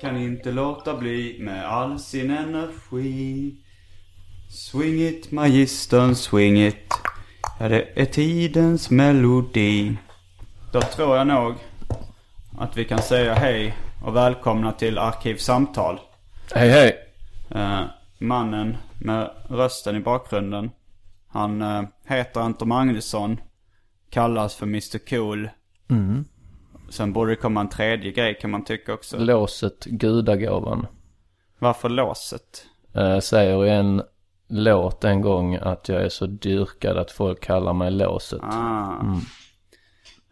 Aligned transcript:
kan 0.00 0.16
inte 0.16 0.52
låta 0.52 0.96
bli 0.96 1.36
med 1.40 1.68
all 1.68 1.98
sin 1.98 2.30
energi 2.30 3.54
Swing 4.48 5.00
it 5.00 5.30
magistern, 5.32 6.14
swing 6.14 6.66
it 6.66 6.92
Ja, 7.58 7.68
det 7.68 8.00
är 8.00 8.04
tidens 8.04 8.90
melodi 8.90 9.96
Då 10.72 10.80
tror 10.80 11.16
jag 11.16 11.26
nog 11.26 11.54
att 12.58 12.76
vi 12.76 12.84
kan 12.84 13.02
säga 13.02 13.34
hej 13.34 13.76
och 14.04 14.16
välkomna 14.16 14.72
till 14.72 14.98
Arkivsamtal. 14.98 16.00
Hej 16.54 16.70
hej. 16.70 16.96
Eh, 17.50 17.82
mannen 18.18 18.76
med 18.98 19.30
rösten 19.48 19.96
i 19.96 20.00
bakgrunden. 20.00 20.70
Han 21.28 21.62
eh, 21.62 21.82
heter 22.06 22.40
Anton 22.40 22.68
Magnusson. 22.68 23.40
Kallas 24.10 24.54
för 24.54 24.66
Mr 24.66 24.98
Cool. 25.08 25.48
Sen 26.90 27.12
borde 27.12 27.32
det 27.32 27.36
komma 27.36 27.60
en 27.60 27.68
tredje 27.68 28.12
grej 28.12 28.38
kan 28.40 28.50
man 28.50 28.64
tycka 28.64 28.94
också. 28.94 29.18
Låset 29.18 29.84
Gudagåvan. 29.84 30.86
Varför 31.58 31.88
låset? 31.88 32.66
Eh, 32.94 33.18
säger 33.18 33.66
i 33.66 33.70
en 33.70 34.02
låt 34.48 35.04
en 35.04 35.20
gång 35.20 35.54
att 35.54 35.88
jag 35.88 36.02
är 36.02 36.08
så 36.08 36.26
dyrkad 36.26 36.96
att 36.98 37.10
folk 37.10 37.40
kallar 37.40 37.72
mig 37.72 37.90
Låset. 37.90 38.40
Ah. 38.42 39.02
Man- 39.02 39.20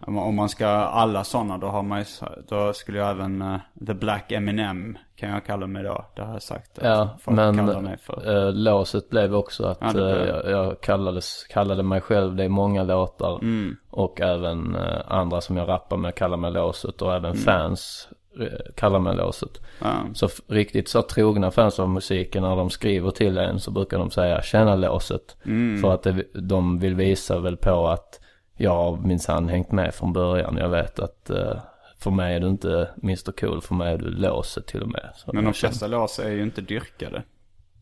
Om 0.07 0.35
man 0.35 0.49
ska 0.49 0.67
alla 0.69 1.25
sådana 1.25 1.59
då 1.59 1.67
har 1.67 1.83
man 1.83 1.99
ju, 1.99 2.05
då 2.49 2.73
skulle 2.73 2.99
jag 2.99 3.11
även 3.11 3.43
eh, 3.43 3.57
The 3.87 3.95
Black 3.95 4.33
Eminem 4.33 4.99
kan 5.17 5.31
jag 5.31 5.45
kalla 5.47 5.67
mig 5.67 5.83
då. 5.83 6.05
Det 6.17 6.23
har 6.23 6.33
jag 6.33 6.43
sagt 6.43 6.79
att 6.79 6.85
Ja, 6.85 7.09
folk 7.21 7.37
men 7.37 7.57
kallar 7.57 7.81
mig 7.81 7.97
för. 7.99 8.47
eh, 8.47 8.53
låset 8.53 9.11
blev 9.11 9.35
också 9.35 9.67
att 9.67 9.79
Ja, 9.81 9.87
eh, 9.89 9.93
blev. 9.93 10.27
jag, 10.27 10.51
jag 10.51 10.81
kallades, 10.81 11.45
kallade 11.51 11.83
mig 11.83 12.01
själv 12.01 12.37
det 12.37 12.45
i 12.45 12.49
många 12.49 12.83
låtar. 12.83 13.39
Mm. 13.43 13.77
Och 13.91 14.21
även 14.21 14.75
eh, 14.75 14.99
andra 15.07 15.41
som 15.41 15.57
jag 15.57 15.69
rappar 15.69 15.97
med 15.97 16.15
kallar 16.15 16.37
mig 16.37 16.51
Låset 16.51 17.03
och 17.03 17.13
Mm. 17.13 17.25
även 17.25 17.37
fans 17.37 18.09
eh, 18.41 18.73
kallar 18.77 18.99
mig 18.99 19.17
Låset. 19.17 19.61
Ja. 19.81 19.93
Så 20.15 20.29
riktigt 20.49 20.89
så 20.89 21.03
trogna 21.03 21.51
fans 21.51 21.81
av 21.81 21.89
musiken 21.89 22.43
när 22.43 22.57
de 22.57 22.71
skriver 22.71 23.11
till 23.11 23.39
en 23.39 23.61
så 23.61 23.71
brukar 23.71 23.99
de 23.99 24.11
säga 24.11 24.43
tjena 24.43 24.75
Låset. 24.77 25.37
Mm. 25.45 25.81
För 25.83 25.95
att 25.95 26.03
det, 26.03 26.25
de 26.35 26.79
vill 26.79 26.95
visa 26.95 27.39
väl 27.39 27.57
på 27.57 27.89
att 27.89 28.21
jag 28.59 28.71
har 28.75 28.97
minsann 28.97 29.49
hängt 29.49 29.73
med 29.73 29.95
från 29.95 30.13
början. 30.13 30.57
Jag 30.57 30.69
vet 30.69 30.99
att 30.99 31.31
eh, 31.31 31.57
för 31.99 32.11
mig 32.11 32.35
är 32.37 32.41
du 32.41 32.49
inte 32.49 32.91
Mr 33.03 33.33
Cool, 33.33 33.63
för 33.63 33.75
mig 33.75 33.93
är 33.95 33.99
du 33.99 34.11
Låset 34.11 34.67
till 34.67 34.83
och 34.83 34.89
med. 34.89 35.11
Så 35.17 35.31
Men 35.33 35.45
de 35.45 35.53
flesta 35.55 35.87
lås 35.87 36.19
är 36.19 36.31
ju 36.31 36.43
inte 36.43 36.61
dyrkade. 36.61 37.23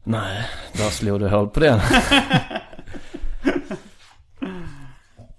Nej, 0.05 0.47
där 0.73 0.91
slog 0.91 1.21
du 1.21 1.29
hål 1.29 1.49
på 1.49 1.61
den. 1.61 1.81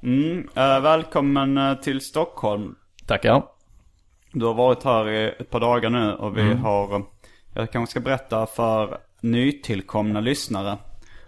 Mm. 0.04 0.50
eh, 0.56 0.80
välkommen 0.80 1.58
eh, 1.58 1.74
till 1.76 2.02
Stockholm. 2.02 2.76
Tackar. 3.06 3.44
Du 4.32 4.46
har 4.46 4.54
varit 4.54 4.84
här 4.84 5.10
i 5.10 5.28
ett 5.40 5.50
par 5.50 5.60
dagar 5.60 5.90
nu 5.90 6.14
och 6.14 6.38
vi 6.38 6.42
Mm. 6.42 6.60
har, 6.60 6.96
eh, 6.96 7.02
jag 7.54 7.72
kanske 7.72 7.92
ska 7.92 8.00
berätta 8.00 8.46
för 8.46 8.98
nytillkomna 9.22 10.20
lyssnare. 10.20 10.78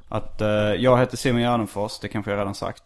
Att 0.09 0.41
eh, 0.41 0.47
jag 0.77 0.97
heter 0.99 1.17
Simon 1.17 1.41
Gärdenfors, 1.41 1.99
det 1.99 2.07
kanske 2.07 2.31
jag 2.31 2.39
redan 2.39 2.55
sagt. 2.55 2.83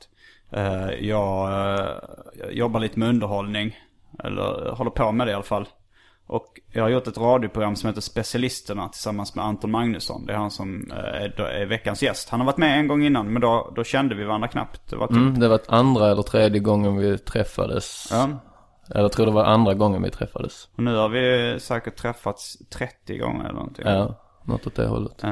Eh, 0.53 0.89
jag, 1.07 1.47
eh, 1.51 1.89
jag 2.33 2.53
jobbar 2.53 2.79
lite 2.79 2.99
med 2.99 3.09
underhållning, 3.09 3.77
eller 4.23 4.75
håller 4.75 4.91
på 4.91 5.11
med 5.11 5.27
det 5.27 5.31
i 5.31 5.33
alla 5.33 5.43
fall. 5.43 5.67
Och 6.27 6.59
jag 6.71 6.83
har 6.83 6.89
gjort 6.89 7.07
ett 7.07 7.17
radioprogram 7.17 7.75
som 7.75 7.87
heter 7.87 8.01
Specialisterna 8.01 8.89
tillsammans 8.89 9.35
med 9.35 9.45
Anton 9.45 9.71
Magnusson. 9.71 10.25
Det 10.25 10.33
är 10.33 10.37
han 10.37 10.51
som 10.51 10.91
eh, 10.91 11.43
är, 11.43 11.65
veckans 11.65 12.03
gäst. 12.03 12.29
Han 12.29 12.39
har 12.39 12.45
varit 12.47 12.57
med 12.57 12.79
en 12.79 12.87
gång 12.87 13.03
innan 13.05 13.33
men 13.33 13.41
då, 13.41 13.73
då 13.75 13.83
kände 13.83 14.15
vi 14.15 14.23
varandra 14.23 14.47
knappt. 14.47 14.89
Det 14.89 14.95
var 14.95 15.07
typ, 15.07 15.17
Mm, 15.17 15.39
det 15.39 15.47
var 15.47 15.59
andra 15.67 16.11
eller 16.11 16.21
tredje 16.23 16.59
gången 16.59 16.95
vi 16.97 17.17
träffades. 17.17 18.07
ja. 18.11 18.29
Eller 18.89 19.01
jag 19.01 19.11
tror 19.11 19.25
det 19.25 19.31
var 19.31 19.43
andra 19.45 19.73
gången 19.73 20.03
vi 20.03 20.11
träffades. 20.11 20.67
Och 20.75 20.83
nu 20.83 20.95
har 20.95 21.09
vi 21.09 21.55
säkert 21.59 21.95
träffats 21.95 22.57
30 22.69 23.17
gånger 23.17 23.43
eller 23.43 23.53
någonting. 23.53 23.85
Ja, 23.87 24.15
något 24.43 24.67
åt 24.67 24.75
det 24.75 24.87
hållet. 24.87 25.23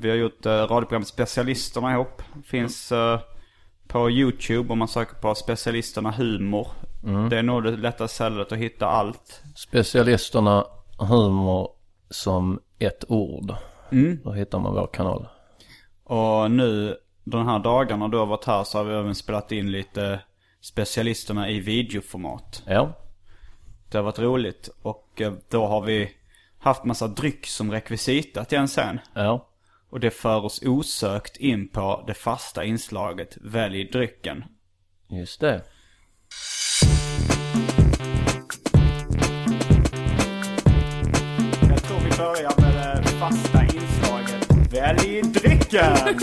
Vi 0.00 0.10
har 0.10 0.16
gjort 0.16 0.46
radioprogrammet 0.46 1.08
Specialisterna 1.08 1.92
ihop. 1.92 2.22
Finns 2.44 2.92
eh, 2.92 3.20
på 3.88 4.10
YouTube 4.10 4.72
om 4.72 4.78
man 4.78 4.88
söker 4.88 5.14
på 5.14 5.34
Specialisterna 5.34 6.10
Humor. 6.10 6.68
Det 7.30 7.38
är 7.38 7.42
nog 7.42 7.64
det 7.64 7.76
lättaste 7.76 8.14
stället 8.14 8.52
att 8.52 8.58
hitta 8.58 8.86
allt. 8.86 9.42
Specialisterna 9.56 10.64
humor 10.98 11.70
som 12.10 12.60
ett 12.78 13.04
ord. 13.08 13.54
Mm. 13.92 14.20
Då 14.24 14.32
hittar 14.32 14.58
man 14.58 14.74
vår 14.74 14.88
kanal. 14.92 15.28
Och 16.04 16.50
nu 16.50 16.96
de 17.24 17.46
här 17.46 17.58
dagarna 17.58 18.08
du 18.08 18.18
har 18.18 18.26
varit 18.26 18.44
här 18.44 18.64
så 18.64 18.78
har 18.78 18.84
vi 18.84 18.94
även 18.94 19.14
spelat 19.14 19.52
in 19.52 19.72
lite 19.72 20.20
Specialisterna 20.60 21.50
i 21.50 21.60
videoformat. 21.60 22.62
Ja. 22.66 22.92
Det 23.90 23.98
har 23.98 24.02
varit 24.02 24.18
roligt. 24.18 24.68
Och 24.82 25.20
eh, 25.20 25.32
då 25.50 25.66
har 25.66 25.80
vi 25.80 26.10
haft 26.58 26.84
massa 26.84 27.08
dryck 27.08 27.46
som 27.46 27.70
rekvisita 27.70 28.44
till 28.44 28.58
en 28.58 28.66
scen. 28.66 29.00
Ja. 29.14 29.47
Och 29.90 30.00
det 30.00 30.10
för 30.10 30.44
oss 30.44 30.62
osökt 30.62 31.36
in 31.36 31.68
på 31.68 32.04
det 32.06 32.14
fasta 32.14 32.64
inslaget 32.64 33.38
Välj 33.40 33.84
drycken. 33.84 34.44
Just 35.10 35.40
det. 35.40 35.62
Jag 41.68 41.82
tror 41.82 41.98
vi 41.98 42.16
börjar 42.16 42.60
med 42.60 43.02
det 43.02 43.08
fasta 43.08 43.62
inslaget 43.62 44.72
Välj 44.72 45.22
drycken! 45.22 45.96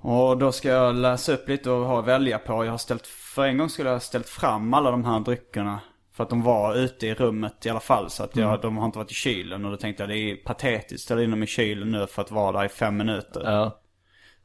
och 0.00 0.38
då 0.38 0.52
ska 0.52 0.68
jag 0.68 0.94
läsa 0.94 1.32
upp 1.32 1.48
lite 1.48 1.70
och 1.70 1.86
ha 1.86 1.98
att 1.98 2.06
välja 2.06 2.38
på. 2.38 2.64
Jag 2.64 2.70
har 2.70 2.78
ställt, 2.78 3.06
för 3.06 3.44
en 3.44 3.58
gång 3.58 3.68
skulle 3.68 3.88
jag 3.88 3.94
ha 3.94 4.00
ställt 4.00 4.28
fram 4.28 4.74
alla 4.74 4.90
de 4.90 5.04
här 5.04 5.20
dryckerna. 5.20 5.80
För 6.16 6.24
att 6.24 6.30
de 6.30 6.42
var 6.42 6.74
ute 6.74 7.06
i 7.06 7.14
rummet 7.14 7.66
i 7.66 7.70
alla 7.70 7.80
fall. 7.80 8.10
Så 8.10 8.22
att 8.24 8.36
jag, 8.36 8.60
de 8.60 8.76
har 8.76 8.86
inte 8.86 8.98
varit 8.98 9.10
i 9.10 9.14
kylen. 9.14 9.64
Och 9.64 9.70
då 9.70 9.76
tänkte 9.76 10.02
jag 10.02 10.10
det 10.10 10.18
är 10.18 10.36
patetiskt 10.36 10.92
att 10.92 11.00
ställa 11.00 11.22
in 11.22 11.30
dem 11.30 11.42
i 11.42 11.46
kylen 11.46 11.90
nu 11.92 12.06
för 12.06 12.22
att 12.22 12.30
vara 12.30 12.58
där 12.58 12.64
i 12.64 12.68
fem 12.68 12.96
minuter. 12.96 13.42
Ja. 13.44 13.80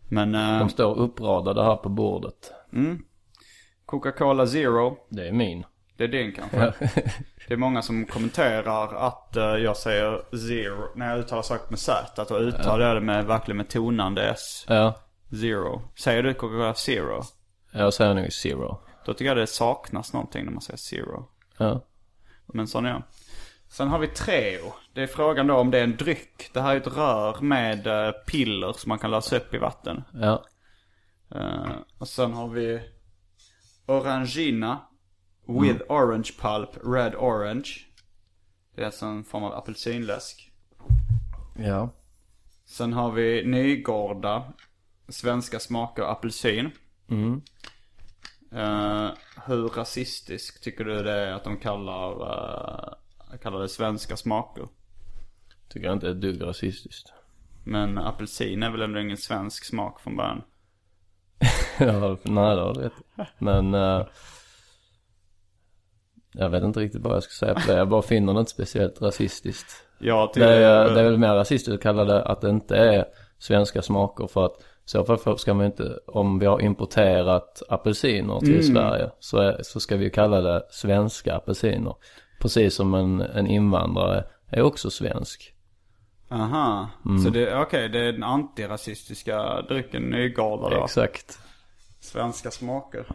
Men 0.10 0.36
eh, 0.36 0.60
De 0.60 0.70
står 0.70 0.98
uppradade 0.98 1.64
här 1.64 1.76
på 1.76 1.90
bordet. 1.90 2.52
Coca-Cola 3.86 4.48
Zero, 4.48 4.98
Det 5.10 5.28
är 5.28 5.32
min. 5.32 5.64
det 5.98 6.04
är 6.04 6.08
din 6.08 6.32
kanske? 6.36 6.74
Det 7.48 7.54
är 7.54 7.58
många 7.58 7.82
som 7.82 8.06
kommenterar 8.06 8.96
att 9.08 9.36
eh, 9.38 9.44
jag 9.44 9.78
säger 9.78 10.38
zero 10.38 10.86
när 10.96 11.10
jag 11.10 11.20
uttalar 11.20 11.42
saker 11.42 11.70
med 11.70 11.80
Z. 11.80 12.22
Att 12.22 12.28
då 12.28 12.38
uttalar 12.38 12.88
jag 12.88 12.96
det 12.96 13.02
med, 13.02 13.26
verkligen 13.26 13.58
med 13.58 13.70
tonande 13.70 14.30
S. 14.30 14.66
Ja. 14.68 14.96
Zero. 15.42 15.82
Säger 15.96 16.24
du 16.24 16.34
Coca-Cola 16.34 16.74
Zero? 16.74 17.22
Jag 17.74 17.94
säger 17.94 18.14
nog 18.14 18.34
zero. 18.34 18.78
Då 19.06 19.14
tycker 19.14 19.26
jag 19.26 19.38
det 19.38 19.48
saknas 19.48 20.14
någonting 20.14 20.46
när 20.46 20.52
man 20.52 20.62
säger 20.62 20.78
zero. 20.78 21.26
Ja. 21.64 21.86
Men 22.46 22.68
sån 22.68 22.86
är 22.86 22.90
jag. 22.90 23.04
Sen 23.70 23.88
har 23.88 24.00
vi 24.00 24.08
Treo. 24.08 24.74
Det 24.94 25.02
är 25.04 25.08
frågan 25.08 25.48
då 25.48 25.56
om 25.56 25.72
det 25.72 25.80
är 25.80 25.84
en 25.84 25.98
dryck. 25.98 26.50
Det 26.54 26.62
här 26.62 26.76
är 26.76 26.78
ett 26.78 26.98
rör 26.98 27.42
med 27.42 27.88
eh, 27.88 28.12
piller 28.12 28.74
som 28.74 28.90
man 28.90 29.00
kan 29.00 29.12
lösa 29.12 29.38
upp 29.38 29.54
i 29.54 29.58
vatten. 29.58 30.04
Ja. 30.14 30.46
Eh, 31.36 31.72
och 31.98 32.08
sen 32.08 32.34
har 32.34 32.48
vi 32.48 32.82
Orangina 33.86 34.80
with 35.48 35.82
orange 35.90 36.32
pulp, 36.40 36.70
red 36.84 37.16
orange. 37.16 37.70
Det 38.76 38.82
är 38.82 38.86
alltså 38.86 39.06
en 39.06 39.24
form 39.24 39.44
av 39.44 39.54
apelsinläsk. 39.54 40.52
Ja. 41.58 41.90
Sen 42.66 42.94
har 42.94 43.12
vi 43.12 43.46
Nygårda, 43.46 44.54
svenska 45.10 45.60
smaker 45.60 46.04
apelsin. 46.04 46.72
Mm. 47.10 47.42
Eh, 48.56 49.10
hur 49.46 49.68
rasistisk 49.68 50.62
tycker 50.62 50.84
du 50.84 51.04
det 51.04 51.12
är 51.12 51.34
att 51.34 51.44
de 51.44 51.58
kallar, 51.58 52.12
eh, 52.12 53.38
kallar 53.42 53.60
det 53.60 53.70
svenska 53.70 54.18
smaker? 54.18 54.68
Tycker 55.70 55.88
jag 55.88 55.96
inte 55.96 56.08
är 56.08 56.12
ett 56.12 56.22
dugg 56.22 56.44
rasistiskt. 56.44 57.14
Men 57.64 57.98
apelsin 57.98 58.64
är 58.64 58.72
väl 58.72 58.82
ändå 58.82 59.00
ingen 59.00 59.18
svensk 59.18 59.66
smak 59.66 60.00
från 60.00 60.18
början? 60.18 60.42
ja, 61.80 62.18
nej 62.24 62.56
det 62.56 62.62
har 62.62 62.74
du 62.74 62.82
rätt. 62.82 62.94
Men 63.38 63.74
eh, 63.74 64.06
jag 66.32 66.50
vet 66.50 66.64
inte 66.64 66.80
riktigt 66.80 67.02
vad 67.02 67.16
jag 67.16 67.24
ska 67.24 67.46
säga 67.46 67.54
på 67.54 67.72
det. 67.72 67.78
Jag 67.78 67.90
bara 67.90 68.02
finner 68.02 68.34
det 68.34 68.40
inte 68.40 68.52
speciellt 68.52 69.02
rasistiskt. 69.02 69.88
Tycker 70.28 70.48
Det 70.48 70.66
är, 70.66 70.94
det 70.94 71.00
är 71.00 71.04
väl 71.04 71.18
mer 71.18 71.34
rasistiskt 71.34 71.76
att 71.76 71.82
kalla 71.82 72.06
det 72.06 72.24
att 72.24 72.42
det 72.42 72.50
inte 72.50 72.78
är 72.78 73.06
svenska 73.38 73.82
smaker 73.82 74.28
för 74.28 74.46
att 74.46 74.64
så 74.86 75.18
fall 75.18 75.40
ska 75.40 75.54
ju 75.54 75.66
inte, 75.66 76.00
om 76.08 76.40
vi 76.40 76.46
har 76.46 76.62
importerat 76.62 77.62
apelsiner 77.70 78.40
till 78.40 78.68
Sverige 78.68 79.10
så, 79.20 79.38
är, 79.38 79.64
så 79.64 79.80
ska 79.80 79.98
vi 79.98 80.10
kalla 80.10 80.42
det 80.42 80.64
svenska 80.70 81.36
apelsiner. 81.36 81.96
Precis 82.42 82.76
som 82.76 82.94
en, 82.94 83.22
en 83.22 83.48
invandrare 83.48 84.24
är 84.50 84.62
också 84.62 84.90
svensk. 84.90 85.54
Aha, 86.30 86.90
så 87.24 87.30
det, 87.30 87.56
okej 87.56 87.90
det 87.90 88.00
är 88.00 88.12
den 88.12 88.24
antirasistiska 88.24 89.62
drycken 89.62 90.04
Nygårda 90.04 90.70
då? 90.70 90.84
Exakt. 90.84 91.40
Svenska 92.00 92.52
smaker. 92.52 93.06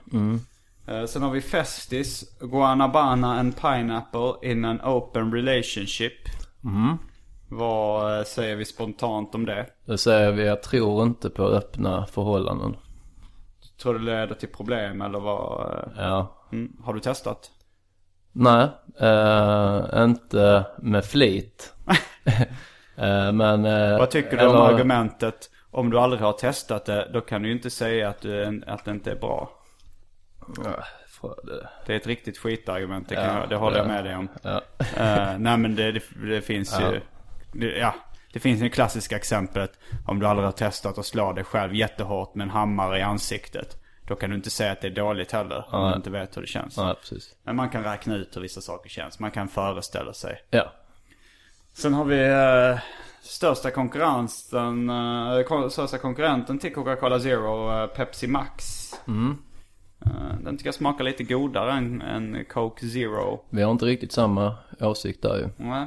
Eh, 0.88 1.04
sen 1.04 1.22
har 1.22 1.30
vi 1.30 1.40
Festis, 1.40 2.38
Guanabana 2.40 3.40
and 3.40 3.56
Pineapple 3.60 4.50
in 4.50 4.64
an 4.64 4.80
open 4.80 5.34
relationship. 5.34 6.12
Vad 7.48 8.19
eh, 8.19 8.25
säger 8.25 8.56
vi 8.56 8.64
spontant 8.64 9.34
om 9.34 9.46
det? 9.46 9.66
Det 9.84 9.98
säger 9.98 10.32
vi, 10.32 10.46
jag 10.46 10.62
tror 10.62 11.02
inte 11.02 11.31
på 11.31 11.43
öppna 11.44 12.06
förhållanden. 12.06 12.76
Tror 13.82 13.93
du 13.93 13.98
det 13.98 14.04
leder 14.04 14.34
till 14.34 14.48
problem 14.48 15.02
eller 15.02 15.19
vad? 15.20 15.70
eh, 15.75 15.88
Ja. 15.96 16.46
Mm, 16.52 16.72
har 16.84 16.94
du 16.94 17.00
testat? 17.00 17.50
Nej, 18.32 18.69
eh, 19.00 20.02
inte 20.04 20.64
med 20.78 21.04
flit. 21.04 21.75
eh, 22.96 23.32
men... 23.32 23.64
Eh, 23.64 23.99
Vad 23.99 24.10
tycker 24.10 24.37
du 24.37 24.46
om 24.46 24.54
eller- 24.56 24.75
argumentet? 24.75 25.50
Om 25.70 25.90
du 25.90 25.99
aldrig 25.99 26.22
har 26.22 26.32
testat 26.32 26.84
det, 26.84 27.08
då 27.12 27.20
kan 27.20 27.42
du 27.42 27.49
ju 27.49 27.54
inte 27.54 27.70
säga 27.70 28.08
att, 28.08 28.20
du, 28.20 28.62
att 28.66 28.84
det 28.84 28.90
inte 28.90 29.10
är 29.10 29.16
bra. 29.16 29.50
Ja, 30.64 30.84
det- 31.87 31.92
är 31.92 31.96
ett 31.96 32.06
riktigt 32.06 32.38
skitargument, 32.38 33.08
det, 33.08 33.14
kan 33.14 33.25
Ja, 33.25 33.40
jag, 33.40 33.49
det 33.49 33.56
håller 33.56 33.76
jag 33.76 33.87
ja. 33.87 33.90
med 33.92 34.04
dig 34.04 34.16
om. 34.16 34.28
Ja. 34.42 34.60
Eh, 34.78 35.38
nej 35.38 35.56
men 35.58 35.76
det, 35.76 35.92
det, 35.92 36.00
det 36.26 36.40
finns 36.40 36.81
ju, 36.81 37.00
ja. 37.61 37.94
Det 38.32 38.41
finns 38.41 38.62
ju 38.62 38.70
klassiska 38.70 39.17
exemplet 39.17 39.79
om 40.06 40.19
du 40.19 40.26
aldrig 40.26 40.47
har 40.47 40.53
testat 40.53 40.99
att 40.99 41.06
slå 41.06 41.32
dig 41.32 41.44
själv 41.44 41.75
jättehårt 41.75 42.35
med 42.35 42.44
en 42.44 42.50
hammare 42.50 42.99
i 42.99 43.03
ansiktet. 43.03 43.82
Då 44.06 44.14
kan 44.14 44.31
du 44.31 44.37
inte 44.37 44.50
säga 44.50 44.73
att 44.73 44.81
det 44.81 44.87
är 44.87 44.94
dåligt 44.94 45.32
heller, 45.32 45.64
om 45.75 45.91
du 45.91 45.97
inte 45.97 46.11
vet 46.11 46.37
hur 46.37 46.43
det 46.43 46.49
känns. 46.49 46.76
Nej, 46.76 46.94
precis. 46.94 47.35
Men 47.43 47.56
man 47.56 47.69
kan 47.69 47.85
räkna 47.85 48.14
ut 48.14 48.37
hur 48.37 48.41
vissa 48.41 48.61
saker 48.61 48.91
känns, 48.91 49.19
man 49.19 49.31
kan 49.31 49.49
föreställa 49.49 50.12
sig. 50.12 50.38
Ja. 50.50 50.73
Sen 51.75 51.94
har 51.94 52.05
vi 52.05 52.29
eh, 52.29 52.79
största 53.20 53.70
konkurrensen, 53.70 54.91
eh, 54.91 55.69
största 55.69 55.99
konkurrenten 55.99 56.59
till 56.59 56.75
Coca-Cola 56.75 57.20
Zero, 57.20 57.82
eh, 57.82 57.87
Pepsi 57.87 58.26
Max. 58.26 58.64
Eh, 60.06 60.38
den 60.44 60.56
tycker 60.56 60.69
jag 60.69 60.75
smakar 60.75 61.05
lite 61.05 61.25
godare 61.25 61.73
än, 61.73 62.02
än 62.02 62.44
Coke 62.44 62.87
Zero. 62.87 63.44
Vi 63.50 63.62
har 63.62 63.73
inte 63.73 63.85
riktigt 63.85 64.12
samma 64.12 64.56
åsikt 64.81 65.23
där 65.23 65.37
ju. 65.37 65.49
Nej. 65.56 65.87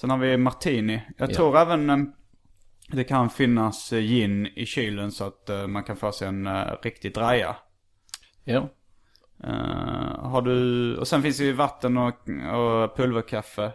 Sen 0.00 0.10
har 0.10 0.18
vi 0.18 0.36
Martini. 0.36 1.02
Jag 1.16 1.34
tror 1.34 1.58
även 1.58 1.90
eh, 1.90 1.96
det 2.92 3.04
kan 3.04 3.30
finnas 3.30 3.92
eh, 3.92 4.00
gin 4.00 4.46
i 4.46 4.66
kylen 4.66 5.12
så 5.12 5.24
att 5.24 5.48
eh, 5.48 5.66
man 5.66 5.82
kan 5.82 5.96
få 5.96 6.12
sig 6.12 6.28
en 6.28 6.46
uh, 6.46 6.76
riktig 6.82 7.14
draja. 7.14 7.56
Ja. 8.44 8.68
Eh, 9.44 10.18
har 10.18 10.42
du, 10.42 10.96
och 10.96 11.08
sen 11.08 11.22
finns 11.22 11.38
det 11.38 11.44
ju 11.44 11.52
vatten 11.52 11.98
och, 11.98 12.14
och 12.52 12.96
pulverkaffe 12.96 13.72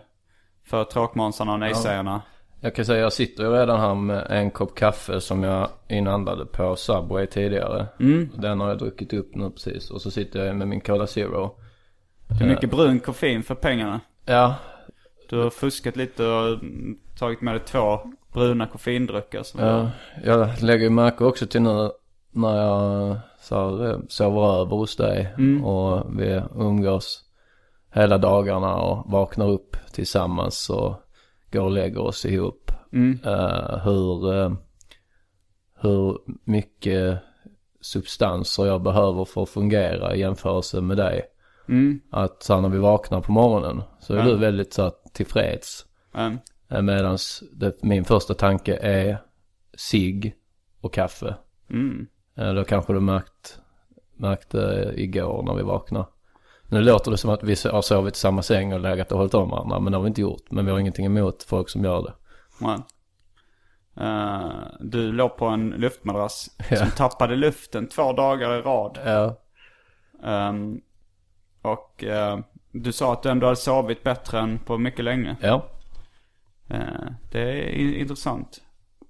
för 0.64 0.84
tråkmånsarna 0.84 1.54
och 1.54 1.60
nejsägarna. 1.60 2.22
Jag 2.62 2.76
kan 2.76 2.86
säga 2.86 3.00
jag 3.00 3.14
sitter 3.14 3.44
ju 3.44 3.50
redan 3.50 3.80
här 3.80 3.96
med 3.96 4.28
en 4.30 4.52
kopp 4.52 4.76
kaffe 4.78 5.22
som 5.22 5.44
jag 5.44 5.70
inhandlade 5.90 6.46
på 6.46 6.76
Subway 6.76 7.28
tidigare. 7.28 7.88
Mm. 8.00 8.30
Den 8.38 8.60
har 8.60 8.68
jag 8.68 8.78
druckit 8.78 9.14
upp 9.14 9.36
nu 9.36 9.50
precis. 9.50 9.92
Och 9.92 10.02
så 10.02 10.12
sitter 10.12 10.46
jag 10.46 10.56
med 10.56 10.68
min 10.68 10.82
Cola 10.82 11.08
Zero. 11.08 11.60
Det 12.28 12.46
är 12.46 12.50
mycket 12.50 12.72
brun 12.72 13.00
koffein 13.00 13.44
för 13.44 13.56
pengarna. 13.56 14.00
Ja, 14.26 14.56
Du 15.30 15.38
har 15.38 15.50
fuskat 15.50 15.96
lite 15.96 16.28
och 16.28 16.60
tagit 17.20 17.42
med 17.42 17.54
dig 17.54 17.64
två 17.66 18.00
bruna 18.34 18.68
koffeindrycker. 18.68 19.44
Som 19.44 19.60
ja 19.60 19.92
jag 20.24 20.62
lägger 20.62 20.84
ju 20.84 20.90
märke 20.90 21.24
också 21.24 21.48
till 21.48 21.62
nu 21.62 21.92
när 22.32 22.58
jag 22.58 23.18
så 23.42 23.56
här, 23.56 23.92
eh, 23.92 24.00
sover 24.08 24.62
över 24.62 24.76
hos 24.76 24.96
dig. 24.96 25.34
Och 25.64 26.20
vi 26.20 26.42
umgås 26.56 27.24
hela 27.94 28.18
dagarna 28.18 28.76
och 28.76 29.12
vaknar 29.12 29.50
upp 29.50 29.78
tillsammans 29.92 30.70
och 30.70 30.96
går 31.52 31.62
och 31.62 31.72
lägger 31.72 32.02
oss 32.02 32.26
ihop. 32.26 32.72
Eh, 33.24 33.78
hur, 33.84 34.34
eh, 34.34 34.54
hur 35.82 36.18
mycket 36.44 37.20
substanser 37.82 38.66
jag 38.66 38.82
behöver 38.82 39.26
för 39.26 39.44
att 39.44 39.50
fungera 39.50 40.16
i 40.16 40.20
jämförelse 40.20 40.82
med 40.82 40.98
dig. 40.98 41.22
Att 42.12 42.44
så 42.44 42.54
här, 42.54 42.62
när 42.62 42.70
vi 42.70 42.78
vaknar 42.78 43.22
på 43.22 43.32
morgonen 43.32 43.82
så 44.00 44.14
är 44.14 44.24
du 44.24 44.36
väldigt 44.38 44.74
så 44.74 44.84
här, 44.84 44.92
tillfreds. 45.14 45.86
Mm. 46.16 46.38
Medan 46.86 47.18
min 47.82 48.06
första 48.06 48.34
tanke 48.34 48.76
är 48.78 49.18
sig 49.78 50.36
och 50.82 50.94
kaffe. 50.94 51.36
Mm. 51.70 52.08
Eh, 52.38 52.54
Då 52.54 52.64
kanske 52.64 52.94
du 52.94 53.00
märkt, 53.00 53.60
märkte 54.18 54.92
igår 54.96 55.44
när 55.44 55.54
vi 55.54 55.64
vaknade. 55.64 56.06
Nu 56.70 56.82
låter 56.82 57.12
det 57.12 57.18
som 57.18 57.30
att 57.30 57.44
vi 57.44 57.56
har 57.72 57.82
sovit 57.82 58.16
i 58.16 58.20
samma 58.20 58.42
säng 58.42 58.74
och 58.74 58.80
legat 58.80 59.12
och 59.12 59.18
hållit 59.18 59.34
om 59.34 59.50
varandra. 59.50 59.80
Men 59.80 59.92
det 59.92 59.98
har 59.98 60.04
vi 60.04 60.08
inte 60.08 60.22
gjort. 60.22 60.52
Men 60.52 60.66
vi 60.66 60.72
har 60.72 60.80
ingenting 60.80 61.06
emot 61.06 61.44
folk 61.44 61.70
som 61.70 61.84
gör 61.84 62.02
det. 62.04 62.14
Nej. 62.62 62.78
Eh, 63.98 64.52
du 64.80 65.12
låg 65.12 65.38
på 65.38 65.46
en 65.46 65.70
luftmadrass 65.70 66.50
Ja. 66.72 66.78
som 66.78 66.90
tappade 66.90 67.36
luften 67.36 67.88
två 67.88 68.14
dagar 68.14 68.54
i 68.60 68.62
rad. 68.62 69.00
Ja. 69.06 69.36
Ehm, 70.24 70.82
och 71.66 72.04
eh, 72.04 72.40
du 72.72 72.92
sa 72.92 73.14
att 73.14 73.24
du 73.24 73.30
ändå 73.30 73.46
hade 73.48 73.56
sovit 73.56 74.04
bättre 74.04 74.40
än 74.40 74.60
på 74.60 74.78
mycket 74.78 75.06
länge. 75.06 75.36
Ja. 75.42 75.66
Eh, 76.70 76.80
det 77.32 77.42
är 77.42 77.54
i- 77.70 78.00
intressant. 78.00 78.62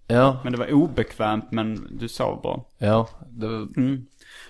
Ja. 0.07 0.39
Men 0.43 0.51
det 0.53 0.59
var 0.59 0.73
obekvämt 0.73 1.51
men 1.51 1.87
du 1.99 2.07
sov 2.07 2.41
bra. 2.41 2.65
Ja. 2.77 3.07
Det, 3.27 3.67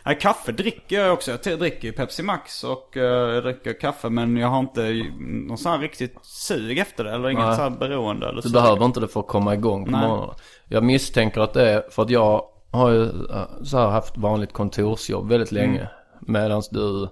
Nej, 0.05 0.17
kaffe 0.19 0.51
dricker 0.51 0.99
jag 0.99 1.13
också. 1.13 1.31
Jag 1.45 1.59
dricker 1.59 1.87
ju 1.87 1.91
Pepsi 1.91 2.23
Max 2.23 2.63
och 2.63 2.97
eh, 2.97 3.03
jag 3.33 3.43
dricker 3.43 3.79
kaffe. 3.79 4.09
Men 4.09 4.37
jag 4.37 4.47
har 4.47 4.59
inte 4.59 5.05
någon 5.19 5.57
sån 5.57 5.71
här 5.71 5.79
riktigt 5.79 6.17
sug 6.25 6.77
efter 6.77 7.03
det. 7.03 7.11
Eller 7.11 7.29
inget 7.29 7.45
Nej. 7.45 7.55
så 7.55 7.61
här 7.61 7.69
beroende 7.69 8.27
eller 8.29 8.41
du 8.41 8.49
så. 8.49 8.53
behöver 8.53 8.85
inte 8.85 8.99
det 8.99 9.07
för 9.07 9.19
att 9.19 9.27
komma 9.27 9.53
igång 9.53 9.85
på 9.85 9.91
Nej. 9.91 10.07
morgonen. 10.07 10.35
Jag 10.67 10.83
misstänker 10.83 11.41
att 11.41 11.53
det 11.53 11.69
är 11.71 11.83
för 11.89 12.03
att 12.03 12.09
jag 12.09 12.45
har 12.71 12.91
ju 12.91 13.03
eh, 13.03 13.63
så 13.63 13.77
här 13.77 13.87
haft 13.89 14.17
vanligt 14.17 14.53
kontorsjobb 14.53 15.29
väldigt 15.29 15.51
länge. 15.51 15.89
Medan 16.21 16.61
du 16.71 17.09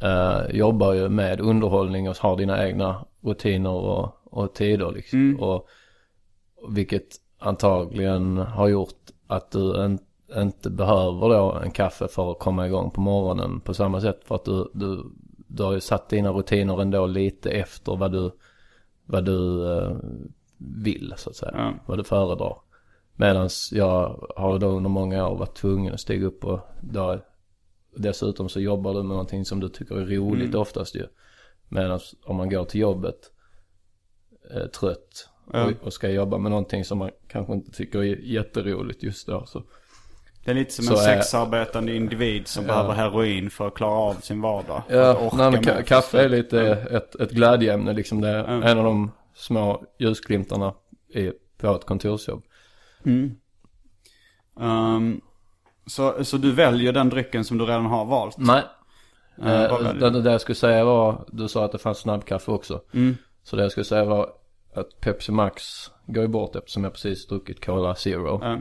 eh, 0.00 0.56
jobbar 0.56 0.92
ju 0.92 1.08
med 1.08 1.40
underhållning 1.40 2.08
och 2.08 2.16
har 2.16 2.36
dina 2.36 2.66
egna 2.66 3.04
rutiner 3.20 3.70
och, 3.70 4.16
och 4.24 4.54
tider 4.54 4.92
liksom. 4.92 5.36
Och, 5.40 5.68
vilket 6.68 7.16
antagligen 7.38 8.36
har 8.36 8.68
gjort 8.68 9.10
att 9.26 9.50
du 9.50 9.84
en, 9.84 9.98
inte 10.36 10.70
behöver 10.70 11.28
då 11.28 11.52
en 11.52 11.70
kaffe 11.70 12.08
för 12.08 12.30
att 12.30 12.38
komma 12.38 12.66
igång 12.66 12.90
på 12.90 13.00
morgonen 13.00 13.60
på 13.60 13.74
samma 13.74 14.00
sätt. 14.00 14.20
För 14.24 14.34
att 14.34 14.44
du, 14.44 14.70
du, 14.74 15.04
du 15.46 15.62
har 15.62 15.72
ju 15.72 15.80
satt 15.80 16.08
dina 16.08 16.30
rutiner 16.30 16.82
ändå 16.82 17.06
lite 17.06 17.50
efter 17.50 17.96
vad 17.96 18.12
du, 18.12 18.30
vad 19.06 19.24
du 19.24 19.72
eh, 19.78 19.96
vill 20.58 21.14
så 21.16 21.30
att 21.30 21.36
säga. 21.36 21.52
Ja. 21.56 21.72
Vad 21.86 21.98
du 21.98 22.04
föredrar. 22.04 22.56
Medan 23.16 23.48
jag 23.72 24.28
har 24.36 24.58
då 24.58 24.66
under 24.66 24.90
många 24.90 25.28
år 25.28 25.36
varit 25.36 25.54
tvungen 25.54 25.94
att 25.94 26.00
stiga 26.00 26.26
upp 26.26 26.44
och 26.44 26.60
då, 26.80 27.18
dessutom 27.96 28.48
så 28.48 28.60
jobbar 28.60 28.94
du 28.94 28.98
med 28.98 29.08
någonting 29.08 29.44
som 29.44 29.60
du 29.60 29.68
tycker 29.68 29.94
är 29.96 30.06
roligt 30.06 30.54
oftast 30.54 30.94
ju. 30.94 31.06
Medan 31.68 32.00
om 32.24 32.36
man 32.36 32.50
går 32.50 32.64
till 32.64 32.80
jobbet 32.80 33.16
eh, 34.54 34.66
trött 34.66 35.28
Ja. 35.52 35.64
och, 35.64 35.72
och 35.86 35.92
ska 35.92 36.08
jobba 36.10 36.38
med 36.38 36.50
någonting 36.50 36.84
som 36.84 36.98
man 36.98 37.10
kanske 37.28 37.52
inte 37.52 37.70
tycker 37.70 37.98
är 37.98 38.16
jätteroligt 38.16 39.02
just 39.02 39.26
då 39.26 39.46
så. 39.46 39.62
Det 40.44 40.50
är 40.50 40.54
lite 40.54 40.72
som 40.72 40.84
Så 40.84 40.92
en 40.92 40.98
är- 41.00 41.04
sexarbetande 41.04 41.96
individ 41.96 42.48
som 42.48 42.66
behöver 42.66 42.92
heroin 42.92 43.50
för 43.50 43.66
att 43.68 43.74
klara 43.74 43.92
av 43.92 44.14
sin 44.14 44.40
vardag. 44.40 44.82
Ja, 44.88 45.16
orka 45.26 45.50
nej, 45.50 45.60
ka- 45.60 45.82
kaffe 45.82 46.24
är 46.24 46.28
lite 46.28 46.60
ett, 46.70 47.14
ett 47.14 47.30
glädjeämne 47.30 47.92
liksom. 47.92 48.20
Det 48.20 48.28
är 48.28 48.44
en 48.44 48.78
av 48.78 48.84
de 48.84 49.10
små 49.34 49.84
ljusglimtarna 49.98 50.74
i, 51.14 51.32
på 51.58 51.74
ett 51.74 51.84
kontorsjobb. 51.84 52.42
Ehm, 54.60 55.20
Så, 55.90 56.24
så 56.24 56.36
du 56.36 56.52
väljer 56.52 56.92
den 56.92 57.08
drycken 57.08 57.44
som 57.44 57.58
du 57.58 57.64
redan 57.64 57.86
har 57.86 58.04
valt? 58.04 58.38
Nej. 58.38 58.62
Eh, 59.42 59.62
Eh, 59.64 59.92
det, 59.94 60.20
det 60.22 60.30
jag 60.32 60.40
skulle 60.40 60.56
säga 60.56 60.84
var, 60.84 61.24
du 61.28 61.48
sa 61.48 61.64
att 61.64 61.72
det 61.72 61.78
fanns 61.78 61.98
snabbkaffe 61.98 62.50
också. 62.50 62.80
Mm. 62.94 63.16
Så 63.42 63.56
det 63.56 63.62
jag 63.62 63.70
skulle 63.72 63.84
säga 63.84 64.04
var 64.04 64.28
att 64.74 65.00
Pepsi 65.00 65.32
Max 65.32 65.62
går 66.06 66.22
ju 66.22 66.28
bort 66.28 66.56
eftersom 66.56 66.84
jag 66.84 66.92
precis 66.92 67.26
druckit 67.26 67.64
Cola 67.64 67.94
Zero. 67.94 68.44
Eh, 68.44 68.56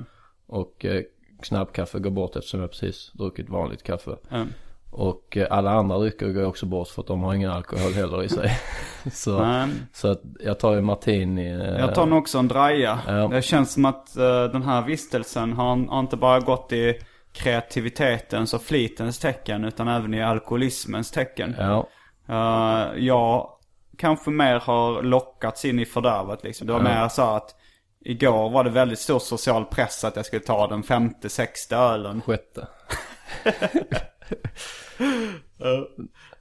Och 0.48 0.86
eh, 0.86 1.02
snabbkaffe 1.44 2.00
går 2.00 2.10
bort 2.12 2.36
eftersom 2.36 2.60
jag 2.60 2.70
precis 2.72 3.12
druckit 3.14 3.50
vanligt 3.50 3.84
kaffe. 3.84 4.12
eh. 4.32 4.44
Och 4.92 5.38
eh, 5.38 5.48
alla 5.50 5.72
andra 5.72 5.98
drycker 5.98 6.30
går 6.34 6.46
också 6.46 6.66
bort 6.66 6.88
för 6.88 7.02
att 7.02 7.08
de 7.08 7.24
har 7.24 7.34
ingen 7.34 7.52
alkohol 7.52 7.92
heller 7.94 8.24
i 8.24 8.30
sig. 8.30 8.52
så, 9.12 9.40
Nej. 9.40 9.70
så 9.94 10.08
att 10.12 10.22
jag 10.40 10.60
tar 10.60 10.74
ju 10.76 10.82
martini. 10.82 11.48
Eh, 11.52 11.80
Jag 11.80 11.96
tar 11.96 12.06
nog 12.06 12.20
också 12.20 12.38
en 12.38 12.48
draja. 12.48 13.00
Ja. 13.08 13.28
Det 13.28 13.42
känns 13.42 13.74
som 13.74 13.86
att 13.86 14.18
eh, 14.18 14.44
den 14.44 14.64
här 14.64 14.82
vistelsen 14.86 15.54
har, 15.54 15.88
har 15.88 16.00
inte 16.00 16.18
bara 16.18 16.40
gått 16.40 16.72
i 16.72 16.94
kreativitetens 17.34 18.54
och 18.54 18.62
flitens 18.62 19.20
tecken 19.20 19.66
utan 19.66 19.88
även 19.88 20.14
i 20.14 20.24
alkoholismens 20.24 21.12
tecken. 21.12 21.56
Ja, 21.58 21.88
Uh, 22.30 22.98
jag 22.98 23.50
kanske 23.98 24.30
mer 24.30 24.60
har 24.60 25.04
lockats 25.04 25.66
in 25.66 25.80
i 25.80 25.86
fördärvet 25.86 26.44
liksom. 26.44 26.68
Det 26.68 26.74
var 26.74 26.82
mer 26.82 27.10
så 27.10 27.22
att 27.22 27.56
igår 28.00 28.50
var 28.50 28.64
det 28.64 28.70
väldigt 28.70 29.00
stor 29.00 29.20
social 29.20 29.66
press 29.66 30.04
att 30.04 30.16
jag 30.16 30.26
skulle 30.26 30.42
ta 30.42 30.68
den 30.68 30.84
femte, 30.84 31.30
sexte 31.30 31.76
ölen. 31.76 32.22
sjätte. 32.22 32.68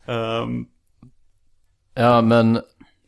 Um, 0.07 0.68
Ja 1.95 2.21
men, 2.21 2.61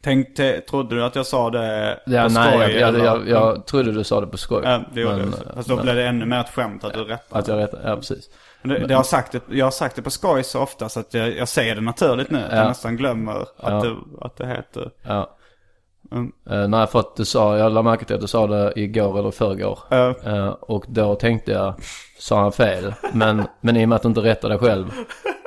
tänkte, 0.02 0.60
trodde 0.60 0.94
du 0.96 1.04
att 1.04 1.14
jag 1.16 1.26
sa 1.26 1.50
det 1.50 1.98
ja, 2.06 2.22
på 2.22 2.32
nej 2.32 2.52
skoj? 2.52 2.60
jag, 2.60 2.70
jag, 2.72 2.88
eller? 2.88 3.04
jag, 3.04 3.28
jag 3.28 3.66
trodde 3.66 3.92
du 3.92 4.04
sa 4.04 4.20
det 4.20 4.26
på 4.26 4.36
skoj. 4.36 4.62
Ja, 4.64 4.80
det 4.94 5.00
gjorde 5.00 5.16
men, 5.16 5.34
jag. 5.46 5.54
Fast 5.54 5.68
då 5.68 5.74
men- 5.76 5.84
blev 5.84 5.96
det 5.96 6.04
ännu 6.06 6.26
mer 6.26 6.40
ett 6.40 6.50
skämt 6.54 6.84
att 6.84 6.94
du 6.94 7.04
rättade. 7.04 7.40
Att 7.40 7.48
jag 7.48 7.58
rätt, 7.58 7.74
ja 7.84 7.96
precis. 7.96 8.30
Men 8.62 8.80
Det, 8.80 8.86
det 8.86 8.94
har 8.94 9.02
sagt 9.02 9.32
det, 9.32 9.40
jag 9.48 9.66
har 9.66 9.70
sagt 9.70 9.96
det 9.96 10.02
på 10.02 10.10
skoj 10.10 10.42
så 10.44 10.60
ofta 10.60 10.88
så 10.88 11.00
att 11.00 11.14
jag, 11.14 11.36
jag 11.36 11.48
säger 11.48 11.74
det 11.74 11.80
naturligt 11.80 12.30
nu. 12.30 12.38
Att 12.38 12.50
Ja. 12.50 12.56
jag 12.56 12.68
nästan 12.68 12.96
glömmer 12.96 13.32
att, 13.40 13.54
Ja. 13.62 13.70
det, 13.70 13.96
att 14.20 14.36
det 14.36 14.46
heter. 14.46 14.90
Ja. 15.02 15.36
Mm. 16.12 16.32
Eh, 16.50 16.68
nej 16.68 16.86
för 16.86 16.98
att 17.00 17.16
du 17.16 17.24
sa, 17.24 17.56
jag 17.58 17.72
lade 17.72 17.84
märke 17.90 18.04
till 18.04 18.14
att 18.14 18.20
du 18.20 18.26
sa 18.26 18.46
det 18.46 18.72
igår 18.76 19.18
eller 19.18 19.30
förrgår. 19.30 19.78
Uh, 19.92 20.34
Eh, 20.34 20.48
och 20.48 20.84
då 20.88 21.14
tänkte 21.14 21.52
jag, 21.52 21.74
sa 22.18 22.40
han 22.40 22.52
fel? 22.52 22.94
Men, 23.12 23.42
men 23.60 23.76
i 23.76 23.84
och 23.84 23.88
med 23.88 23.96
att 23.96 24.02
du 24.02 24.08
inte 24.08 24.20
rättade 24.20 24.58
själv 24.58 24.90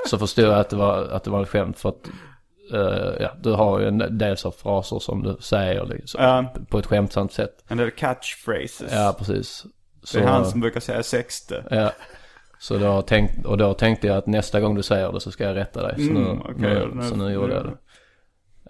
så 0.06 0.18
förstod 0.18 0.46
jag 0.46 0.60
att 0.60 0.70
det 0.70 0.76
var, 0.76 0.98
att 1.12 1.24
det 1.24 1.30
var 1.30 1.44
ett 1.44 1.50
skämt. 1.50 1.80
För 1.80 1.90
att, 1.90 2.10
eh, 2.74 3.14
ja, 3.20 3.32
du 3.42 3.52
har 3.52 3.80
ju 3.80 3.88
en 3.88 4.18
del 4.18 4.38
så 4.38 4.52
fraser 4.52 5.00
som 5.00 5.24
du 5.24 5.38
säger 5.40 5.86
liksom, 5.86 6.24
Ja. 6.24 6.54
på 6.70 6.80
ett 6.80 6.86
skämtsamt 6.86 7.32
sätt. 7.34 7.64
en 7.68 7.78
del 7.78 7.92
catchphrases. 7.92 8.92
Ja, 8.94 9.16
precis. 9.18 9.66
Så, 10.04 10.18
det 10.18 10.24
är 10.24 10.28
han 10.28 10.46
som 10.46 10.60
brukar 10.60 10.80
säga 10.80 11.04
sexte. 11.04 11.64
Ja. 11.70 11.92
Så 12.60 12.78
då 12.78 13.02
tänkt, 13.02 13.46
och 13.46 13.58
då 13.58 13.74
tänkte 13.74 14.08
jag 14.08 14.18
att 14.18 14.28
nästa 14.28 14.60
gång 14.62 14.76
du 14.76 14.84
säger 14.84 15.12
det 15.12 15.20
så 15.20 15.32
ska 15.32 15.44
jag 15.44 15.56
rätta 15.56 15.82
dig. 15.88 15.96
Så, 15.96 16.12
Mm, 16.12 16.24
nu, 16.24 16.40
okej, 16.44 16.56
nu, 16.56 16.92
nu- 16.96 17.10
så 17.10 17.16
nu 17.16 17.32
gjorde 17.34 17.54
jag 17.54 17.66
det. 17.66 17.78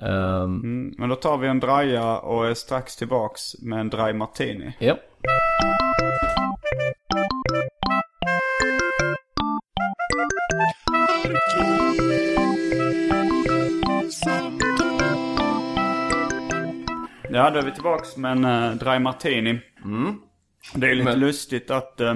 Ehm, 0.07 0.43
Mm, 0.43 0.93
men 0.97 1.09
då 1.09 1.15
tar 1.15 1.37
vi 1.37 1.47
en 1.47 1.59
draja 1.59 2.17
och 2.17 2.47
är 2.47 2.53
strax 2.53 2.95
tillbaks 2.95 3.61
med 3.61 3.79
en 3.79 3.89
dry 3.89 4.13
martini. 4.13 4.73
Ja. 4.79 4.97
Ja, 17.35 17.49
då 17.49 17.59
är 17.59 17.63
vi 17.63 17.71
tillbaks 17.71 18.17
med 18.17 18.31
en 18.31 18.45
uh, 18.45 18.75
dry 18.75 18.99
martini. 18.99 19.59
Det 20.75 20.87
är 20.89 20.95
lite 20.95 21.09
Men- 21.09 21.19
lustigt 21.19 21.71
att, 21.71 22.01
eh, 22.01 22.15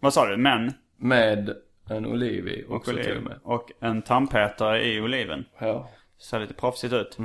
vad 0.00 0.14
sa 0.14 0.26
du, 0.26 0.36
men 0.36 0.72
Med 0.98 1.50
en 1.90 2.06
oliv 2.06 2.48
i 2.48 2.64
och 2.68 2.76
också 2.76 2.90
till 2.96 3.16
och 3.16 3.22
med. 3.22 3.38
och 3.42 3.70
en 3.80 4.02
tandpetare 4.02 4.84
i 4.84 5.00
oliven. 5.00 5.44
Ja. 5.58 5.90
Ser 6.30 6.40
lite 6.40 6.54
proffsigt 6.54 6.92
ut. 6.92 7.18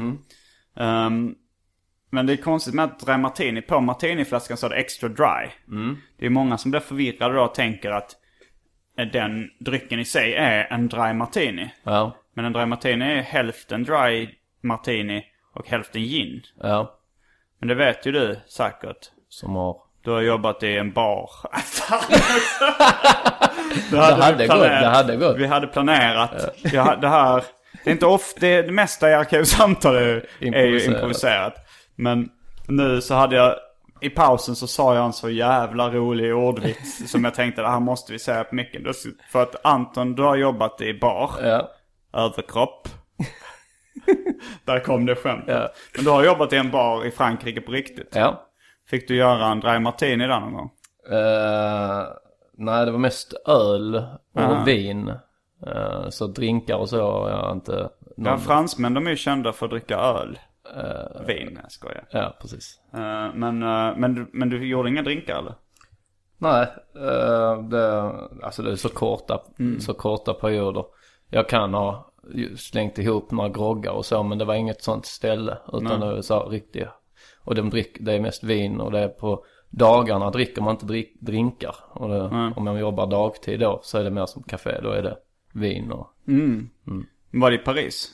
Ehm, 0.75 1.35
men 2.11 2.25
det 2.25 2.33
är 2.33 2.37
konstigt 2.37 2.73
med 2.73 2.85
att 2.85 2.99
dry 2.99 3.17
martini, 3.17 3.61
på 3.61 3.81
martiniflaskan 3.81 4.57
så 4.57 4.65
är 4.65 4.69
det 4.69 4.75
extra 4.75 5.09
dry. 5.09 5.49
Det 6.17 6.25
är 6.25 6.29
många 6.29 6.57
som 6.57 6.71
blir 6.71 6.81
förvirrade 6.81 7.35
då 7.35 7.41
och 7.43 7.55
tänker 7.55 7.91
att 7.91 8.15
eh, 8.97 9.07
den 9.07 9.49
drycken 9.59 9.99
i 9.99 10.05
sig 10.05 10.33
är 10.33 10.73
en 10.73 10.87
dry 10.87 11.13
martini. 11.13 11.71
Ja. 11.83 12.15
Men 12.33 12.45
en 12.45 12.53
dry 12.53 12.65
martini 12.65 13.05
är 13.05 13.21
hälften 13.21 13.83
dry 13.83 14.29
martini 14.61 15.25
och 15.53 15.67
hälften 15.69 16.01
gin. 16.01 16.41
Ja. 16.61 16.95
Men 17.59 17.67
det 17.67 17.75
vet 17.75 18.05
ju 18.05 18.11
du 18.11 18.39
säkert. 18.47 18.97
Som 19.29 19.55
har... 19.55 19.77
Du 20.03 20.11
har 20.11 20.21
jobbat 20.21 20.63
i 20.63 20.77
en 20.77 20.91
bar. 20.93 21.29
det 23.91 23.91
Det 23.91 23.99
hade 24.01 24.35
vi 24.37 24.47
gått, 24.47 24.57
planerat. 24.57 24.81
det 24.81 24.89
hade 24.89 25.15
gått. 25.15 25.37
Vi 25.37 25.47
hade 25.47 25.67
planerat. 25.67 26.31
Ha- 26.75 26.95
det 26.95 27.07
här, 27.07 27.43
det 27.83 27.89
är 27.89 27.91
inte 27.91 28.05
ofta, 28.05 28.39
det, 28.39 28.61
det 28.61 28.71
mesta 28.71 29.09
i 29.09 29.13
arkivsamtal 29.13 29.95
är, 29.95 30.25
är 30.41 30.65
ju 30.65 30.83
Improviserat. 30.85 31.53
Men 31.95 32.29
nu 32.67 33.01
så 33.01 33.13
hade 33.13 33.35
jag, 33.35 33.55
i 34.01 34.09
pausen 34.09 34.55
så 34.55 34.67
sa 34.67 34.95
jag 34.95 35.05
en 35.05 35.13
så 35.13 35.29
jävla 35.29 35.89
rolig 35.89 36.35
ordvits 36.35 37.11
som 37.11 37.23
jag 37.23 37.33
tänkte, 37.35 37.61
det 37.61 37.69
här 37.69 37.79
måste 37.79 38.11
vi 38.13 38.19
säga 38.19 38.43
på 38.43 38.55
micken. 38.55 38.85
För 39.31 39.43
att 39.43 39.55
Anton, 39.65 40.15
du 40.15 40.23
har 40.23 40.35
jobbat 40.35 40.81
i 40.81 40.93
bar, 40.93 41.31
Ja. 41.43 41.69
överkropp. 42.13 42.87
Där 44.65 44.79
kom 44.79 45.05
det 45.05 45.15
skämtet. 45.15 45.55
Ja. 45.55 45.69
Men 45.95 46.05
du 46.05 46.11
har 46.11 46.23
jobbat 46.23 46.53
i 46.53 46.55
en 46.55 46.71
bar 46.71 47.05
i 47.05 47.11
Frankrike 47.11 47.61
på 47.61 47.71
riktigt. 47.71 48.15
Ja. 48.15 48.45
Fick 48.89 49.07
du 49.07 49.15
göra 49.15 49.45
en 49.45 49.59
dry 49.59 49.79
martini 49.79 50.27
där 50.27 50.39
någon 50.39 50.53
gång? 50.53 50.71
Eh, 51.11 52.03
nej, 52.57 52.85
det 52.85 52.91
var 52.91 52.99
mest 52.99 53.33
öl 53.47 53.95
och 54.33 54.41
Aha. 54.41 54.63
vin. 54.63 55.07
Eh, 55.67 56.09
så 56.09 56.27
drinkar 56.27 56.75
och 56.75 56.89
så 56.89 57.11
har 57.11 57.29
jag 57.29 57.51
inte... 57.51 57.89
Ja, 58.15 58.31
Någon... 58.31 58.39
fransmän 58.39 58.93
de 58.93 59.05
är 59.07 59.11
ju 59.11 59.17
kända 59.17 59.53
för 59.53 59.65
att 59.65 59.71
dricka 59.71 59.97
öl. 59.97 60.39
Eh, 60.75 61.25
Vin, 61.27 61.59
jag 61.63 61.71
skojar. 61.71 62.07
ja, 62.11 62.37
precis. 62.41 62.79
Men, 63.33 63.59
men, 63.99 64.27
men 64.33 64.49
du 64.49 64.67
gjorde 64.67 64.89
inga 64.89 65.01
drinkar 65.01 65.37
eller? 65.39 65.53
Nej, 66.37 66.67
det, 67.69 68.13
alltså 68.43 68.61
det 68.63 68.71
är 68.71 68.75
så 68.75 68.89
korta, 68.89 69.41
så 69.79 69.93
korta 69.93 70.33
perioder. 70.33 70.85
Jag 71.29 71.49
kan 71.49 71.73
ha 71.73 72.08
slängt 72.57 72.97
ihop 72.97 73.31
några 73.31 73.49
groggar 73.49 73.91
och 73.91 74.05
så 74.05 74.23
men 74.23 74.37
det 74.37 74.45
var 74.45 74.55
inget 74.55 74.83
sånt 74.83 75.05
ställe. 75.05 75.57
Utan 75.73 75.99
det 75.99 76.05
var 76.05 76.21
så 76.21 76.49
riktiga. 76.49 76.89
Och 77.43 77.55
de 77.55 77.69
drick, 77.69 77.97
det 77.99 78.13
är 78.13 78.19
mest 78.19 78.43
vin 78.43 78.81
och 78.81 78.91
det 78.91 78.99
är 78.99 79.07
på 79.07 79.45
dagarna 79.69 80.29
dricker 80.29 80.61
man 80.61 80.71
inte 80.71 80.85
drick, 80.85 81.21
drinkar. 81.21 81.75
Och 81.91 82.09
det, 82.09 82.21
om 82.55 82.63
man 82.63 82.79
jobbar 82.79 83.07
dagtid 83.07 83.59
då 83.59 83.79
så 83.83 83.97
är 83.97 84.03
det 84.03 84.09
mer 84.11 84.25
som 84.25 84.43
café. 84.43 84.79
Då 84.83 84.89
är 84.89 85.03
det 85.03 85.17
vin 85.53 85.91
och 85.91 86.07
Var 87.31 87.49
det 87.51 87.55
i 87.55 87.59
Paris? 87.59 88.11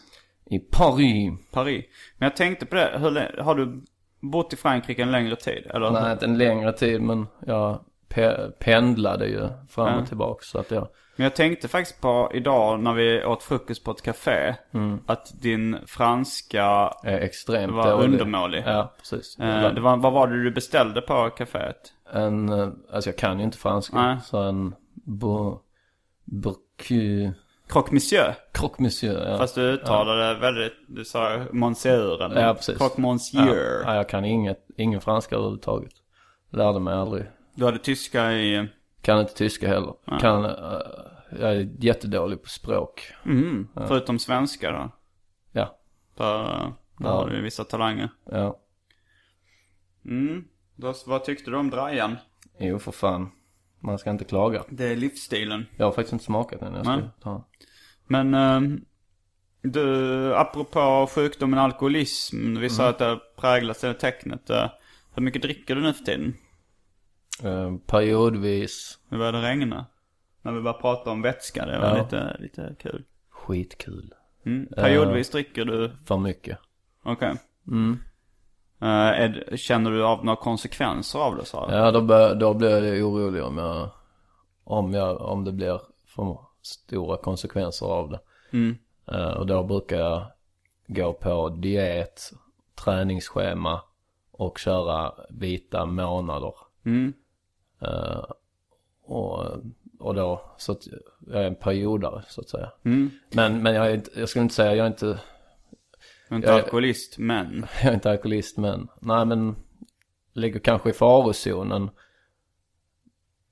i 0.49 0.59
Paris. 0.59 1.33
Paris. 1.51 1.85
Men 2.17 2.25
jag 2.25 2.35
tänkte 2.35 2.65
på 2.65 2.75
det, 2.75 2.97
hur, 2.99 3.41
har 3.41 3.55
du 3.55 3.83
bott 4.19 4.53
i 4.53 4.55
Frankrike 4.55 5.01
en 5.01 5.11
längre 5.11 5.35
tid? 5.35 5.65
Eller? 5.73 5.91
Nej, 5.91 6.11
inte 6.11 6.25
en 6.25 6.37
längre 6.37 6.73
tid 6.73 7.01
men 7.01 7.27
jag 7.45 7.85
pe- 8.09 8.51
pendlade 8.59 9.25
ju 9.27 9.47
fram 9.69 9.99
och 10.01 10.07
tillbaka 10.07 10.39
så 10.43 10.59
att 10.59 10.71
jag... 10.71 10.87
Men 11.15 11.23
jag 11.23 11.35
tänkte 11.35 11.67
faktiskt 11.67 12.01
på 12.01 12.31
idag 12.33 12.79
när 12.79 12.93
vi 12.93 13.25
åt 13.25 13.43
frukost 13.43 13.83
på 13.83 13.91
ett 13.91 14.01
café. 14.01 14.55
Att 15.05 15.41
din 15.41 15.77
franska 15.85 16.93
är 17.03 17.19
extremt 17.19 17.73
var 17.73 17.91
dålig. 17.91 18.05
undermålig. 18.05 18.63
Ja, 18.65 18.93
precis. 18.97 19.39
Eh, 19.39 19.73
det 19.73 19.81
var, 19.81 19.97
vad 19.97 20.13
var 20.13 20.27
det 20.27 20.43
du 20.43 20.51
beställde 20.51 21.01
på 21.01 21.29
kaféet? 21.29 21.93
En, 22.13 22.49
eh, 22.49 22.69
alltså 22.93 23.09
jag 23.09 23.17
kan 23.17 23.39
ju 23.39 23.45
inte 23.45 23.57
franska. 23.57 23.97
Nej. 23.97 24.17
Så 24.23 24.37
en 24.37 24.75
bo, 24.93 25.59
burcu, 26.25 27.31
Croque 27.67 27.93
monsieur. 27.93 28.35
croque 28.51 28.83
monsieur. 28.83 29.29
Ja. 29.29 29.37
Fast 29.37 29.55
du 29.55 29.61
uttalade 29.61 30.39
väldigt, 30.39 30.73
du 30.87 31.05
sa 31.05 31.45
monsieur 31.51 32.23
eller? 32.23 32.41
Ja, 32.41 32.53
precis. 32.53 32.77
Croque 32.77 33.01
ja. 33.01 33.13
monsieur. 33.13 33.83
ja, 33.85 33.95
jag 33.95 34.09
kan 34.09 34.25
inget, 34.25 34.59
ingen 34.77 35.01
franska 35.01 35.35
överhuvudtaget. 35.35 35.93
Lärde 36.51 36.79
mig 36.79 36.93
aldrig. 36.93 37.25
Du 37.55 37.65
hade 37.65 37.79
tyska 37.79 38.31
i... 38.31 38.67
Kan 39.05 39.19
inte 39.19 39.33
tyska 39.33 39.67
heller. 39.67 39.93
Kan, 40.19 40.45
eh, 40.45 40.51
jag 41.39 41.51
är 41.55 41.69
jättedålig 41.79 42.43
på 42.43 42.49
språk. 42.49 43.11
Mm, 43.25 43.67
förutom 43.87 44.19
svenska 44.19 44.71
då. 44.71 44.91
Ja, 45.51 45.77
Där, 46.17 46.73
där 46.99 47.09
har 47.09 47.29
du 47.29 47.41
vissa 47.41 47.63
talanger. 47.63 48.09
ja. 48.31 48.59
Mm. 50.05 50.45
Då, 50.75 50.93
vad 51.05 51.23
tyckte 51.23 51.51
du 51.51 51.57
om 51.57 51.69
drajan? 51.69 52.15
Jo, 52.59 52.79
för 52.79 52.91
fan. 52.91 53.31
Man 53.79 53.97
ska 53.97 54.09
inte 54.09 54.25
klaga. 54.25 54.63
Det 54.69 54.85
är 54.85 54.95
livsstilen. 54.95 55.65
Jag 55.77 55.85
har 55.85 55.91
faktiskt 55.91 56.13
inte 56.13 56.25
smakat 56.25 56.59
den. 56.59 56.73
Jag 56.73 56.85
ska 56.85 56.95
Nej. 56.95 57.09
ta. 57.21 57.47
Men 58.07 58.33
ehm, 58.33 58.85
du, 59.61 60.35
apropå 60.35 61.07
sjukdomen 61.15 61.59
alkoholism. 61.59 62.57
Vi 62.59 62.69
sa 62.69 62.89
att 62.89 62.97
det 62.97 63.19
präglas 63.37 63.83
av 63.83 63.93
tecknet. 63.93 64.49
eh, 64.49 64.69
hur 65.15 65.23
mycket 65.23 65.41
dricker 65.41 65.75
du 65.75 65.81
nu 65.81 65.93
för 65.93 66.03
tiden? 66.05 66.33
Eh, 67.43 67.75
periodvis. 67.87 68.99
Nu 69.09 69.17
börjar 69.17 69.31
det 69.31 69.41
regna. 69.41 69.85
När 70.41 70.51
vi 70.51 70.61
börjar 70.61 70.77
prata 70.79 71.09
om 71.11 71.21
vätska. 71.21 71.65
Det 71.65 71.79
var 71.79 71.97
Ja. 71.97 72.03
lite, 72.03 72.37
lite 72.39 72.75
kul. 72.79 73.03
Skitkul. 73.29 74.13
Mm. 74.45 74.67
Periodvis 74.75 75.29
dricker 75.29 75.65
du, 75.65 75.91
För 76.05 76.17
mycket. 76.17 76.57
okej. 77.03 77.35
Mm. 77.67 77.99
Eh, 78.81 78.87
är, 78.89 79.57
känner 79.57 79.91
du 79.91 80.03
av 80.05 80.25
några 80.25 80.35
konsekvenser 80.41 81.19
av 81.19 81.35
det 81.35 81.45
så? 81.45 81.67
här? 81.67 81.77
Ja, 81.77 81.91
då, 81.91 82.01
bör, 82.01 82.35
då 82.35 82.53
blir 82.53 82.83
jag 82.83 83.07
orolig 83.07 83.43
om 83.43 83.57
jag 83.57 83.89
om, 84.63 84.93
jag, 84.93 85.21
om 85.21 85.43
det 85.45 85.51
blir 85.51 85.81
för 86.05 86.37
stora 86.61 87.17
konsekvenser 87.17 87.85
av 87.85 88.09
det. 88.09 88.19
Mm. 88.53 88.77
Eh, 89.07 89.29
och 89.29 89.45
då 89.45 89.63
brukar 89.63 89.97
jag 89.97 90.25
gå 90.87 91.13
på 91.13 91.49
diet, 91.49 92.31
träningsschema 92.83 93.81
och 94.31 94.57
köra 94.57 95.13
vita 95.29 95.85
månader. 95.85 96.53
Mm. 96.85 97.13
Eh, 97.81 98.23
och, 99.03 99.45
och 99.99 100.15
då, 100.15 100.55
så 100.57 100.71
att 100.71 100.87
jag 101.27 101.41
är 101.43 101.47
en 101.47 101.55
periodare 101.55 102.23
så 102.27 102.41
att 102.41 102.49
säga. 102.49 102.71
Mm. 102.85 103.11
Men, 103.31 103.63
men 103.63 103.73
jag, 103.75 103.87
är 103.87 103.93
inte, 103.93 104.19
jag 104.19 104.29
skulle 104.29 104.43
inte 104.43 104.55
säga, 104.55 104.75
jag 104.75 104.83
är 104.83 104.87
inte, 104.87 105.05
Jag 105.05 105.17
är 106.29 106.35
inte 106.35 106.47
Jag- 106.47 106.59
alkoholist, 106.59 107.17
men. 107.17 107.65
jag 107.81 107.89
är 107.89 107.93
inte 107.93 108.11
alkoholist 108.11 108.57
men, 108.57 108.87
nej 109.01 109.25
men 109.25 109.55
ligger 110.33 110.59
kanske 110.59 110.89
i 110.89 110.93
farozonen 110.93 111.89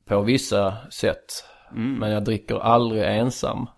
på 0.06 0.22
vissa 0.22 0.78
sätt. 0.92 1.46
Men 1.76 2.12
jag 2.12 2.24
dricker 2.24 2.60
aldrig 2.60 3.04
ensam. 3.04 3.68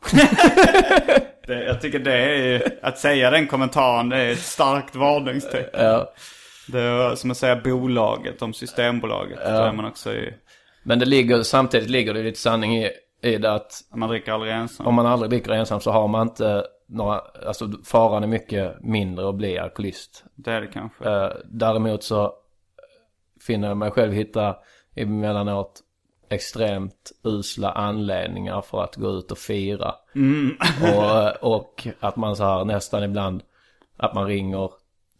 Det, 1.47 1.63
jag 1.63 1.81
tycker 1.81 1.99
det 1.99 2.13
är, 2.13 2.79
att 2.81 2.97
säga 2.99 3.29
den 3.29 3.47
kommentaren, 3.47 4.09
det 4.09 4.17
är 4.17 4.31
ett 4.31 4.39
starkt 4.39 4.95
varningstecken. 4.95 5.85
Ja, 5.85 6.13
Det 6.67 6.81
är 6.81 7.15
som 7.15 7.31
att 7.31 7.37
säga 7.37 7.55
bolaget 7.55 8.41
om 8.41 8.53
Systembolaget. 8.53 9.39
Då 9.45 9.49
är 9.49 9.73
man 9.73 9.85
också 9.85 10.13
i, 10.13 10.33
men 10.83 10.99
det 10.99 11.05
ligger, 11.05 11.43
samtidigt 11.43 11.89
ligger 11.89 12.13
det 12.13 12.23
lite 12.23 12.39
sanning 12.39 12.77
i, 12.77 12.91
i 13.21 13.37
det 13.37 13.53
att 13.53 13.81
man 13.95 14.09
dricker 14.09 14.31
aldrig 14.31 14.53
ensam. 14.53 14.87
om 14.87 14.95
man 14.95 15.05
aldrig 15.05 15.29
dricker 15.29 15.51
ensam 15.51 15.79
så 15.79 15.91
har 15.91 16.07
man 16.07 16.27
inte 16.27 16.65
några, 16.87 17.21
alltså 17.47 17.71
faran 17.83 18.23
är 18.23 18.27
mycket 18.27 18.81
mindre 18.81 19.29
att 19.29 19.35
bli 19.35 19.57
alkoholist. 19.57 20.23
Det 20.35 20.51
är 20.51 20.61
det 20.61 20.67
kanske. 20.67 21.09
Eh, 21.09 21.29
däremot 21.45 22.03
så 22.03 22.33
finner 23.47 23.67
jag 23.67 23.77
mig 23.77 23.91
själv 23.91 24.13
hitta 24.13 24.55
emellanåt 24.95 25.81
extremt 26.29 27.11
usla 27.23 27.71
anledningar 27.71 28.61
för 28.61 28.83
att 28.83 28.95
gå 28.95 29.09
ut 29.09 29.31
och 29.31 29.37
fira. 29.37 29.95
och, 31.41 31.55
och 31.55 31.87
att 31.99 32.15
man 32.15 32.35
så 32.35 32.43
här 32.43 32.65
nästan 32.65 33.03
ibland, 33.03 33.43
att 33.97 34.13
man 34.13 34.27
ringer 34.27 34.71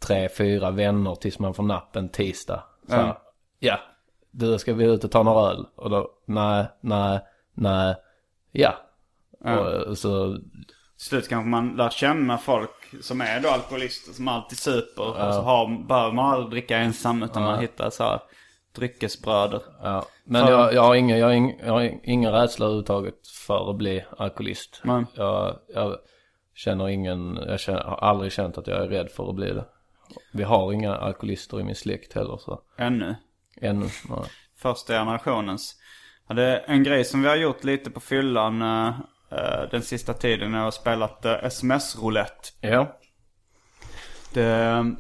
tre, 0.06 0.30
fyra 0.30 0.72
vänner 0.72 1.16
tills 1.16 1.40
man 1.40 1.54
får 1.54 1.64
nappen 1.64 2.10
tisdag. 2.10 2.64
Så 2.88 2.96
här, 2.96 3.18
ja, 3.60 3.80
du 4.32 4.58
ska 4.58 4.74
vi 4.74 4.86
ut 4.86 5.04
och 5.04 5.12
ta 5.12 5.24
några 5.24 5.52
öl? 5.52 5.66
Och 5.76 5.90
då, 5.90 6.10
nej, 6.26 6.66
nej, 6.82 7.20
nej, 7.54 7.96
ja. 8.52 8.74
Och 9.88 9.98
så, 9.98 10.34
Till 10.98 11.06
slut 11.08 11.30
kanske 11.30 11.50
man 11.50 11.76
lär 11.76 11.90
känna 11.90 12.38
folk 12.38 12.72
som 13.02 13.22
är 13.22 13.40
då 13.40 13.50
alkoholister 13.50 14.14
som 14.14 14.28
alltid 14.28 14.58
super. 14.58 15.08
Och 15.08 15.34
så 15.34 15.42
har, 15.42 15.88
behöver 15.88 16.12
man 16.12 16.34
aldrig 16.34 16.50
dricka 16.52 16.78
ensam 16.78 17.24
utan 17.24 17.44
man 17.44 17.60
hittar 17.60 17.90
så 17.90 18.04
här 18.04 18.20
dryckesbröder. 18.76 19.62
ja. 19.84 20.06
Men 20.24 20.48
jag, 20.48 20.74
jag, 20.74 20.82
har 20.82 20.96
ingen, 20.96 21.20
jag, 21.20 21.28
har 21.28 21.34
ing, 21.34 21.60
jag 21.66 21.74
har 21.74 21.92
ingen 22.04 22.32
rädsla 22.32 22.66
överhuvudtaget 22.66 23.28
för 23.28 23.70
att 23.70 23.76
bli 23.76 24.06
alkoholist. 24.18 24.82
Nej. 24.84 25.06
Jag, 25.14 25.56
jag 25.74 25.98
känner 26.56 26.90
ingen, 26.90 27.40
jag 27.48 27.60
känner, 27.60 27.82
har 27.84 27.98
aldrig 27.98 28.32
känt 28.32 28.58
att 28.58 28.68
jag 28.68 28.84
är 28.84 28.88
rädd 28.88 29.10
för 29.12 29.30
att 29.30 29.36
bli 29.36 29.54
det. 29.54 29.66
Vi 30.32 30.44
har 30.44 30.74
inga 30.74 30.96
alkoholister 30.96 31.60
i 31.60 31.64
min 31.64 31.76
släkt 31.76 32.14
heller 32.14 32.38
så. 32.38 32.62
Ännu. 32.78 33.16
Ännu. 33.62 33.86
Nej. 34.10 34.30
Första 34.58 34.94
generationens. 34.94 35.76
Ja, 36.28 36.36
det 36.36 36.44
är 36.44 36.64
en 36.68 36.84
grej 36.84 37.06
som 37.06 37.22
vi 37.22 37.28
har 37.28 37.36
gjort 37.36 37.64
lite 37.64 37.92
på 37.92 38.00
fyllan 38.00 38.62
eh, 38.62 39.70
den 39.72 39.82
sista 39.82 40.14
tiden 40.14 40.52
när 40.52 40.58
jag 40.58 40.66
har 40.66 40.72
spelat 40.72 41.26
uh, 41.26 41.32
sms-roulette. 41.32 42.50
Ja. 42.62 42.98
Det, 44.34 44.96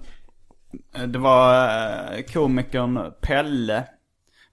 det 1.07 1.19
var 1.19 1.67
eh, 2.13 2.23
komikern 2.23 3.13
Pelle. 3.21 3.87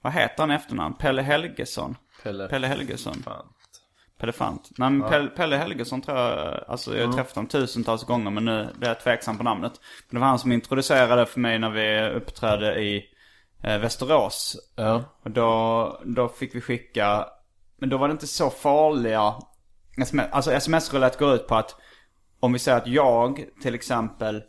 Vad 0.03 0.13
heter 0.13 0.43
han 0.43 0.51
efternamn? 0.51 0.95
Pelle 0.95 1.23
Helgesson. 1.23 1.97
Pelle. 2.23 2.49
Pelle 2.49 2.67
Helgesson. 2.67 3.23
Fan. 3.23 3.47
Pelle 4.23 4.33
Fant. 4.33 4.71
Nej 4.79 4.91
men 4.91 5.09
Pelle, 5.09 5.29
Pelle 5.29 5.57
Helgesson 5.57 6.01
tror 6.01 6.19
jag, 6.19 6.65
alltså 6.69 6.97
jag 6.97 7.07
har 7.07 7.13
träffat 7.13 7.35
honom 7.35 7.49
tusentals 7.49 8.05
gånger 8.05 8.31
men 8.31 8.45
nu 8.45 8.69
blir 8.79 8.89
jag 8.89 9.01
tveksam 9.01 9.39
på 9.39 9.45
namnet. 9.45 9.73
Men 10.09 10.15
det 10.15 10.21
var 10.21 10.27
han 10.27 10.39
som 10.39 10.53
introducerade 10.53 11.27
för 11.27 11.41
mig 11.41 11.59
när 11.59 11.71
vi 11.71 12.11
uppträdde 12.17 12.83
i 12.83 13.05
eh, 13.63 13.79
Västerås. 13.79 14.57
Ja. 14.77 15.05
Och 15.23 15.31
då, 15.31 16.01
då 16.05 16.29
fick 16.29 16.55
vi 16.55 16.61
skicka, 16.61 17.27
men 17.79 17.89
då 17.89 17.97
var 17.99 18.09
det 18.09 18.13
inte 18.13 18.27
så 18.27 18.51
farliga 18.51 19.35
sms. 19.99 20.29
Alltså 20.33 20.53
sms-roulette 20.53 21.19
går 21.19 21.35
ut 21.35 21.47
på 21.47 21.55
att 21.55 21.77
om 22.41 22.53
vi 22.53 22.59
säger 22.59 22.79
att 22.79 22.87
jag 22.87 23.45
till 23.63 23.75
exempel 23.75 24.43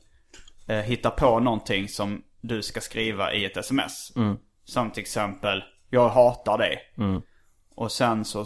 eh, 0.67 0.77
hittar 0.77 1.09
på 1.09 1.39
någonting 1.39 1.87
som 1.87 2.23
du 2.41 2.61
ska 2.61 2.81
skriva 2.81 3.33
i 3.33 3.45
ett 3.45 3.57
sms. 3.57 4.11
Som 4.65 4.91
till 4.91 5.01
exempel, 5.01 5.63
jag 5.89 6.09
hatar 6.09 6.57
dig. 6.57 6.79
Och 7.75 7.91
sen 7.91 8.25
så, 8.25 8.45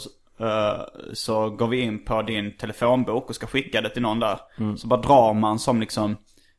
så 1.13 1.49
går 1.49 1.67
vi 1.67 1.81
in 1.81 2.05
på 2.05 2.21
din 2.21 2.57
telefonbok 2.57 3.29
och 3.29 3.35
ska 3.35 3.47
skicka 3.47 3.81
det 3.81 3.89
till 3.89 4.01
någon 4.01 4.19
där. 4.19 4.39
Så 4.77 4.87
bara 4.87 5.01
drar 5.01 5.33
man 5.33 5.59
som 5.59 5.79
liksom 5.79 6.17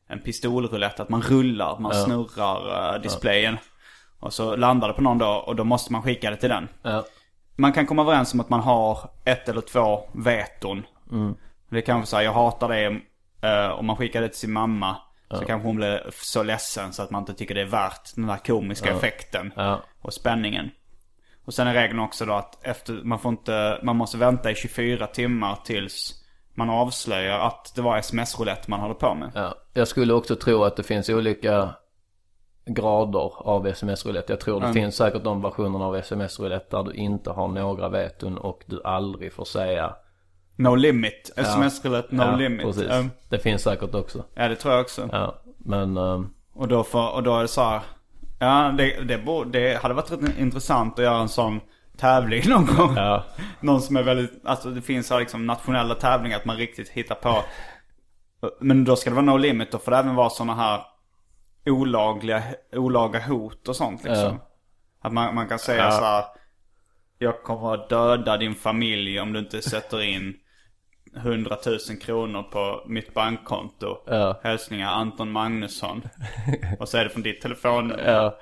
en 0.08 0.18
pistolroulette, 0.22 1.02
att 1.02 1.08
man 1.08 1.22
rullar, 1.22 1.78
man 1.78 1.92
snurrar 2.04 2.94
eh, 2.94 3.00
displayen. 3.02 3.58
Och 4.20 4.32
så 4.32 4.56
landar 4.56 4.88
det 4.88 4.94
på 4.94 5.02
någon 5.02 5.18
dag 5.18 5.48
och 5.48 5.56
då 5.56 5.64
måste 5.64 5.92
man 5.92 6.02
skicka 6.02 6.30
det 6.30 6.36
till 6.36 6.48
den. 6.48 6.68
Ja. 6.82 7.04
Man 7.56 7.72
kan 7.72 7.86
komma 7.86 8.02
överens 8.02 8.34
om 8.34 8.40
att 8.40 8.48
man 8.48 8.60
har 8.60 8.98
ett 9.24 9.48
eller 9.48 9.60
två 9.60 10.00
veton. 10.14 10.82
Det 11.70 11.82
kan 11.82 11.96
vara 11.96 12.06
så 12.06 12.16
här, 12.16 12.22
jag 12.22 12.32
hatar 12.32 12.68
det. 12.68 13.00
eh, 13.48 13.70
Om 13.70 13.86
man 13.86 13.96
skickar 13.96 14.20
det 14.20 14.28
till 14.28 14.38
sin 14.38 14.52
mamma. 14.52 14.96
Så 15.30 15.44
kanske 15.44 15.68
hon 15.68 15.76
blir 15.76 16.10
så 16.12 16.42
ledsen 16.42 16.92
så 16.92 17.02
att 17.02 17.10
man 17.10 17.22
inte 17.22 17.34
tycker 17.34 17.54
det 17.54 17.60
är 17.60 17.66
värt 17.66 18.14
den 18.14 18.26
där 18.26 18.36
komiska 18.36 18.90
effekten. 18.96 19.52
Ja. 19.56 19.80
Och 20.02 20.12
spänningen. 20.14 20.70
Och 21.48 21.54
sen 21.54 21.66
är 21.66 21.74
regeln 21.74 21.98
också 21.98 22.26
då 22.26 22.32
att 22.32 22.66
efter, 22.66 22.92
man 23.04 23.18
får 23.18 23.30
inte, 23.30 23.80
man 23.82 23.96
måste 23.96 24.18
vänta 24.18 24.50
i 24.50 24.54
24 24.54 25.06
timmar 25.06 25.58
tills 25.64 26.14
man 26.54 26.70
avslöjar 26.70 27.38
att 27.38 27.72
det 27.74 27.82
var 27.82 27.98
sms-roulette 27.98 28.70
man 28.70 28.80
håller 28.80 28.94
på 28.94 29.14
med. 29.14 29.30
Ja. 29.34 29.54
Jag 29.72 29.88
skulle 29.88 30.14
också 30.14 30.36
tro 30.36 30.64
att 30.64 30.76
det 30.76 30.82
finns 30.82 31.08
olika 31.08 31.74
grader 32.66 33.32
av 33.36 33.66
sms-roulette. 33.66 34.32
Jag 34.32 34.40
tror 34.40 34.60
det 34.60 34.72
finns 34.72 34.96
säkert 34.96 35.24
de 35.24 35.42
versionerna 35.42 35.84
av 35.84 35.96
sms-roulette 35.96 36.76
där 36.76 36.84
du 36.84 36.92
inte 36.92 37.30
har 37.30 37.48
några 37.48 37.88
veton 37.88 38.38
och 38.38 38.62
du 38.66 38.82
aldrig 38.84 39.32
får 39.32 39.44
säga 39.44 39.94
No 40.56 40.74
limit. 40.74 41.32
Sms-roulette, 41.36 42.14
no 42.14 42.22
ja, 42.22 42.36
limit. 42.36 42.66
Precis. 42.66 42.90
Um, 42.90 43.10
Det 43.28 43.38
finns 43.38 43.62
säkert 43.62 43.94
också. 43.94 44.24
ja, 44.34 44.48
det 44.48 44.56
tror 44.56 44.74
jag 44.74 44.80
också. 44.80 45.08
Ja, 45.12 45.34
men 45.58 45.96
ehm, 45.96 46.30
Och 46.54 46.68
då, 46.68 46.84
får, 46.84 47.14
och 47.14 47.22
då 47.22 47.36
är 47.36 47.42
det 47.42 47.48
så 47.48 47.62
här. 47.62 47.80
Ja, 48.38 48.74
det, 48.78 49.00
det, 49.00 49.44
det 49.52 49.82
hade 49.82 49.94
varit 49.94 50.12
rätt 50.12 50.38
intressant 50.38 50.98
att 50.98 51.04
göra 51.04 51.18
en 51.20 51.28
sån 51.28 51.60
tävling 51.96 52.48
någon 52.48 52.66
gång. 52.66 52.96
ja, 52.96 53.24
Någon 53.60 53.82
som 53.82 53.96
är 53.96 54.02
väldigt, 54.02 54.40
alltså 54.44 54.70
det 54.70 54.82
finns 54.82 55.10
här 55.10 55.18
liksom 55.20 55.46
nationella 55.46 55.94
tävlingar 55.94 56.36
att 56.36 56.44
man 56.44 56.56
riktigt 56.56 56.88
hittar 56.88 57.14
på. 57.14 57.44
Men 58.60 58.84
då 58.84 58.96
ska 58.96 59.10
det 59.10 59.16
vara 59.16 59.26
no 59.26 59.36
limit, 59.36 59.70
då 59.72 59.78
får 59.78 59.90
det 59.90 59.96
även 59.98 60.14
vara 60.14 60.30
såna 60.30 60.54
här 60.54 60.80
olagliga, 61.66 62.42
olaga 62.72 63.20
hot 63.20 63.68
och 63.68 63.76
sånt 63.76 64.04
liksom. 64.04 64.24
Ja. 64.24 64.48
Att 65.02 65.12
man, 65.12 65.34
man 65.34 65.48
kan 65.48 65.58
säga 65.58 65.84
Ja. 65.84 65.90
så 65.90 66.04
här. 66.04 66.24
Jag 67.18 67.42
kommer 67.42 67.74
att 67.74 67.88
döda 67.88 68.36
din 68.36 68.54
familj 68.54 69.20
om 69.20 69.32
du 69.32 69.38
inte 69.38 69.62
sätter 69.62 70.02
in 70.02 70.34
100 71.18 71.56
000 71.66 71.78
kronor 72.00 72.42
på 72.42 72.82
mitt 72.86 73.14
bankkonto. 73.14 73.96
Ja. 74.06 74.40
Hälsningar 74.42 74.88
Anton 74.88 75.30
Magnusson. 75.32 76.02
och 76.80 76.88
så 76.88 76.98
är 76.98 77.04
det 77.04 77.10
från 77.10 77.22
ditt 77.22 77.40
telefonnummer. 77.40 78.04
ja, 78.04 78.38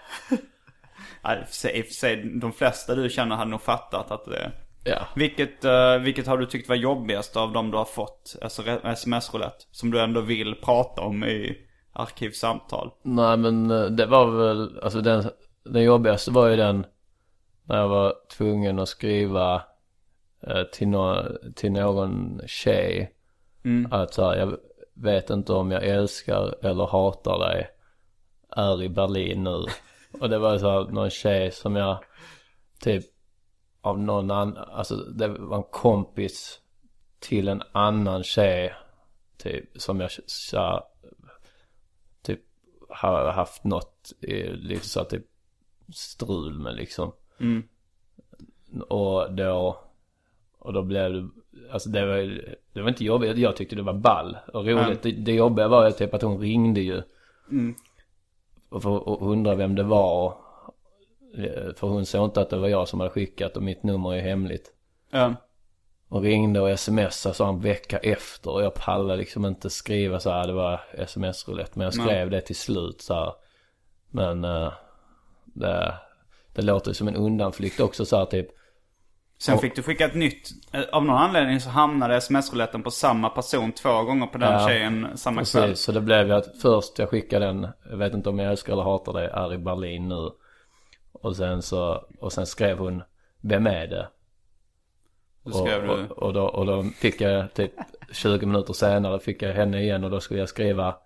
i 1.37 1.43
och 1.43 1.47
för 1.87 1.93
sig- 1.95 2.39
de 2.41 2.53
flesta 2.53 2.95
du 2.95 3.11
känner 3.11 3.37
hade 3.37 3.51
nog 3.51 3.63
fattat 3.63 4.11
att 4.11 4.25
det 4.25 4.37
är... 4.37 4.51
ja. 4.85 4.99
Vilket, 5.17 5.65
eh, 5.65 5.99
vilket 5.99 6.27
har 6.27 6.39
du 6.39 6.47
tyckt 6.47 6.69
var 6.69 6.77
jobbigast 6.77 7.37
av 7.37 7.53
de 7.53 7.71
du 7.71 7.77
har 7.77 7.85
fått? 7.85 8.37
Alltså 8.43 8.63
sms-roulette. 8.85 9.65
Som 9.71 9.91
du 9.91 10.01
ändå 10.01 10.21
vill 10.21 10.55
prata 10.55 11.03
om 11.03 11.25
i 11.25 11.57
arkivsamtal. 11.93 12.91
Nej 13.03 13.37
men 13.37 13.71
eh, 13.71 13.85
det 13.85 14.07
var 14.07 14.27
väl, 14.27 14.81
alltså 14.83 15.01
den, 15.01 15.25
den 15.65 15.83
jobbigaste 15.83 16.31
var 16.31 16.49
ju 16.49 16.57
den 16.57 16.87
när 17.69 17.77
jag 17.77 17.89
var 17.89 18.15
tvungen 18.37 18.79
att 18.79 18.89
skriva 18.89 19.63
till, 20.73 20.89
nå 20.89 21.29
till 21.55 21.73
någon 21.73 22.41
tjej. 22.47 23.13
Att 23.91 24.15
så 24.15 24.31
här, 24.31 24.37
jag 24.37 24.57
vet 24.95 25.31
inte 25.31 25.53
om 25.53 25.71
jag 25.71 25.85
älskar 25.85 26.65
eller 26.65 26.87
hatar 26.87 27.39
dig. 27.39 27.71
Är 28.51 28.83
i 28.83 28.89
Berlin 28.89 29.45
nu. 29.45 29.65
Och 30.21 30.29
det 30.29 30.39
var 30.39 30.59
så 30.59 30.71
här, 30.71 30.93
någon 30.93 31.11
tjej 31.11 31.51
som 31.51 31.77
jag 31.77 32.05
typ 32.81 33.05
av 33.81 33.99
någon 33.99 34.31
annan, 34.31 34.57
alltså 34.57 34.97
det 34.97 35.29
var 35.29 35.57
en 35.57 35.63
kompis 35.71 36.61
till 37.19 37.49
en 37.49 37.63
annan 37.73 38.23
tjej. 38.23 38.75
Typ 39.37 39.65
som 39.75 40.01
jag 40.01 40.11
så 40.27 40.59
här, 40.59 40.83
typ 42.23 42.41
har 42.89 43.33
haft 43.33 43.65
något 43.65 44.13
eh, 44.21 44.53
lite 44.53 44.89
så 44.89 45.01
här, 45.01 45.07
typ 45.07 45.27
strul 45.95 46.59
med 46.59 46.75
liksom. 46.75 47.13
Och 48.89 49.35
då, 49.35 49.86
och 50.67 50.73
då 50.73 50.83
blev 50.83 51.13
det, 51.13 51.29
alltså 51.73 51.89
det 51.89 52.07
var, 52.07 52.41
det 52.73 52.83
var 52.83 52.89
inte 52.89 53.05
jobbigt, 53.05 53.39
jag 53.39 53.57
tyckte 53.57 53.77
det 53.77 53.83
var 53.83 53.93
ball 53.95 54.37
och 54.53 54.67
roligt. 54.67 55.03
Det, 55.03 55.13
det 55.13 55.33
jobbiga 55.33 55.69
var 55.69 55.87
ju 55.87 55.93
typ 55.93 56.15
att 56.15 56.23
hon 56.23 56.41
ringde 56.41 56.81
ju. 56.81 57.03
Och, 58.69 58.83
för, 58.83 59.09
och 59.09 59.31
undrade 59.31 59.57
vem 59.57 59.75
det 59.75 59.83
var. 59.83 60.27
eh, 61.39 61.75
för 61.75 61.87
hon 61.87 62.07
såg 62.07 62.25
inte 62.25 62.41
att 62.41 62.51
det 62.51 62.57
var 62.57 62.69
jag 62.69 62.89
som 62.89 63.01
hade 63.01 63.11
skickat 63.13 63.57
och 63.57 63.63
mitt 63.63 63.83
nummer 63.83 64.15
är 64.15 64.21
hemligt. 64.21 64.73
Ja. 65.11 65.35
Och 66.09 66.23
ringde 66.23 66.61
och 66.61 66.81
smsade 66.81 67.35
så 67.35 67.45
en 67.45 67.61
vecka 67.61 67.99
efter 67.99 68.51
och 68.51 68.63
jag 68.63 68.75
pallade 68.75 69.17
liksom 69.17 69.47
inte 69.47 69.71
skriva 69.71 70.21
så 70.21 70.31
här, 70.31 70.47
det 70.47 70.53
var 70.53 70.81
sms-roulette. 70.93 71.73
Men 71.75 71.85
jag 71.85 71.95
skrev 71.95 72.31
det 72.31 72.41
till 72.41 72.57
slut 72.57 73.01
så 73.01 73.15
här. 73.15 73.33
Men 74.11 74.45
eh, 74.45 74.73
det, 75.45 75.95
det 76.55 76.63
låter 76.63 76.91
ju 76.91 76.95
som 76.95 77.09
en 77.09 77.17
undanflykt 77.17 77.81
också 77.81 78.05
så 78.05 78.17
här 78.17 78.25
typ. 78.25 78.49
Sen 79.39 79.59
fick 79.59 79.77
du 79.77 79.83
skicka 79.83 80.05
ett 80.07 80.15
nytt. 80.15 80.49
Eh, 80.73 80.83
Av 80.93 81.05
någon 81.05 81.17
anledning 81.17 81.61
så 81.61 81.71
hamnade 81.71 82.17
sms-rouletten 82.17 82.83
på 82.83 82.91
samma 82.91 83.31
person 83.31 83.73
två 83.73 84.03
gånger 84.03 84.27
på 84.27 84.39
den 84.39 84.53
Ja. 84.53 84.69
tjejen 84.69 85.07
samma 85.15 85.45
kväll. 85.45 85.63
Precis, 85.69 85.85
så 85.85 85.93
det 85.93 86.01
blev 86.01 86.27
ju 86.27 86.33
att 86.33 86.61
först 86.63 86.99
jag 86.99 87.09
skickade 87.09 87.47
den, 87.47 87.69
jag 87.91 87.97
vet 87.97 88.15
inte 88.15 88.29
om 88.29 88.39
jag 88.39 88.51
älskar 88.51 88.73
eller 88.73 88.83
hatar 88.83 89.13
dig, 89.13 89.27
är 89.33 89.55
i 89.55 89.59
Berlin 89.59 90.09
nu. 90.09 90.31
Och 91.13 91.37
sen 91.37 91.63
så, 91.63 92.05
och 92.21 92.33
sen 92.33 92.47
skrev 92.47 92.79
hon, 92.79 93.03
vem 93.41 93.67
är 93.67 93.87
det? 93.87 94.09
Och, 95.43 95.61
och, 95.91 96.19
och, 96.23 96.33
då, 96.33 96.43
och 96.43 96.67
då 96.67 96.83
fick 96.83 97.21
jag 97.21 97.55
typ 97.55 97.73
20 98.13 98.47
minuter 98.47 98.73
senare 98.73 99.21
fick 99.21 99.43
jag 99.43 99.53
henne 99.53 99.81
igen 99.83 100.05
och 100.05 100.11
då 100.11 100.21
skulle 100.21 100.41
jag 100.41 100.49
skriva 100.49 100.97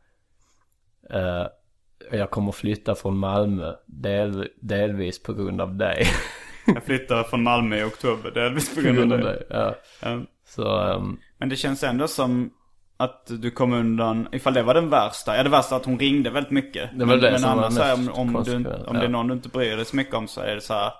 eh, 1.10 1.46
Jag 2.12 2.30
kommer 2.30 2.52
flytta 2.52 2.94
från 2.94 3.16
Malmö 3.18 3.72
del, 3.86 4.48
delvis 4.60 5.22
på 5.22 5.32
grund 5.34 5.60
av 5.60 5.74
dig. 5.76 6.06
Jag 6.74 6.84
flyttade 6.84 7.24
från 7.24 7.42
Malmö 7.42 7.80
i 7.80 7.84
oktober 7.84 8.30
delvis 8.30 8.74
på 8.74 8.80
grund 8.80 9.12
av 9.12 9.18
dig. 9.18 9.42
Ja. 9.50 9.74
Ja. 10.02 10.20
Så 10.46 10.78
ehm, 10.78 11.18
Men 11.38 11.48
det 11.48 11.56
känns 11.56 11.82
ändå 11.82 12.08
som 12.08 12.50
att 12.96 13.26
du 13.26 13.50
kom 13.50 13.72
undan, 13.72 14.28
ifall 14.32 14.54
det 14.54 14.62
var 14.62 14.74
den 14.74 14.90
värsta. 14.90 15.36
Ja 15.36 15.42
det 15.42 15.48
värsta 15.48 15.76
att 15.76 15.84
hon 15.84 15.98
ringde 15.98 16.30
väldigt 16.30 16.52
mycket. 16.52 16.90
Det 16.92 17.04
var 17.04 17.06
men, 17.06 17.20
det 17.20 17.30
men 17.30 17.40
som 17.40 17.56
var 17.56 17.64
annars 17.64 17.74
så 17.74 17.82
här, 17.82 18.18
om, 18.18 18.32
mest 18.32 18.48
om, 18.54 18.62
du, 18.62 18.70
om 18.70 18.94
det 18.94 19.00
är 19.00 19.04
ja. 19.04 19.08
någon 19.08 19.28
du 19.28 19.34
inte 19.34 19.48
bryr 19.48 19.76
dig 19.76 19.84
så 19.84 19.96
mycket 19.96 20.14
om 20.14 20.28
så 20.28 20.40
är 20.40 20.54
det 20.54 20.60
så 20.60 20.74
här, 20.74 20.92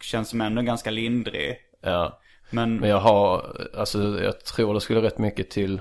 känns 0.00 0.28
som 0.28 0.40
ändå 0.40 0.62
ganska 0.62 0.90
lindrig. 0.90 1.56
ja. 1.80 2.18
Men, 2.50 2.76
Men 2.76 2.90
jag 2.90 3.00
har, 3.00 3.56
alltså 3.78 4.20
jag 4.20 4.44
tror 4.44 4.74
det 4.74 4.80
skulle 4.80 5.02
rätt 5.02 5.18
mycket 5.18 5.50
till 5.50 5.80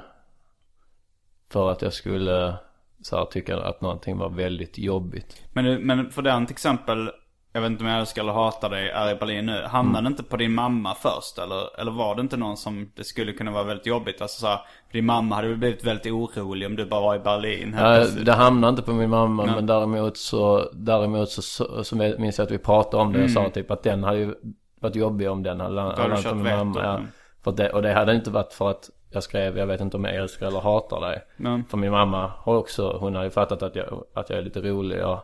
för 1.51 1.71
att 1.71 1.81
jag 1.81 1.93
skulle 1.93 2.55
så 3.01 3.17
här, 3.17 3.25
tycka 3.25 3.57
att 3.57 3.81
någonting 3.81 4.17
var 4.17 4.29
väldigt 4.29 4.77
jobbigt. 4.77 5.43
men, 5.53 5.81
men 5.81 6.11
för 6.11 6.21
den 6.21 6.45
till 6.45 6.53
exempel, 6.53 7.11
jag 7.53 7.61
vet 7.61 7.71
inte 7.71 7.83
om 7.83 7.89
jag 7.89 7.99
älskar 7.99 8.21
eller 8.21 8.33
hatar 8.33 8.69
dig, 8.69 8.89
är 8.89 9.11
i 9.11 9.15
Berlin 9.15 9.45
nu. 9.45 9.61
Hamnade 9.67 9.99
Mm. 9.99 10.11
inte 10.11 10.23
på 10.23 10.37
din 10.37 10.53
mamma 10.53 10.95
först? 10.95 11.37
Eller, 11.37 11.79
eller 11.81 11.91
var 11.91 12.15
det 12.15 12.21
inte 12.21 12.37
någon 12.37 12.57
som 12.57 12.91
det 12.95 13.03
skulle 13.03 13.33
kunna 13.33 13.51
vara 13.51 13.63
väldigt 13.63 13.85
jobbigt? 13.85 14.21
Alltså 14.21 14.39
så 14.41 14.47
här, 14.47 14.59
din 14.91 15.05
mamma 15.05 15.35
hade 15.35 15.47
väl 15.47 15.57
blivit 15.57 15.83
väldigt 15.83 16.11
orolig 16.13 16.67
om 16.67 16.75
du 16.75 16.85
bara 16.85 17.01
var 17.01 17.15
i 17.15 17.19
Berlin 17.19 17.73
helt 17.73 18.15
Ja, 18.17 18.23
det 18.23 18.31
hamnade 18.33 18.69
inte 18.69 18.81
på 18.81 18.93
min 18.93 19.09
mamma 19.09 19.45
men 19.45 19.65
däremot 19.65 20.17
så, 20.17 20.69
däremot 20.73 21.29
så, 21.29 21.41
så, 21.41 21.83
så 21.83 21.95
minns 21.95 22.37
jag 22.37 22.45
att 22.45 22.51
vi 22.51 22.57
pratade 22.57 23.03
om 23.03 23.13
det. 23.13 23.21
Jag 23.21 23.31
sa 23.31 23.49
typ 23.49 23.71
att 23.71 23.83
den 23.83 24.03
hade 24.03 24.17
ju 24.17 24.35
varit 24.81 24.95
jobbig 24.95 25.29
om 25.29 25.43
den 25.43 25.59
hade 25.59 25.81
Mm. 25.81 25.93
Då 25.95 26.01
landat 26.01 26.23
på 26.29 26.35
min 26.35 26.55
mamma. 26.57 26.79
Ja. 26.83 26.93
mm. 26.95 27.07
För 27.43 27.51
det, 27.51 27.69
och 27.69 27.81
det 27.81 27.93
hade 27.93 28.15
inte 28.15 28.31
varit 28.31 28.53
för 28.53 28.69
att 28.71 28.89
jag 29.13 29.23
skrev 29.23 29.57
jag 29.57 29.67
vet 29.67 29.81
inte 29.81 29.97
om 29.97 30.03
jag 30.05 30.15
älskar 30.15 30.47
eller 30.47 30.59
hatar 30.59 31.01
dig. 31.01 31.21
Men, 31.37 31.65
För 31.65 31.77
min 31.77 31.91
mamma 31.91 32.31
har 32.37 32.55
också, 32.55 32.97
hon 32.99 33.15
har 33.15 33.23
ju 33.23 33.29
fattat 33.29 33.63
att 33.63 33.75
jag, 33.75 34.03
att 34.13 34.29
jag 34.29 34.39
är 34.39 34.43
lite 34.43 34.61
rolig 34.61 35.05
och, 35.05 35.19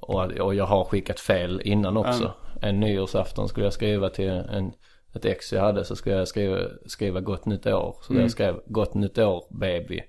och, 0.00 0.24
och 0.24 0.54
jag 0.54 0.66
har 0.66 0.84
skickat 0.84 1.20
fel 1.20 1.60
innan 1.64 1.96
också. 1.96 2.32
En 2.62 2.80
nyårsafton 2.80 3.48
skulle 3.48 3.66
jag 3.66 3.72
skriva 3.72 4.10
till 4.10 4.28
en, 4.28 4.72
ett 5.14 5.24
ex 5.24 5.52
jag 5.52 5.62
hade 5.62 5.84
så 5.84 5.96
skulle 5.96 6.16
jag 6.16 6.28
skriva, 6.28 6.58
skriva 6.86 7.20
gott 7.20 7.46
nytt 7.46 7.66
år. 7.66 7.96
Så 8.02 8.12
Mm. 8.12 8.22
jag 8.22 8.30
skrev 8.30 8.60
gott 8.66 8.94
nytt 8.94 9.18
år 9.18 9.44
baby. 9.50 10.00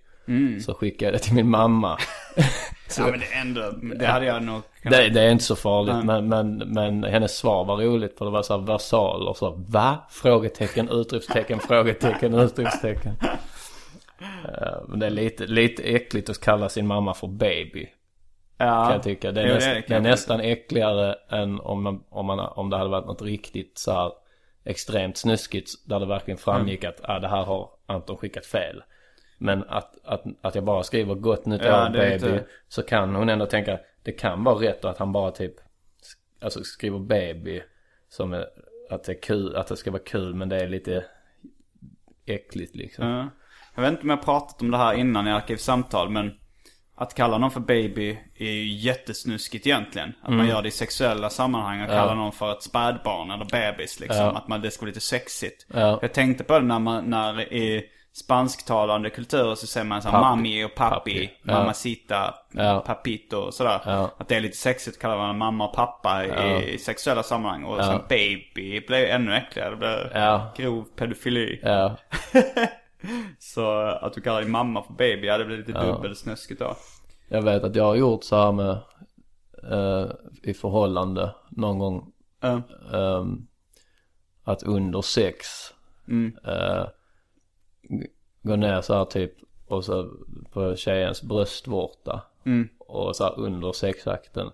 Så 0.65 0.73
skickade 0.73 1.05
jag 1.11 1.13
det 1.13 1.19
till 1.23 1.33
min 1.33 1.49
mamma. 1.49 1.97
ja 2.97 3.07
men 3.07 3.19
det 3.19 3.25
ändå, 3.41 3.71
det 3.95 4.05
hade 4.05 4.25
jag 4.25 4.43
nog 4.43 4.61
Det, 4.83 5.09
det 5.09 5.21
är 5.21 5.31
inte 5.31 5.43
så 5.43 5.55
farligt 5.55 6.05
men, 6.05 6.27
men, 6.27 6.57
men 6.57 7.03
hennes 7.03 7.37
svar 7.37 7.65
var 7.65 7.77
roligt 7.77 8.17
för 8.17 8.25
det 8.25 8.31
var 8.31 8.43
så 8.43 8.59
här 8.59 8.65
versaler 8.65 9.33
så 9.33 9.51
va? 9.51 9.97
Frågetecken, 10.09 10.89
utropstecken, 10.89 11.59
frågetecken, 11.67 12.33
utropstecken. 12.33 13.13
Eh, 14.21 14.77
Men 14.87 14.99
det 14.99 15.05
är 15.05 15.09
lite, 15.09 15.45
lite 15.47 15.83
äckligt 15.83 16.29
att 16.29 16.39
kalla 16.41 16.69
sin 16.69 16.87
mamma 16.87 17.13
för 17.13 17.27
baby. 17.27 17.87
Ja. 18.65 18.83
Kan 18.85 18.91
jag 18.93 19.03
tycka. 19.03 19.31
Det 19.31 19.41
är, 19.41 19.47
Jo, 19.47 19.53
näst, 19.53 19.87
det 19.87 19.95
är 19.95 19.99
nästan 19.99 20.39
äckligare 20.39 21.15
än 21.29 21.59
om, 21.59 21.83
man, 21.83 22.03
om, 22.09 22.25
man, 22.25 22.39
om 22.39 22.69
det 22.69 22.77
hade 22.77 22.89
varit 22.89 23.05
något 23.05 23.21
riktigt 23.21 23.77
så 23.77 23.91
här 23.91 24.11
extremt 24.63 25.17
snuskigt. 25.17 25.69
Där 25.85 25.99
det 25.99 26.05
verkligen 26.05 26.37
framgick 26.37 26.83
att 26.83 26.99
ah, 27.03 27.19
det 27.19 27.27
här 27.27 27.43
har 27.43 27.69
Anton 27.85 28.17
skickat 28.17 28.45
fel. 28.45 28.83
Men 29.37 29.63
att, 29.69 29.95
att, 30.05 30.23
att 30.41 30.55
jag 30.55 30.63
bara 30.63 30.83
skriver 30.83 31.15
gott 31.15 31.45
nytt 31.45 31.61
Ja, 31.63 31.85
år 31.85 31.89
baby. 31.89 32.13
lite- 32.13 32.45
Så 32.67 32.83
kan 32.83 33.15
hon 33.15 33.29
ändå 33.29 33.45
tänka 33.45 33.79
det 34.03 34.11
kan 34.11 34.43
vara 34.43 34.55
rätt 34.55 34.83
och 34.85 34.91
att 34.91 34.97
han 34.97 35.11
bara 35.11 35.31
typ 35.31 35.53
Alltså 36.41 36.63
skriver 36.63 36.99
baby. 36.99 37.61
Som 38.09 38.33
är, 38.33 38.45
att 38.89 39.03
det 39.03 39.11
är 39.11 39.21
kul, 39.21 39.55
att 39.55 39.67
det 39.67 39.77
ska 39.77 39.91
vara 39.91 40.01
kul 40.05 40.33
men 40.35 40.49
det 40.49 40.55
är 40.61 40.67
lite 40.67 41.05
äckligt 42.25 42.75
liksom. 42.75 43.07
Ja. 43.07 43.27
Jag 43.75 43.81
vet 43.81 43.91
inte 43.91 44.03
om 44.03 44.09
jag 44.09 44.25
pratat 44.25 44.61
om 44.61 44.71
det 44.71 44.77
här 44.77 44.93
innan 44.93 45.27
i 45.27 45.31
Arkivsamtal 45.31 46.09
men 46.09 46.37
att 47.01 47.13
kalla 47.13 47.37
någon 47.37 47.51
för 47.51 47.59
baby 47.59 48.17
är 48.37 48.45
ju 48.51 48.67
jättesnuskigt 48.73 49.67
egentligen. 49.67 50.13
Att 50.21 50.33
man 50.33 50.47
gör 50.47 50.61
det 50.61 50.67
i 50.67 50.71
sexuella 50.71 51.29
sammanhang 51.29 51.81
och 51.81 51.87
kallar 51.87 52.15
någon 52.15 52.31
för 52.31 52.51
ett 52.51 52.63
spädbarn 52.63 53.31
eller 53.31 53.45
bebis 53.45 53.99
liksom. 53.99 54.25
Ja. 54.25 54.31
Att 54.37 54.47
man, 54.47 54.61
det 54.61 54.71
ska 54.71 54.81
vara 54.81 54.87
lite 54.87 55.01
sexigt. 55.01 55.65
Ja. 55.73 55.99
Jag 56.01 56.13
tänkte 56.13 56.43
på 56.43 56.59
det 56.59 56.65
när 56.65 56.79
man, 56.79 57.05
när 57.05 57.53
i 57.53 57.83
spansktalande 58.13 59.09
kulturer 59.09 59.55
så 59.55 59.67
säger 59.67 59.85
man 59.85 60.01
så 60.01 60.09
här 60.09 60.19
mami 60.19 60.63
och 60.65 60.75
pappi, 60.75 60.95
Papi. 61.27 61.29
Ja. 61.43 61.53
mamacita, 61.53 62.33
Ja. 62.51 62.83
papito 62.87 63.37
och 63.37 63.53
sådär. 63.53 63.81
Ja. 63.85 64.11
Att 64.17 64.27
det 64.27 64.35
är 64.35 64.39
lite 64.41 64.57
sexigt 64.57 65.01
kallar 65.01 65.17
man 65.17 65.37
mamma 65.37 65.67
och 65.67 65.75
pappa 65.75 66.25
i, 66.25 66.73
i 66.73 66.77
sexuella 66.77 67.23
sammanhang. 67.23 67.63
Och 67.63 67.85
sen 67.85 68.01
baby 68.09 68.81
ju 68.89 69.07
ännu 69.07 69.35
äckligare. 69.35 69.75
Det 69.75 70.11
Ja. 70.13 70.53
grov 70.57 70.85
pedofili. 70.95 71.59
Så 73.39 73.71
att 73.81 74.13
du 74.13 74.21
kallar 74.21 74.41
din 74.41 74.51
mamma 74.51 74.83
för 74.83 74.93
baby, 74.93 75.27
ja 75.27 75.37
det 75.37 75.45
blir 75.45 75.57
lite 75.57 75.71
Ja. 75.71 75.83
dubbelsnuskigt 75.83 76.59
då. 76.59 76.75
Jag 77.27 77.41
vet 77.41 77.63
att 77.63 77.75
jag 77.75 77.83
har 77.83 77.95
gjort 77.95 78.23
så 78.23 78.35
här 78.35 78.51
med 78.51 78.77
eh, 79.71 80.11
i 80.43 80.53
förhållande 80.53 81.35
någon 81.49 81.79
gång. 81.79 82.11
Ja. 82.39 82.61
ehm, 82.93 83.47
att 84.43 84.63
under 84.63 85.01
sex 85.01 85.47
Mm. 86.07 86.31
g- 87.81 88.07
gå 88.41 88.55
ner 88.55 88.81
så 88.81 88.93
här 88.93 89.05
typ 89.05 89.33
och 89.67 89.85
så 89.85 90.11
på 90.51 90.75
tjejens 90.75 91.23
bröstvårta. 91.23 92.21
Mm. 92.45 92.69
Och 92.79 93.15
så 93.15 93.23
här 93.23 93.39
under 93.39 93.71
sexakten. 93.71 94.49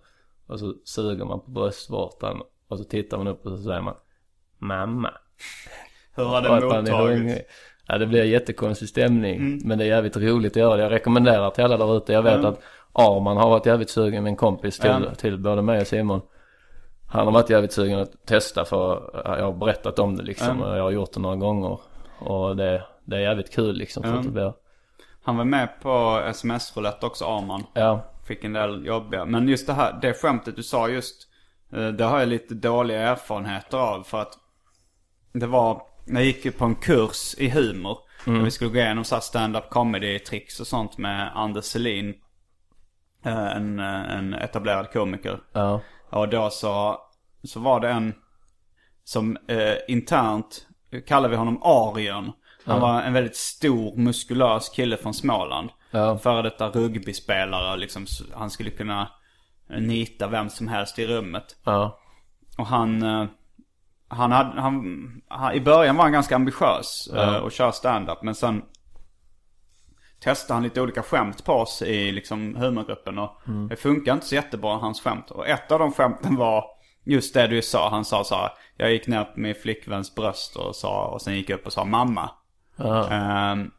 Och 0.47 0.59
så 0.59 0.73
suger 0.83 1.25
man 1.25 1.39
på 1.41 1.51
bröstvårtan. 1.51 2.41
Och 2.67 2.77
så 2.77 2.83
tittar 2.83 3.17
man 3.17 3.27
upp 3.27 3.45
och 3.45 3.57
så 3.57 3.63
säger 3.63 3.81
man 3.81 3.95
Mamma. 4.57 5.13
Hur 6.15 6.23
har 6.23 6.41
det 6.41 6.49
mottagits? 6.65 7.41
Ja 7.87 7.97
det 7.97 8.05
blir 8.07 8.23
jättekonstig 8.23 8.89
stämning. 8.89 9.35
Mm. 9.35 9.59
Men 9.63 9.77
det 9.77 9.83
är 9.83 9.87
jävligt 9.87 10.17
roligt 10.17 10.51
att 10.51 10.55
göra 10.55 10.75
det. 10.75 10.83
Jag 10.83 10.91
rekommenderar 10.91 11.49
till 11.49 11.63
alla 11.63 11.77
där 11.77 11.97
ute. 11.97 12.13
Jag 12.13 12.21
vet 12.23 12.33
Mm. 12.33 12.45
att 12.45 12.59
Arman 12.93 13.37
har 13.37 13.49
varit 13.49 13.65
jävligt 13.65 13.89
sugen 13.89 14.23
med 14.23 14.29
en 14.29 14.35
kompis 14.35 14.79
till, 14.79 14.89
Ja. 15.09 15.15
till 15.15 15.37
både 15.39 15.61
mig 15.61 15.81
och 15.81 15.87
Simon. 15.87 16.21
Han 17.09 17.25
har 17.25 17.33
varit 17.33 17.49
jävligt 17.49 17.71
sugen 17.71 17.99
att 17.99 18.25
testa 18.25 18.65
för 18.65 19.11
jag 19.23 19.43
har 19.45 19.53
berättat 19.53 19.99
om 19.99 20.15
det 20.15 20.23
liksom. 20.23 20.61
Och 20.61 20.77
jag 20.77 20.83
har 20.83 20.91
gjort 20.91 21.13
det 21.13 21.19
några 21.19 21.35
gånger. 21.35 21.79
Och 22.19 22.55
det, 22.55 22.83
det 23.03 23.15
är 23.15 23.19
jävligt 23.19 23.53
kul 23.55 23.75
liksom. 23.75 24.03
För 24.03 24.13
att 24.15 24.23
det 24.23 24.29
blir, 24.31 24.53
Han 25.23 25.37
var 25.37 25.45
med 25.45 25.69
på 25.81 26.21
sms-roulette 26.29 27.05
också, 27.05 27.25
Arman. 27.25 27.63
ja. 27.73 28.01
Fick 28.27 28.43
en 28.43 28.53
del 28.53 28.85
jobbiga. 28.85 29.25
Men 29.25 29.47
just 29.47 29.67
det 29.67 29.73
här, 29.73 29.99
det 30.01 30.13
skämtet 30.13 30.55
du 30.55 30.63
sa 30.63 30.87
just. 30.89 31.27
eh, 31.73 31.87
Det 31.87 32.03
har 32.03 32.19
jag 32.19 32.27
lite 32.27 32.53
dåliga 32.53 32.99
erfarenheter 33.01 33.77
av. 33.77 34.03
För 34.03 34.21
att 34.21 34.33
det 35.33 35.47
var, 35.47 35.81
jag 36.07 36.23
gick 36.25 36.45
ju 36.45 36.51
på 36.51 36.65
en 36.65 36.75
kurs 36.75 37.35
i 37.37 37.49
humor. 37.49 37.97
Mm. 38.25 38.37
Där 38.39 38.45
vi 38.45 38.51
skulle 38.51 38.69
gå 38.69 38.77
igenom 38.79 39.03
så 39.03 39.19
stand-up 39.21 39.69
comedy 39.69 40.19
tricks 40.19 40.59
och 40.59 40.67
sånt 40.67 40.97
med 40.97 41.31
Anders 41.35 41.65
Selin. 41.65 42.13
eh, 43.25 43.47
En, 43.55 43.79
eh, 43.79 44.17
en 44.17 44.33
etablerad 44.33 44.91
komiker. 44.91 45.39
Ja. 45.53 45.81
Och 46.09 46.29
då 46.29 46.49
så, 46.49 46.97
så 47.43 47.59
var 47.59 47.79
det 47.79 47.89
en 47.89 48.13
som 49.03 49.37
eh, 49.47 49.73
internt 49.87 50.67
kallar 51.07 51.29
vi 51.29 51.35
honom 51.35 51.61
Arion. 51.63 52.31
Han 52.65 52.81
var 52.81 53.01
en 53.01 53.13
väldigt 53.13 53.35
stor 53.35 53.95
muskulös 53.97 54.69
kille 54.69 54.97
från 54.97 55.13
Småland. 55.13 55.69
Ja. 55.91 56.17
Före 56.17 56.41
detta 56.41 56.69
rugbyspelare 56.69 57.77
liksom. 57.77 58.05
Han 58.33 58.49
skulle 58.49 58.69
kunna 58.69 59.09
nita 59.79 60.27
vem 60.27 60.49
som 60.49 60.67
helst 60.67 60.99
i 60.99 61.07
rummet. 61.07 61.55
Ja. 61.63 61.99
Och 62.57 62.65
han, 62.67 63.01
eh, 63.03 63.25
han 64.07 64.31
hade, 64.31 64.61
han, 64.61 65.21
han, 65.27 65.53
i 65.53 65.61
början 65.61 65.95
var 65.95 66.03
han 66.03 66.13
ganska 66.13 66.35
ambitiös 66.35 67.07
eh, 67.15 67.35
och 67.35 67.51
kör 67.51 67.71
stand-up. 67.71 68.21
Men 68.21 68.35
sen 68.35 68.61
testade 70.19 70.53
han 70.53 70.63
lite 70.63 70.81
olika 70.81 71.03
skämt 71.03 71.45
på 71.45 71.53
oss 71.53 71.81
i 71.81 72.11
liksom 72.11 72.55
humorgruppen. 72.55 73.17
Och 73.17 73.41
det 73.69 73.75
funkar 73.75 74.13
inte 74.13 74.25
så 74.25 74.35
jättebra 74.35 74.77
hans 74.77 75.01
skämt. 75.01 75.31
Och 75.31 75.47
ett 75.47 75.71
av 75.71 75.79
de 75.79 75.91
skämten 75.91 76.35
var 76.35 76.65
just 77.03 77.33
det 77.33 77.47
du 77.47 77.61
sa. 77.61 77.89
Han 77.89 78.05
sa 78.05 78.23
så 78.23 78.35
här, 78.35 78.49
jag 78.77 78.91
gick 78.91 79.07
ner 79.07 79.23
på 79.23 79.39
min 79.39 79.55
flickväns 79.55 80.15
bröst 80.15 80.55
och 80.55 80.75
sa, 80.75 81.05
och 81.05 81.21
sen 81.21 81.35
gick 81.35 81.49
jag 81.49 81.59
upp 81.59 81.65
och 81.65 81.73
sa 81.73 81.85
mamma. 81.85 82.29
Ja. 82.75 83.09
Ehm, 83.09 83.71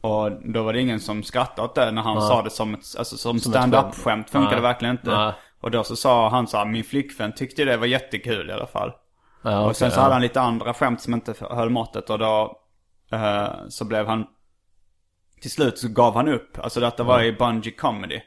och 0.00 0.32
då 0.52 0.62
var 0.62 0.72
det 0.72 0.80
ingen 0.80 1.00
som 1.00 1.22
skrattade 1.22 1.68
åt 1.68 1.74
det 1.74 1.90
när 1.90 2.02
han 2.02 2.14
sa 2.22 2.42
det 2.42 2.50
som 2.50 2.74
ett, 2.74 2.84
alltså, 2.98 3.16
som 3.16 3.40
stand-up-skämt. 3.40 4.30
Funkade 4.30 4.60
verkligen 4.60 4.94
inte. 4.94 5.10
Och 5.60 5.70
då 5.70 5.84
så 5.84 5.96
sa 5.96 6.28
han 6.28 6.46
så 6.46 6.56
här, 6.56 6.64
min 6.64 6.84
flickvän 6.84 7.32
tyckte 7.32 7.64
det 7.64 7.76
var 7.76 7.86
jättekul 7.86 8.50
i 8.50 8.52
alla 8.52 8.66
fall. 8.66 8.92
Ja, 9.42 9.64
och 9.66 9.76
sen 9.76 9.90
så 9.90 10.00
hade 10.00 10.12
han 10.12 10.22
lite 10.22 10.40
andra 10.40 10.74
skämt 10.74 11.00
som 11.00 11.14
inte 11.14 11.34
höll 11.40 11.70
måttet 11.70 12.10
och 12.10 12.18
då 12.18 12.58
eh, 13.12 13.48
så 13.68 13.84
blev 13.84 14.06
han 14.06 14.26
till 15.40 15.50
slut 15.50 15.78
så 15.78 15.88
gav 15.88 16.14
han 16.14 16.28
upp. 16.28 16.58
Alltså 16.58 16.80
detta 16.80 17.02
var 17.02 17.22
i 17.22 17.32
Bungie 17.32 17.72
Comedy. 17.72 18.20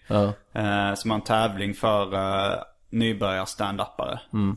Eh, 0.53 0.93
som 0.93 1.09
var 1.09 1.15
en 1.15 1.21
tävling 1.21 1.73
för 1.73 2.13
uh, 2.13 2.55
nybörjar 2.89 3.45
stand-upare. 3.45 4.19
Mm. 4.33 4.55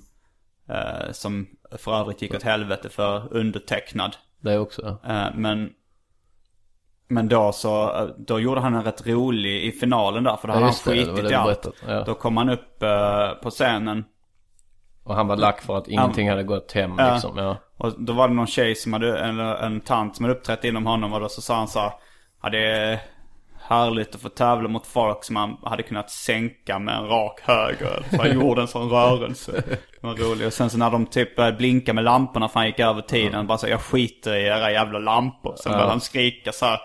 Eh, 0.69 1.13
som 1.13 1.47
för 1.79 2.01
övrigt 2.01 2.23
gick 2.23 2.35
åt 2.35 2.43
helvete 2.43 2.89
för 2.89 3.33
undertecknad. 3.37 4.17
Det 4.41 4.59
också. 4.59 4.99
Eh, 5.09 5.27
men 5.35 5.73
men 7.09 7.29
då 7.29 7.53
så, 7.53 7.97
eh, 7.97 8.07
då 8.19 8.41
gjorde 8.41 8.61
han 8.61 8.75
en 8.75 8.85
rätt 8.85 9.07
rolig 9.07 9.65
i 9.65 9.73
finalen 9.73 10.25
där. 10.25 10.37
För 10.37 10.49
då 10.49 10.55
Ja, 10.55 10.55
hade 10.55 10.65
han 10.65 10.73
just 10.73 10.85
det, 10.85 10.95
det 10.95 11.07
skitit 11.17 11.31
i 11.31 11.35
allt. 11.35 11.67
ja. 11.89 12.05
Då 12.05 12.15
kom 12.15 12.37
han 12.37 12.49
upp 12.49 12.83
eh, 12.83 13.31
på 13.43 13.51
scenen. 13.51 14.05
Och 15.09 15.15
han 15.15 15.27
var 15.27 15.37
lack 15.37 15.61
för 15.63 15.77
att 15.79 15.89
ingenting 15.89 16.29
hade 16.31 16.43
gått 16.43 16.73
hem 16.73 16.95
Ja. 16.99 17.13
liksom. 17.13 17.37
Ja. 17.39 17.57
Och 17.77 17.95
då 18.03 18.13
var 18.13 18.29
det 18.29 18.35
någon 18.35 18.47
tjej 18.47 18.75
som 18.75 18.93
hade, 18.93 19.19
eller 19.19 19.55
en 19.55 19.81
tant 19.81 20.17
som 20.17 20.25
hade 20.25 20.35
uppträtt 20.39 20.65
inom 20.65 20.87
honom 20.87 21.13
och 21.13 21.21
då 21.21 21.29
så 21.29 21.43
sa 21.43 21.57
han 21.57 21.69
så 21.69 21.93
ja 22.43 22.49
det 22.51 22.67
är 22.67 22.99
härligt 23.69 24.15
att 24.15 24.21
få 24.21 24.29
tävla 24.29 24.69
mot 24.69 24.87
folk 24.87 25.25
som 25.25 25.35
man 25.35 25.57
hade 25.63 25.83
kunnat 25.83 26.11
sänka 26.11 26.79
med 26.79 26.95
en 26.95 27.07
rak 27.09 27.41
höger. 27.43 28.03
Så 28.11 28.17
han 28.17 28.35
gjorde 28.35 28.61
en 28.61 28.69
sån 28.69 28.91
rörelse. 28.91 29.53
Det 30.01 30.07
var 30.07 30.15
roligt. 30.15 30.47
Och 30.47 30.53
sen 30.53 30.71
så 30.71 30.79
när 30.79 30.91
de 30.91 31.07
typ 31.07 31.37
började 31.37 31.57
blinka 31.57 31.93
med 31.93 32.05
lamporna 32.05 32.49
för 32.49 32.61
han 32.61 32.67
gick 32.67 32.81
över 32.81 33.03
tiden. 33.03 33.47
Bara 33.47 33.59
så 33.59 33.69
jag 33.69 33.81
skiter 33.81 34.35
i 34.37 34.45
era 34.47 34.71
jävla 34.73 34.99
lampor. 34.99 35.55
Sen 35.57 35.73
började 35.73 35.91
han 35.91 36.01
skrika 36.01 36.53
så 36.53 36.67
här, 36.67 36.79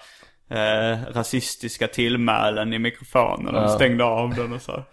eh, 0.50 1.00
rasistiska 1.14 1.88
tillmälen 1.88 2.74
i 2.74 2.80
mikrofonen. 2.80 3.56
Och 3.56 3.62
de 3.62 3.70
stängde 3.70 4.04
av 4.04 4.30
den 4.36 4.54
och 4.54 4.62
så. 4.62 4.84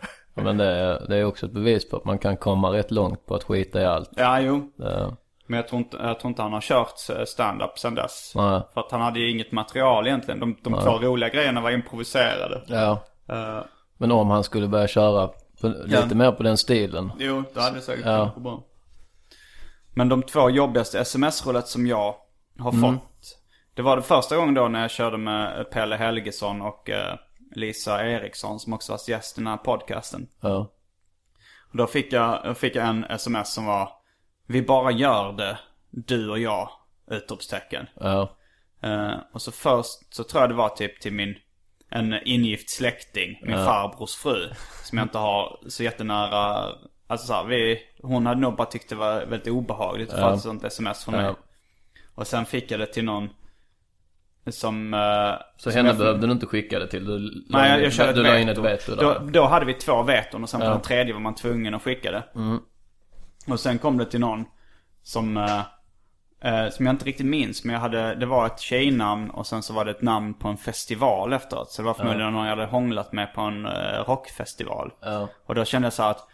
Ja, 0.41 0.45
Men 0.45 0.57
det 0.57 0.65
är, 0.67 1.07
det 1.09 1.17
är 1.17 1.25
också 1.25 1.47
ett 1.47 1.53
bevis 1.53 1.89
på 1.91 1.97
att 1.97 2.05
man 2.05 2.19
kan 2.19 2.37
komma 2.37 2.73
rätt 2.73 2.91
långt 2.91 3.27
på 3.27 3.35
att 3.35 3.45
skita 3.45 3.81
i 3.81 3.85
allt. 3.85 4.11
Ja, 4.17 4.41
jo. 4.41 4.71
Det, 4.77 5.17
Men 5.47 5.57
jag 5.57 5.69
tror 5.69 5.79
inte, 5.79 5.97
jag 5.97 6.21
tror 6.21 6.29
inte 6.29 6.43
han 6.43 6.53
har 6.53 6.61
kört 6.61 6.95
eh, 7.19 7.25
stand-up 7.25 7.79
sen 7.79 7.95
dess. 7.95 8.33
Nej. 8.37 8.61
För 8.75 8.81
att 8.81 8.91
han 8.91 9.01
hade 9.01 9.19
ju 9.21 9.31
inget 9.31 9.53
material 9.53 10.07
egentligen. 10.07 10.41
De, 10.41 10.57
de 10.63 10.73
två 10.83 10.99
roliga 10.99 11.29
grejerna 11.29 11.61
var 11.61 11.71
improviserade. 11.71 12.63
ja. 12.67 13.03
Eh, 13.29 13.61
Men 13.99 14.13
om 14.13 14.31
han 14.31 14.45
skulle 14.45 14.69
börja 14.69 14.89
köra 14.89 15.29
på, 15.61 15.69
lite 15.85 16.15
mer 16.15 16.33
på 16.33 16.43
den 16.43 16.57
stilen. 16.57 17.13
jo, 17.19 17.43
det 17.55 17.61
hade 17.61 17.81
säkert 17.81 18.07
Ja. 18.07 18.31
gå 18.35 18.41
bra. 18.41 18.63
Men 19.95 20.09
de 20.09 20.23
två 20.23 20.51
jobbigaste 20.51 21.01
sms-roulet 21.01 21.67
som 21.69 21.87
jag 21.87 22.15
har 22.59 22.73
fått. 22.73 23.03
Det 23.75 23.83
var 23.83 23.97
det 23.97 24.03
första 24.03 24.37
gången 24.37 24.55
då 24.55 24.69
när 24.69 24.81
jag 24.83 24.91
körde 24.91 25.17
med 25.19 25.71
Pelle 25.71 25.97
Helgesson 25.97 26.63
och 26.63 26.91
eh, 26.91 27.15
Lisa 27.51 28.07
Eriksson 28.07 28.61
som 28.61 28.73
också 28.73 28.93
var 28.93 29.01
gäst 29.11 29.39
i 29.39 29.41
den 29.41 29.47
här 29.47 29.57
podcasten. 29.57 30.29
Ja. 30.41 30.73
Och 31.71 31.77
då 31.77 31.87
fick 31.87 32.13
jag, 32.13 32.57
fick 32.57 32.77
jag 32.77 32.87
en 32.87 33.05
sms 33.05 33.55
som 33.55 33.67
var 33.67 33.93
Vi 34.47 34.63
bara 34.63 34.91
gör 34.91 35.33
det, 35.33 35.59
du 35.91 36.31
och 36.31 36.39
jag, 36.39 36.71
utropstecken. 37.11 37.87
Ja. 37.95 38.37
Eh, 38.83 39.15
och 39.33 39.43
så 39.43 39.53
först 39.53 40.15
så 40.15 40.25
tror 40.25 40.43
jag 40.43 40.51
det 40.51 40.55
var 40.55 40.69
typ 40.69 41.01
till 41.01 41.13
min 41.13 41.35
en 41.91 42.15
ingift 42.25 42.71
släkting, 42.71 43.41
min 43.43 43.57
farbrors 43.57 44.15
fru. 44.15 44.51
Som 44.85 44.99
jag 44.99 45.05
inte 45.05 45.19
har 45.19 45.59
så 45.69 45.83
jättenära, 45.83 46.69
alltså 47.07 47.27
så 47.27 47.33
här, 47.33 47.45
vi, 47.45 47.83
hon 48.03 48.27
hade 48.27 48.41
nog 48.41 48.57
bara 48.57 48.67
tyckt 48.67 48.89
det 48.89 48.95
var 48.95 49.27
väldigt 49.27 49.49
obehagligt 49.49 50.13
att 50.13 50.21
få 50.21 50.35
ett 50.35 50.41
sånt 50.41 50.65
sms 50.65 51.05
från 51.05 51.15
mig. 51.15 51.25
Ja. 51.25 51.37
Och 52.15 52.27
sen 52.27 52.47
fick 52.47 52.71
jag 52.71 52.81
det 52.81 52.87
till 52.87 53.05
någon 53.05 53.29
som... 54.47 54.95
eh, 54.95 55.33
Så 55.57 55.71
henne 55.71 55.95
behövde 55.95 56.27
du 56.27 56.33
inte 56.33 56.47
skicka 56.47 56.79
det 56.79 56.87
till? 56.87 57.05
Du, 57.07 57.45
Nej, 57.49 57.71
jag, 57.71 57.83
jag 57.83 57.93
körde 57.93 58.13
Du 58.13 58.21
ett 58.21 58.27
veto. 58.27 58.39
in 58.43 58.49
ett 58.49 58.59
veto 58.59 58.95
där? 58.95 59.03
då, 59.03 59.19
då 59.31 59.47
hade 59.47 59.67
vi 59.67 59.75
två 59.75 60.03
veton 60.03 60.43
och 60.43 60.49
sen 60.49 60.61
på 60.61 60.67
Ja. 60.67 60.71
den 60.71 60.81
tredje 60.81 61.13
var 61.15 61.21
man 61.21 61.35
tvungen 61.35 61.75
att 61.75 61.83
skicka 61.83 62.11
det. 62.11 62.23
Och 63.53 63.61
sen 63.61 63.79
kom 63.79 63.99
det 63.99 64.05
till 64.07 64.21
någon 64.21 64.45
som, 65.03 65.37
eh, 65.37 65.61
eh, 66.45 66.71
som 66.71 66.87
jag 66.87 66.93
inte 66.93 67.05
riktigt 67.05 67.27
minns. 67.27 67.65
Men 67.65 67.73
jag 67.75 67.81
hade, 67.81 68.15
det 68.15 68.27
var 68.27 68.47
ett 68.47 68.61
tjejnamn 68.61 69.31
och 69.31 69.47
sen 69.47 69.63
så 69.63 69.73
var 69.73 69.85
det 69.85 69.91
ett 69.91 70.03
namn 70.03 70.35
på 70.35 70.49
en 70.49 70.57
festival 70.57 71.33
efteråt. 71.33 71.71
Så 71.71 71.83
det 71.83 71.87
var 71.87 71.95
förmodligen 71.95 72.33
någon 72.33 72.47
jag 72.47 72.57
hade 72.57 72.67
hånglat 72.71 73.13
med 73.13 73.35
på 73.35 73.41
en 73.41 73.67
eh, 73.67 74.05
rockfestival. 74.07 74.93
Ja. 75.01 75.29
Och 75.47 75.55
då 75.55 75.65
kände 75.65 75.87
jag 75.87 75.93
så 75.93 76.03
att 76.03 76.27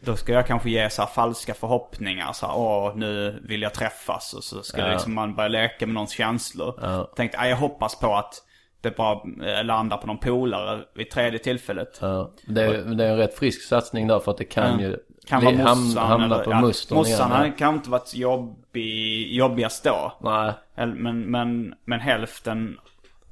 då 0.00 0.16
ska 0.16 0.32
jag 0.32 0.46
kanske 0.46 0.70
ge 0.70 0.90
så 0.90 1.02
här 1.02 1.08
falska 1.08 1.54
förhoppningar. 1.54 2.32
Så 2.32 2.46
här, 2.46 2.54
åh 2.56 2.92
nu 2.96 3.42
vill 3.48 3.62
jag 3.62 3.74
träffas. 3.74 4.34
Och 4.34 4.44
så 4.44 4.62
skulle 4.62 4.86
Ja. 4.86 4.92
liksom 4.92 5.14
man 5.14 5.34
börja 5.34 5.48
leka 5.48 5.86
med 5.86 5.94
någons 5.94 6.10
känslor. 6.12 6.78
Ja. 6.82 7.04
Tänkte, 7.16 7.38
"Ah, 7.38 7.46
jag 7.46 7.56
hoppas 7.56 8.00
på 8.00 8.14
att 8.14 8.34
det 8.80 8.96
bara 8.96 9.20
eh, 9.46 9.64
landar 9.64 9.96
på 9.96 10.06
någon 10.06 10.18
polare 10.18 10.80
vid 10.94 11.10
tredje 11.10 11.38
tillfället. 11.38 11.98
Ja. 12.02 12.30
Det, 12.46 12.62
är, 12.62 12.82
det 12.82 13.04
är 13.04 13.10
en 13.10 13.16
rätt 13.16 13.38
frisk 13.38 13.62
satsning 13.68 14.06
där 14.06 14.18
för 14.18 14.30
att 14.30 14.38
det 14.38 14.44
kan 14.44 14.80
ju 14.80 14.96
Kan 15.26 15.44
vara 15.44 15.54
morsan 15.54 16.06
hamna 16.08 16.24
eller, 16.34 16.44
på 16.44 16.50
ja, 16.50 16.60
mustern 16.60 17.04
igen. 17.06 17.20
hade 17.20 17.46
ja. 17.46 17.52
kanske 17.58 17.76
inte 17.76 17.90
varit 17.90 18.14
jobbig, 18.14 19.34
jobbigast 19.34 19.84
då. 19.84 20.12
Nej. 20.20 20.52
Men, 20.74 21.20
men, 21.30 21.74
men 21.84 22.00
hälften 22.00 22.78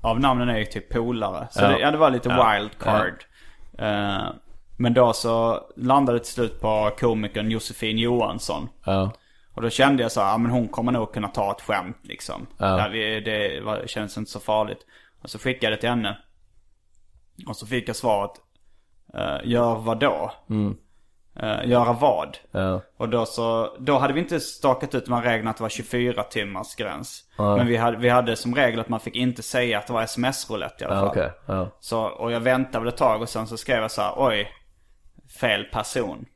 av 0.00 0.20
namnen 0.20 0.48
är 0.48 0.58
ju 0.58 0.64
typ 0.64 0.92
polare. 0.92 1.48
Så 1.50 1.62
Ja. 1.64 1.68
det, 1.68 1.78
ja, 1.78 1.90
det 1.90 1.98
var 1.98 2.10
lite 2.10 2.28
Ja. 2.28 2.52
wild 2.52 2.78
card. 2.78 3.24
Men 4.80 4.94
då 4.94 5.12
så 5.12 5.60
landade 5.76 6.18
det 6.18 6.24
till 6.24 6.34
slut 6.34 6.60
på 6.60 6.90
komikern 6.98 7.50
Josefin 7.50 7.98
Johansson. 7.98 8.68
Ja. 8.84 9.12
Och 9.54 9.62
då 9.62 9.70
kände 9.70 10.02
jag 10.02 10.12
så 10.12 10.20
här, 10.20 10.30
ja 10.30 10.38
men 10.38 10.50
hon 10.50 10.68
kommer 10.68 10.92
nog 10.92 11.12
kunna 11.12 11.28
ta 11.28 11.50
ett 11.50 11.60
skämt 11.60 11.96
liksom. 12.02 12.46
Ja. 12.58 12.88
Det 13.24 13.60
var, 13.64 13.86
känns 13.86 14.18
inte 14.18 14.30
så 14.30 14.40
farligt. 14.40 14.86
Och 15.22 15.30
så 15.30 15.38
skickade 15.38 15.66
jag 15.66 15.72
det 15.72 15.80
till 15.80 15.88
henne. 15.88 16.18
Och 17.48 17.56
så 17.56 17.66
fick 17.66 17.88
jag 17.88 17.96
svaret, 17.96 18.30
eh, 19.14 19.36
gör 19.44 19.74
vad 19.74 20.00
då? 20.00 20.32
Eh, 21.42 21.68
göra 21.68 21.92
vad? 21.92 22.38
Ja. 22.50 22.80
Och 22.96 23.08
då 23.08 23.26
så, 23.26 23.76
då 23.78 23.98
hade 23.98 24.12
vi 24.12 24.20
inte 24.20 24.40
stakat 24.40 24.94
ut 24.94 25.04
de 25.06 25.14
här 25.14 25.22
reglerna 25.22 25.50
att 25.50 25.56
det 25.56 25.62
var 25.62 25.68
24 25.68 26.22
timmars 26.22 26.74
gräns. 26.74 27.24
Nej. 27.38 27.56
Men 27.56 27.66
vi 27.66 27.76
hade, 27.76 27.96
vi 27.96 28.08
hade 28.08 28.36
som 28.36 28.54
regel 28.54 28.80
att 28.80 28.88
man 28.88 29.00
fick 29.00 29.16
inte 29.16 29.42
säga 29.42 29.78
att 29.78 29.86
det 29.86 29.92
var 29.92 30.02
sms-roulette 30.02 30.84
i 30.84 30.86
alla 30.86 30.96
Ja, 30.96 31.14
fall. 31.14 31.30
Ja. 31.46 31.68
Så, 31.80 32.00
och 32.02 32.32
jag 32.32 32.40
väntade 32.40 32.78
väl 32.78 32.88
ett 32.92 32.96
tag 32.96 33.22
och 33.22 33.28
sen 33.28 33.46
så 33.46 33.56
skrev 33.56 33.82
jag 33.82 33.90
så 33.90 34.02
här, 34.02 34.12
oj, 34.16 34.48
fel 35.40 35.64
person. 35.64 36.26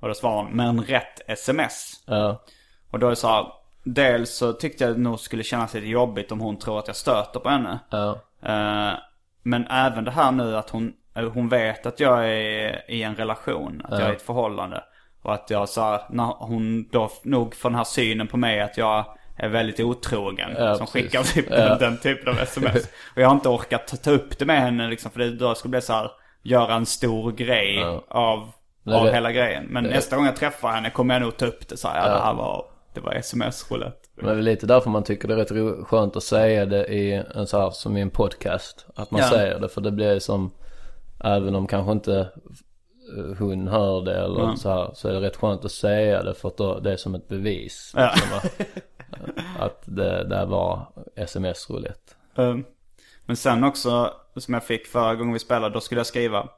Och 0.00 0.08
då 0.08 0.14
svarade 0.14 0.42
hon, 0.42 0.56
men 0.56 0.82
rätt 0.84 1.20
sms. 1.28 2.02
Ja. 2.06 2.42
Och 2.90 2.98
då 2.98 3.06
är 3.06 3.10
det 3.10 3.16
så 3.16 3.28
här, 3.28 3.46
dels 3.84 4.30
så 4.36 4.52
tyckte 4.52 4.84
jag 4.84 4.92
det 4.94 5.00
nog 5.00 5.20
skulle 5.20 5.42
kännas 5.42 5.74
lite 5.74 5.86
jobbigt 5.86 6.32
om 6.32 6.40
hon 6.40 6.58
tror 6.58 6.78
att 6.78 6.86
jag 6.86 6.96
stöter 6.96 7.40
på 7.40 7.48
henne. 7.48 7.78
Ja. 7.90 8.10
Eh, 8.42 8.98
men 9.42 9.66
även 9.66 10.04
det 10.04 10.10
här 10.10 10.32
nu 10.32 10.56
att 10.56 10.70
hon, 10.70 10.92
eh, 11.14 11.24
hon 11.30 11.48
vet 11.48 11.86
att 11.86 12.00
jag 12.00 12.28
är 12.28 12.90
i 12.90 13.02
en 13.02 13.14
relation, 13.16 13.82
att 13.84 13.98
jag 13.98 14.08
är 14.08 14.12
i 14.12 14.16
ett 14.16 14.22
förhållande. 14.22 14.84
Och 15.22 15.34
att 15.34 15.50
jag 15.50 15.68
så 15.68 15.80
här, 15.80 16.00
när 16.10 16.24
hon 16.24 16.88
då 16.92 17.10
nog 17.22 17.54
får 17.54 17.70
den 17.70 17.76
här 17.76 17.84
synen 17.84 18.28
på 18.28 18.36
mig 18.36 18.60
att 18.60 18.76
jag 18.76 19.04
är 19.36 19.48
väldigt 19.48 19.80
otrogen. 19.80 20.50
Ja, 20.58 20.74
som 20.74 20.86
precis. 20.86 21.02
skickar 21.02 21.22
typ 21.22 21.46
Ja. 21.50 21.56
den, 21.56 21.78
den 21.78 21.98
typen 21.98 22.28
av 22.28 22.38
sms. 22.40 22.84
Och 23.14 23.20
jag 23.22 23.28
har 23.28 23.34
inte 23.34 23.48
orkat 23.48 23.86
ta, 23.86 23.96
ta 23.96 24.10
upp 24.10 24.38
det 24.38 24.44
med 24.44 24.60
henne 24.60 24.88
liksom, 24.88 25.10
för 25.10 25.18
det 25.18 25.30
då 25.30 25.54
skulle 25.54 25.70
bli 25.70 25.80
så 25.80 25.92
här, 25.92 26.10
göra 26.42 26.74
en 26.74 26.86
stor 26.86 27.32
grej 27.32 27.76
Ja. 27.78 28.04
av, 28.08 28.38
av 28.96 29.04
det- 29.06 29.12
hela 29.12 29.32
grejen. 29.32 29.64
Men 29.70 29.84
det- 29.84 29.90
nästa 29.90 30.16
gång 30.16 30.24
jag 30.26 30.36
träffar 30.36 30.68
henne 30.72 30.90
kommer 30.90 31.14
jag 31.14 31.22
nog 31.22 31.36
ta 31.36 31.46
upp 31.46 31.68
det 31.68 31.76
så 31.76 31.88
här, 31.88 32.08
ja, 32.08 32.14
det 32.14 32.20
här 32.24 32.34
var, 32.34 32.64
det 32.94 33.00
var 33.00 33.12
sms-roulette. 33.14 34.08
Men 34.14 34.26
det 34.26 34.32
är 34.32 34.42
lite 34.42 34.66
därför 34.66 34.90
man 34.90 35.02
tycker 35.04 35.28
det 35.28 35.34
är 35.34 35.38
rätt 35.38 35.86
skönt 35.86 36.16
att 36.16 36.22
säga 36.22 36.66
det 36.66 36.86
i 36.86 37.12
en 37.34 37.46
så 37.46 37.60
här, 37.60 37.70
som 37.70 37.96
i 37.96 38.00
en 38.00 38.10
podcast. 38.10 38.86
Att 38.94 39.10
man 39.10 39.20
Ja. 39.20 39.28
säger 39.28 39.58
det 39.60 39.68
för 39.68 39.80
det 39.80 39.90
blir 39.90 40.18
som, 40.18 40.50
även 41.24 41.54
om 41.54 41.66
kanske 41.66 41.92
inte 41.92 42.28
hon 43.38 43.68
hör 43.68 44.02
det 44.04 44.14
eller 44.24 44.42
Mm. 44.44 44.56
så 44.56 44.68
här, 44.70 44.90
så 44.94 45.08
är 45.08 45.12
det 45.12 45.20
rätt 45.20 45.36
skönt 45.36 45.64
att 45.64 45.70
säga 45.72 46.22
det 46.22 46.34
för 46.34 46.48
att 46.48 46.56
då, 46.56 46.78
det 46.78 46.92
är 46.92 46.96
som 46.96 47.14
ett 47.14 47.28
bevis. 47.28 47.92
Ja. 47.96 48.10
Liksom, 48.14 48.36
att, 48.38 48.66
att 49.60 49.82
det 49.84 50.24
där 50.24 50.46
var 50.46 50.86
sms-roulette. 51.16 52.14
Um, 52.34 52.64
men 53.32 53.36
sen 53.36 53.64
också, 53.64 54.10
som 54.36 54.54
jag 54.54 54.64
fick 54.64 54.86
förra 54.86 55.14
gången 55.14 55.32
vi 55.32 55.38
spelade, 55.38 55.74
då 55.74 55.80
skulle 55.80 55.98
jag 55.98 56.06
skriva 56.06 56.48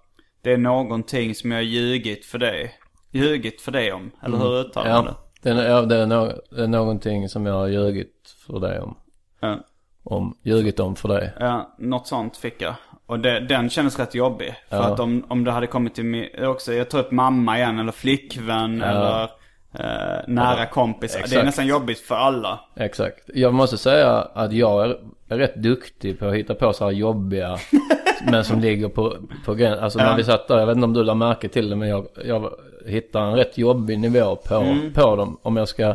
Det 0.43 0.53
är 0.53 0.57
någonting 0.59 1.35
som 1.35 1.51
jag 1.53 1.65
ljugit 1.65 2.27
för 2.27 2.39
dig. 2.39 2.79
Ljugit 3.11 3.61
för 3.61 3.73
dig 3.73 3.93
om. 3.93 4.11
Eller 4.23 4.39
hur 4.39 4.61
uttalar 4.61 4.91
man 4.93 5.05
Ja, 5.05 5.15
det? 5.43 5.51
är, 5.51 5.71
ja, 5.71 5.83
det, 5.83 5.97
är 5.97 6.07
no, 6.07 6.33
det 6.51 6.63
är 6.63 6.67
någonting 6.67 7.29
som 7.29 7.47
jag 7.47 7.55
har 7.55 7.67
ljugit 7.67 8.35
för 8.47 8.61
dig 8.61 8.81
om. 8.81 8.97
Ja. 9.41 9.59
om 10.03 10.37
ljugit 10.43 10.81
om 10.81 10.97
för 10.97 11.09
dig. 11.09 11.33
Ja, 11.41 11.75
något 11.79 12.07
sånt 12.07 12.37
fick 12.37 12.63
jag. 12.63 12.75
Och 13.07 13.21
det, 13.21 13.41
den 13.41 13.71
kändes 13.71 13.99
rätt 13.99 14.15
jobbig. 14.15 14.55
För 14.69 14.77
Ja. 14.77 14.83
att 14.83 15.01
om, 15.01 15.27
om 15.29 15.45
det 15.45 15.51
hade 15.51 15.67
kommit 15.67 15.95
till 15.95 16.05
mig, 16.05 16.47
också, 16.47 16.73
jag 16.75 16.91
tar 16.91 16.99
upp 16.99 17.11
mamma 17.11 17.59
igen, 17.59 17.79
eller 17.79 17.93
flickvän, 17.93 18.83
eller 18.83 19.31
eh, 19.79 20.19
nära 20.29 20.67
kompis. 20.67 21.13
Det 21.13 21.19
är 21.19 21.23
exakt. 21.23 21.45
nästan 21.45 21.67
jobbigt 21.67 21.99
för 22.01 22.15
alla. 22.15 22.61
Exakt. 22.77 23.31
Jag 23.35 23.55
måste 23.55 23.79
säga 23.79 24.11
att 24.35 24.53
jag 24.53 24.85
är, 24.85 24.99
är 25.29 25.39
rätt 25.39 25.55
duktig 25.57 26.19
på 26.19 26.27
att 26.27 26.35
hitta 26.35 26.55
på 26.55 26.73
så 26.73 26.85
här 26.85 26.93
jobbiga, 26.93 27.59
men 28.31 28.45
som 28.45 28.61
ligger 28.61 28.89
på, 28.89 29.17
på 29.45 29.55
gränsen. 29.55 29.85
Alltså 29.85 29.99
när 29.99 30.07
Ja. 30.11 30.17
vi 30.17 30.25
satt 30.25 30.49
där, 30.49 30.59
jag 30.59 30.67
vet 30.67 30.75
inte 30.77 30.85
om 30.85 30.93
du 30.93 31.05
lade 31.05 31.19
märke 31.19 31.49
till 31.49 31.71
det, 31.71 31.77
men 31.77 31.89
jag, 31.89 32.07
jag 32.25 32.51
hittar 32.87 33.21
en 33.21 33.35
rätt 33.35 33.59
jobbig 33.59 33.99
nivå 33.99 34.37
på, 34.37 34.55
Mm. 34.55 34.93
på 34.93 35.17
dem. 35.17 35.39
Om 35.43 35.57
jag 35.57 35.69
ska, 35.69 35.95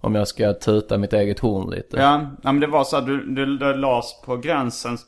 om 0.00 0.14
jag 0.14 0.28
ska 0.28 0.52
tuta 0.54 0.98
mitt 0.98 1.12
eget 1.12 1.38
horn 1.40 1.70
lite. 1.70 1.96
Ja, 1.96 2.20
ja 2.42 2.52
men 2.52 2.60
det 2.60 2.66
var 2.66 2.84
så 2.84 2.96
att 2.96 3.06
du, 3.06 3.34
du, 3.34 3.58
du 3.58 3.74
lades 3.74 4.20
på 4.26 4.36
gränsen 4.36 4.98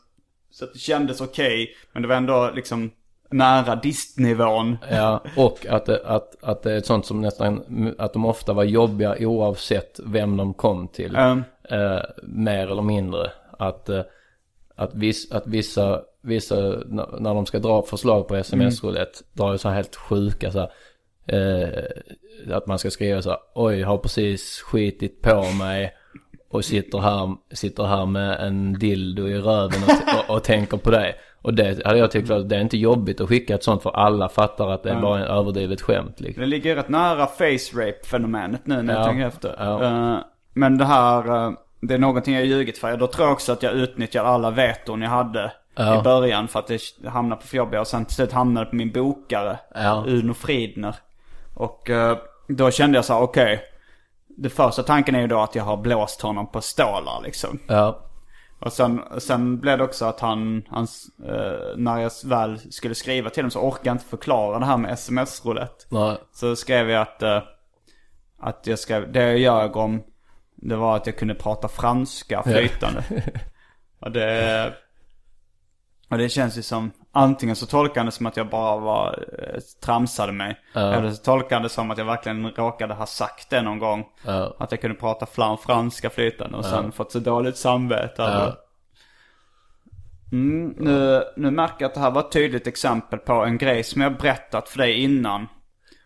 så 0.50 0.64
att 0.64 0.72
det 0.72 0.78
kändes 0.78 1.20
okej. 1.20 1.68
men 1.92 2.02
det 2.02 2.08
var 2.08 2.16
ändå 2.16 2.50
liksom 2.54 2.90
nära 3.30 3.76
distnivån. 3.76 4.78
Ja, 4.90 5.22
och 5.36 5.66
att 5.66 5.86
det, 5.86 6.02
att, 6.04 6.36
att 6.42 6.62
det 6.62 6.72
är 6.72 6.76
ett 6.78 6.86
sånt 6.86 7.06
som 7.06 7.20
nästan, 7.20 7.62
att 7.98 8.12
de 8.12 8.24
ofta 8.24 8.52
var 8.52 8.64
jobbiga 8.64 9.16
oavsett 9.20 10.00
vem 10.04 10.36
de 10.36 10.54
kom 10.54 10.88
till. 10.88 11.16
Um, 11.16 11.42
Eh, 11.70 12.02
mer 12.22 12.70
eller 12.70 12.82
mindre. 12.82 13.30
Att, 13.58 13.88
eh, 13.88 14.02
att, 14.74 14.94
viss, 14.94 15.32
att 15.32 15.46
vissa, 15.46 16.02
vissa 16.22 16.54
när, 16.86 17.34
de 17.34 17.46
ska 17.46 17.58
dra 17.58 17.82
förslag 17.82 18.28
på 18.28 18.36
sms-roulette, 18.36 19.18
drar 19.32 19.52
ju 19.52 19.58
så 19.58 19.68
här 19.68 19.76
helt 19.76 19.96
sjuka 19.96 20.52
så 20.52 20.58
här, 20.58 20.70
eh, 21.26 22.54
Att 22.56 22.66
man 22.66 22.78
ska 22.78 22.90
skriva 22.90 23.22
så 23.22 23.30
här, 23.30 23.38
oj, 23.54 23.82
har 23.82 23.98
precis 23.98 24.60
skitit 24.60 25.22
på 25.22 25.42
mig. 25.58 25.96
Och 26.48 26.64
sitter 26.64 26.98
här, 26.98 27.34
sitter 27.54 27.84
här 27.84 28.06
med 28.06 28.40
en 28.40 28.72
dildo 28.72 29.28
i 29.28 29.38
röven 29.38 29.80
och, 29.82 30.30
och, 30.30 30.36
och 30.36 30.44
tänker 30.44 30.76
på 30.76 30.90
det. 30.90 31.14
Och 31.42 31.54
det 31.54 31.86
hade 31.86 31.98
jag 31.98 32.10
tyckt 32.10 32.28
var, 32.28 32.38
det 32.38 32.56
är 32.56 32.60
inte 32.60 32.76
jobbigt 32.78 33.20
att 33.20 33.28
skicka 33.28 33.54
ett 33.54 33.64
sånt 33.64 33.82
för 33.82 33.90
alla 33.90 34.28
fattar 34.28 34.70
att 34.70 34.82
det 34.82 34.90
är 34.90 35.00
bara 35.00 35.18
en 35.18 35.24
överdrivet 35.26 35.82
skämt 35.82 36.20
liksom. 36.20 36.40
det 36.40 36.46
ligger 36.46 36.76
rätt 36.76 36.88
nära 36.88 37.26
face 37.26 37.74
rape 37.86 38.06
fenomenet 38.06 38.60
nu 38.66 38.82
när 38.82 38.94
jag 38.94 39.02
Ja. 39.02 39.06
tänker 39.06 39.26
efter. 39.26 39.54
Ja. 39.58 39.84
Eh, 39.84 40.18
men 40.52 40.78
det 40.78 40.84
här, 40.84 41.46
eh, 41.46 41.52
det 41.80 41.94
är 41.94 41.98
någonting 41.98 42.34
jag 42.34 42.44
ljugit 42.46 42.78
för. 42.78 42.96
Då 42.96 43.06
tror 43.06 43.26
jag 43.26 43.32
också 43.32 43.52
att 43.52 43.62
jag 43.62 43.72
utnyttjar 43.72 44.24
alla 44.24 44.50
veton 44.50 45.02
jag 45.02 45.10
hade 45.10 45.52
Ja. 45.74 46.00
i 46.00 46.02
början 46.02 46.48
för 46.48 46.58
att 46.58 46.66
det 46.66 47.08
hamnade 47.08 47.40
på 47.40 47.46
för 47.46 47.56
jobbiga. 47.56 47.80
Och 47.80 47.86
sen 47.86 48.04
till 48.04 48.14
slut 48.14 48.32
hamnade 48.32 48.66
det 48.66 48.70
på 48.70 48.76
min 48.76 48.92
bokare. 48.92 49.58
Uno 50.06 50.34
Fridner. 50.34 50.94
Och 51.54 51.90
eh, 51.90 52.16
då 52.48 52.70
kände 52.70 52.98
jag 52.98 53.04
så 53.04 53.12
här, 53.14 53.22
okej. 53.22 53.60
Det 54.36 54.50
första 54.50 54.82
tanken 54.82 55.14
är 55.14 55.20
ju 55.20 55.26
då 55.26 55.40
att 55.40 55.54
jag 55.54 55.64
har 55.64 55.76
blåst 55.76 56.20
honom 56.20 56.46
på 56.52 56.60
stålar 56.60 57.20
liksom. 57.24 57.58
Ja, 57.68 58.00
Och 58.58 58.72
sen, 58.72 59.02
sen 59.18 59.60
blev 59.60 59.78
det 59.78 59.84
också 59.84 60.04
att 60.04 60.20
han, 60.20 60.62
hans, 60.68 61.06
eh, 61.24 61.76
när 61.76 61.98
jag 61.98 62.10
väl 62.24 62.72
skulle 62.72 62.94
skriva 62.94 63.30
till 63.30 63.42
honom 63.42 63.50
så 63.50 63.60
orkade 63.60 63.88
jag 63.88 63.94
inte 63.94 64.04
förklara 64.04 64.58
det 64.58 64.66
här 64.66 64.76
med 64.76 64.92
sms-roulette. 64.92 65.84
nej, 65.88 66.16
Så 66.32 66.56
skrev 66.56 66.90
jag 66.90 67.02
att, 67.02 67.22
eh, 67.22 67.42
att 68.40 68.66
jag 68.66 68.78
skrev, 68.78 69.12
det 69.12 69.22
jag 69.22 69.38
ljög 69.38 69.76
om, 69.76 70.02
det 70.56 70.76
var 70.76 70.96
att 70.96 71.06
jag 71.06 71.18
kunde 71.18 71.34
prata 71.34 71.68
franska 71.68 72.42
flytande. 72.42 73.04
och 74.00 74.10
det, 74.10 74.74
och 76.10 76.18
det 76.18 76.28
känns 76.28 76.58
ju 76.58 76.62
som, 76.62 76.90
antingen 77.16 77.56
så 77.56 77.66
tolkade 77.66 78.00
han 78.00 78.06
det 78.06 78.12
som 78.12 78.26
att 78.26 78.36
jag 78.36 78.48
bara 78.48 78.76
var, 78.76 79.24
eh, 79.38 79.60
tramsade 79.84 80.32
mig. 80.32 80.60
Eller 80.74 81.10
så 81.10 81.22
tolkade 81.22 81.54
han 81.54 81.62
det 81.62 81.68
som 81.68 81.90
att 81.90 81.98
jag 81.98 82.04
verkligen 82.04 82.50
råkade 82.50 82.94
ha 82.94 83.06
sagt 83.06 83.50
det 83.50 83.62
någon 83.62 83.78
gång. 83.78 84.04
Ja. 84.24 84.56
Att 84.58 84.70
jag 84.70 84.80
kunde 84.80 84.96
prata 84.96 85.26
flam, 85.26 85.58
franska 85.58 86.10
flytande 86.10 86.56
och 86.56 86.64
sen 86.64 86.92
fått 86.92 87.12
så 87.12 87.18
dåligt 87.18 87.56
samvete 87.56 88.22
över 88.22 88.46
det. 88.46 88.56
Mm, 90.32 90.74
nu, 90.78 91.22
nu 91.36 91.50
märker 91.50 91.76
jag 91.78 91.88
att 91.88 91.94
det 91.94 92.00
här 92.00 92.10
var 92.10 92.20
ett 92.20 92.32
tydligt 92.32 92.66
exempel 92.66 93.18
på 93.18 93.32
en 93.32 93.58
grej 93.58 93.82
som 93.82 94.00
jag 94.00 94.16
berättat 94.16 94.68
för 94.68 94.78
dig 94.78 95.02
innan. 95.02 95.46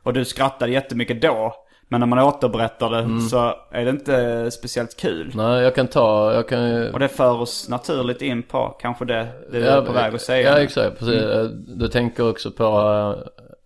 Och 0.02 0.12
du 0.12 0.24
skrattade 0.24 0.72
jättemycket 0.72 1.22
då. 1.22 1.54
Men 1.92 2.00
när 2.00 2.06
man 2.06 2.18
återberättar 2.18 2.90
det 2.90 3.20
så 3.20 3.54
är 3.70 3.84
det 3.84 3.90
inte 3.90 4.50
speciellt 4.50 4.96
kul. 4.96 5.32
nej 5.34 5.62
jag 5.62 5.74
kan 5.74 5.86
ta, 5.86 6.34
jag 6.34 6.48
kan 6.48 6.70
ju... 6.70 6.90
Och 6.92 6.98
det 6.98 7.08
för 7.08 7.40
oss 7.40 7.68
naturligt 7.68 8.22
in 8.22 8.42
på 8.42 8.76
kanske 8.80 9.04
det, 9.04 9.28
det 9.52 9.58
du 9.58 9.66
är 9.66 9.82
på 9.82 9.92
väg 9.92 10.14
att 10.14 10.20
säga. 10.20 10.50
Ja, 10.50 10.58
exakt. 10.58 10.98
Precis. 10.98 11.22
Du 11.66 11.88
tänker 11.88 12.30
också 12.30 12.50
på 12.50 12.64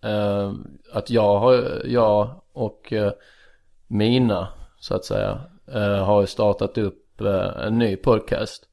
eh, 0.03 0.11
eh, 0.11 0.51
att 0.93 1.09
jag 1.09 1.39
har, 1.39 1.81
jag 1.85 2.29
och 2.53 2.93
eh, 2.93 3.11
mina, 3.87 4.47
så 4.79 4.95
att 4.95 5.05
säga, 5.05 5.39
eh, 5.73 6.05
har 6.05 6.21
ju 6.21 6.27
startat 6.27 6.77
upp 6.77 7.21
eh, 7.21 7.65
en 7.67 7.77
ny 7.77 7.95
podcast. 7.95 8.63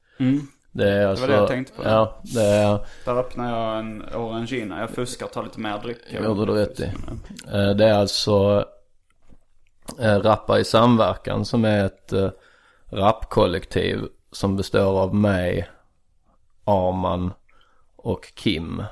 Det 0.73 0.89
är 0.91 1.07
alltså, 1.07 1.27
det 1.27 1.33
jag 1.35 1.49
tänkte 1.49 1.73
på. 1.73 1.83
Ja, 1.85 2.21
det 2.23 2.43
är, 2.43 2.79
Där 3.05 3.19
öppnar 3.19 3.51
jag 3.59 3.79
en 3.79 4.03
orangina. 4.15 4.81
Jag 4.81 4.91
fuskar 4.91 5.27
och 5.27 5.33
tar 5.33 5.43
lite 5.43 5.61
mer 5.61 5.79
dryck. 5.83 5.99
det 6.11 6.25
gjorde 6.25 6.47
du 6.47 6.53
rätt 6.53 6.81
i. 6.81 6.85
Eh, 7.53 7.71
Det 7.71 7.85
är 7.85 7.95
alltså 7.95 8.33
eh, 8.59 8.65
Rappa 9.99 10.59
i 10.59 10.65
samverkan 10.65 11.45
som 11.45 11.65
är 11.65 11.85
ett 11.85 12.13
eh, 12.13 12.31
rapkollektiv 12.91 14.01
som 14.33 14.57
består 14.57 15.01
av 15.01 15.15
mig, 15.15 15.69
Arman 16.65 17.33
och 17.97 18.33
Kim. 18.35 18.83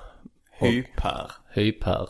Hyper. 0.50 1.30
Hyper. 1.50 2.08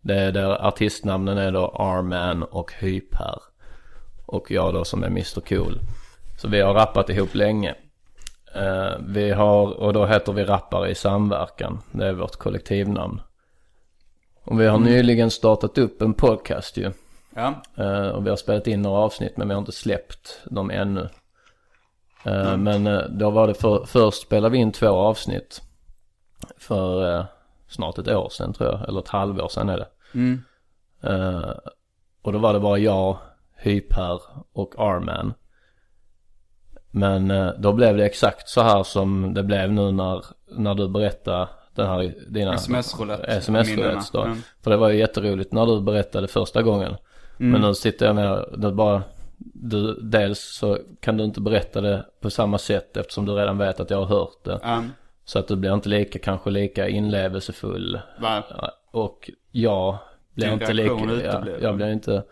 Det 0.00 0.14
är 0.14 0.32
där 0.32 0.66
artistnamnen 0.66 1.38
är 1.38 1.52
då 1.52 1.66
Arman 1.68 2.42
och 2.42 2.72
Hyper. 2.72 3.42
Och 4.26 4.50
jag 4.50 4.74
då 4.74 4.84
som 4.84 5.02
är 5.02 5.06
Mr 5.06 5.40
Cool. 5.40 5.80
Så 6.38 6.48
vi 6.48 6.60
har 6.60 6.74
rappat 6.74 7.10
ihop 7.10 7.34
länge. 7.34 7.74
Eh, 8.54 8.92
vi 9.00 9.30
har, 9.30 9.80
och 9.80 9.92
då 9.92 10.06
heter 10.06 10.32
vi 10.32 10.44
Rappare 10.44 10.90
i 10.90 10.94
samverkan. 10.94 11.82
Det 11.92 12.06
är 12.06 12.12
vårt 12.12 12.36
kollektivnamn. 12.36 13.20
Och 14.44 14.60
vi 14.60 14.66
har 14.66 14.78
nyligen 14.78 15.30
startat 15.30 15.78
upp 15.78 16.02
en 16.02 16.14
podcast 16.14 16.76
ju. 16.76 16.92
Ja. 17.38 17.62
Eh, 17.84 18.08
och 18.08 18.26
vi 18.26 18.30
har 18.30 18.36
spelat 18.36 18.66
in 18.66 18.82
några 18.82 18.98
avsnitt 18.98 19.36
men 19.36 19.48
vi 19.48 19.54
har 19.54 19.58
inte 19.58 19.72
släppt 19.72 20.40
dem 20.44 20.70
ännu. 20.70 21.08
Eh, 22.24 22.56
Men 22.56 22.86
eh, 22.86 23.00
då 23.00 23.30
var 23.30 23.46
det 23.46 23.54
för, 23.54 23.84
först 23.84 24.22
spelade 24.22 24.52
vi 24.52 24.58
in 24.58 24.72
två 24.72 24.88
avsnitt. 24.88 25.62
För 26.56 27.26
snart 27.68 27.98
ett 27.98 28.08
år 28.08 28.28
sedan 28.28 28.52
tror 28.52 28.70
jag, 28.70 28.88
eller 28.88 29.00
ett 29.00 29.08
halvår 29.08 29.48
sedan 29.48 29.68
är 29.68 29.76
det. 29.76 29.88
Eh, 31.02 31.50
och 32.22 32.32
då 32.32 32.38
var 32.38 32.52
det 32.52 32.60
bara 32.60 32.78
jag, 32.78 33.18
Hyper 33.56 34.20
och 34.52 34.74
Arman. 34.78 35.34
Men 36.90 37.52
då 37.58 37.72
blev 37.72 37.96
det 37.96 38.06
exakt 38.06 38.48
så 38.48 38.62
här 38.62 38.82
som 38.82 39.34
det 39.34 39.42
blev 39.42 39.72
nu 39.72 39.92
när, 39.92 40.24
när 40.50 40.74
du 40.74 40.88
berättade 40.88 41.48
den 41.74 41.86
här, 41.86 42.14
dina 42.28 42.54
SMS-roulette. 42.54 43.26
SMS-roulette 43.26 43.76
Minnena. 43.76 44.02
då. 44.12 44.22
Mm. 44.22 44.38
För 44.62 44.70
det 44.70 44.76
var 44.76 44.88
ju 44.88 44.98
jätteroligt 44.98 45.52
när 45.52 45.66
du 45.66 45.80
berättade 45.80 46.28
första 46.28 46.62
gången. 46.62 46.96
Men 47.38 47.60
nu 47.60 47.74
sitter 47.74 48.06
jag 48.06 48.14
med, 48.14 48.44
det 48.58 48.72
bara, 48.72 49.02
du, 49.54 49.94
dels 50.02 50.40
så 50.40 50.78
kan 51.00 51.16
du 51.16 51.24
inte 51.24 51.40
berätta 51.40 51.80
det 51.80 52.04
på 52.20 52.30
samma 52.30 52.58
sätt 52.58 52.96
eftersom 52.96 53.26
du 53.26 53.32
redan 53.32 53.58
vet 53.58 53.80
att 53.80 53.90
jag 53.90 53.98
har 53.98 54.06
hört 54.06 54.44
det. 54.44 54.60
Ja. 54.62 54.82
Så 55.24 55.38
att 55.38 55.48
du 55.48 55.56
blir 55.56 55.74
inte 55.74 55.88
lika, 55.88 56.18
kanske 56.18 56.50
lika 56.50 56.88
inlevelsefull. 56.88 58.00
Ja, 58.20 58.42
Och 58.90 59.30
jag 59.50 59.96
blir 60.34 60.52
inte 60.52 60.72
lika, 60.72 60.88
reaktion 60.92 61.08
ja, 61.08 61.14
uteblev. 61.14 61.62
jag 61.62 61.76
blir 61.76 61.92
inte, 61.92 62.22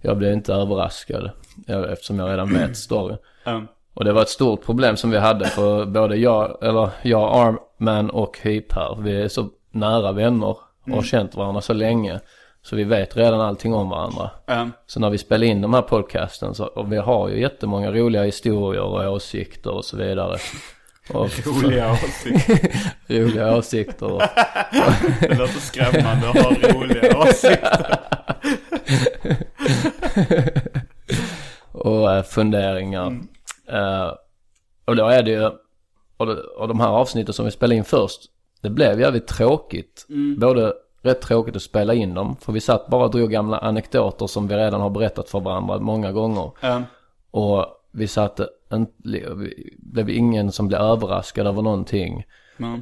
jag 0.00 0.16
blir 0.16 0.32
inte 0.32 0.54
överraskad. 0.54 1.30
Eftersom 1.66 2.18
jag 2.18 2.28
redan 2.30 2.54
vet 2.54 2.76
storyn. 2.76 3.16
Ja. 3.44 3.62
Och 3.94 4.04
det 4.04 4.12
var 4.12 4.22
ett 4.22 4.28
stort 4.28 4.64
problem 4.64 4.96
som 4.96 5.10
vi 5.10 5.18
hade 5.18 5.44
för 5.46 5.86
både 5.86 6.16
jag, 6.16 6.58
eller 6.62 6.90
jag, 7.02 7.36
Arman 7.36 8.10
och 8.10 8.38
Hyp 8.42 8.72
här. 8.72 8.96
Vi 9.00 9.22
är 9.22 9.28
så 9.28 9.48
nära 9.70 10.12
vänner 10.12 10.46
och 10.48 10.94
har 10.94 11.02
känt 11.02 11.34
varandra 11.34 11.60
så 11.60 11.72
länge. 11.72 12.20
Så 12.66 12.76
vi 12.76 12.84
vet 12.84 13.16
redan 13.16 13.40
allting 13.40 13.74
om 13.74 13.88
varandra. 13.88 14.30
Ja. 14.46 14.68
Så 14.86 15.00
när 15.00 15.10
vi 15.10 15.18
spelar 15.18 15.46
in 15.46 15.60
de 15.60 15.74
här 15.74 15.82
podcasten 15.82 16.54
så, 16.54 16.64
och 16.66 16.92
vi 16.92 16.96
har 16.96 17.28
ju 17.28 17.40
jättemånga 17.40 17.92
roliga 17.92 18.22
historier 18.22 18.82
och 18.82 19.12
åsikter 19.12 19.70
och 19.70 19.84
så 19.84 19.96
vidare. 19.96 20.38
Och 21.10 21.30
Roliga 21.46 21.92
åsikter. 22.02 22.70
roliga 23.08 23.56
åsikter. 23.56 24.12
Och, 24.12 24.20
Det 25.20 25.38
låter 25.38 25.60
skrämmande 25.60 26.28
att 26.30 26.38
ha 26.38 26.50
roliga 26.50 27.18
åsikter. 27.18 27.96
och 31.72 32.12
eh, 32.12 32.22
funderingar. 32.22 33.06
Eh, 33.68 34.12
och 34.84 34.96
då 34.96 35.06
är 35.08 35.22
det 35.22 35.30
ju, 35.30 35.44
och, 36.16 36.28
och 36.56 36.68
de 36.68 36.80
här 36.80 36.88
avsnitten 36.88 37.34
som 37.34 37.44
vi 37.44 37.50
spelade 37.50 37.74
in 37.76 37.84
först, 37.84 38.20
det 38.62 38.70
blev 38.70 39.00
jävligt 39.00 39.26
tråkigt. 39.26 40.06
Både 40.38 40.72
rätt 41.04 41.20
tråkigt 41.20 41.56
att 41.56 41.62
spela 41.62 41.94
in 41.94 42.14
dem, 42.14 42.36
för 42.40 42.52
vi 42.52 42.60
satt 42.60 42.86
bara 42.86 43.04
och 43.04 43.10
drog 43.10 43.30
gamla 43.30 43.58
anekdoter 43.58 44.26
som 44.26 44.48
vi 44.48 44.54
redan 44.56 44.80
har 44.80 44.90
berättat 44.90 45.28
för 45.30 45.40
varandra 45.40 45.78
många 45.78 46.12
gånger. 46.12 46.50
Ja. 46.60 46.82
Och 47.30 47.66
vi 47.92 48.08
satt, 48.08 48.40
en, 48.70 48.86
vi 49.04 49.74
blev 49.78 50.10
ingen 50.10 50.52
som 50.52 50.68
blev 50.68 50.80
överraskad 50.80 51.46
över 51.46 51.62
någonting. 51.62 52.24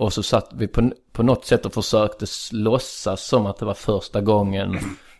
Och 0.01 0.13
så 0.13 0.23
satt 0.23 0.49
vi 0.55 0.69
på, 0.69 0.91
på 1.13 1.23
något 1.23 1.45
sätt 1.45 1.67
och 1.67 1.73
försökte 1.75 2.27
låtsas 2.53 3.25
som 3.27 3.47
att 3.47 3.59
det 3.59 3.65
var 3.65 3.75
första 3.75 4.21
gången 4.21 4.71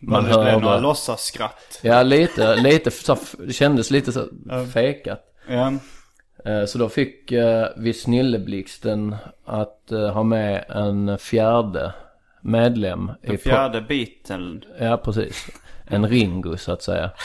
man 0.01 0.23
Men 0.23 0.33
det 0.33 0.43
blev 0.45 0.53
några 0.61 0.69
hörde. 0.75 0.83
låtsasskratt. 0.83 1.81
Ja, 1.83 2.03
lite, 2.03 2.57
lite, 2.57 2.91
så, 2.91 3.17
det 3.39 3.53
kändes 3.53 3.91
lite 3.91 4.13
så 4.13 4.27
fejkat. 4.75 5.21
Ja. 5.49 5.73
Eh, 6.45 6.65
Så 6.67 6.79
då 6.79 6.89
fick 6.89 7.33
eh, 7.33 7.67
vi 7.77 7.93
Snilleblixten 7.95 9.17
att 9.45 9.93
eh, 9.93 10.09
ha 10.09 10.23
med 10.23 10.65
en 10.69 11.19
fjärde 11.19 11.93
medlem. 12.43 13.11
Den 13.23 13.39
fjärde 13.39 13.81
biten. 13.81 14.65
Ja, 14.81 14.97
precis. 14.97 15.47
En 15.87 16.09
Ringo 16.09 16.57
så 16.57 16.73
att 16.73 16.83
säga. 16.83 17.11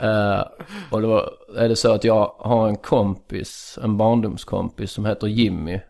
Eh, 0.00 0.42
och 0.90 1.02
då 1.02 1.30
är 1.56 1.68
det 1.68 1.76
så 1.76 1.92
att 1.92 2.04
jag 2.04 2.34
har 2.38 2.68
en 2.68 2.76
kompis, 2.76 3.78
en 3.82 3.96
barndomskompis 3.96 4.90
som 4.90 5.06
heter 5.06 5.26
Jimmy. 5.26 5.80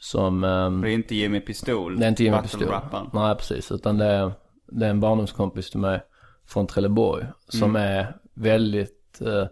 Som, 0.00 0.44
ehm, 0.44 0.80
Det 0.80 0.90
är 0.90 0.94
inte 0.94 1.14
Jimmy 1.14 1.40
Pistol. 1.40 1.98
det 1.98 2.04
är 2.04 2.08
inte 2.08 2.24
Jimmy 2.24 2.38
Pistol. 2.42 2.68
Nej, 3.12 3.36
precis. 3.36 3.72
Utan 3.72 3.98
det 3.98 4.04
är, 4.04 4.32
det 4.66 4.86
är 4.86 4.90
en 4.90 5.00
barndomskompis 5.00 5.70
till 5.70 5.80
mig 5.80 6.00
från 6.46 6.66
Trelleborg. 6.66 7.26
Som 7.48 7.76
är 7.76 8.16
väldigt, 8.34 9.20
eh, 9.20 9.46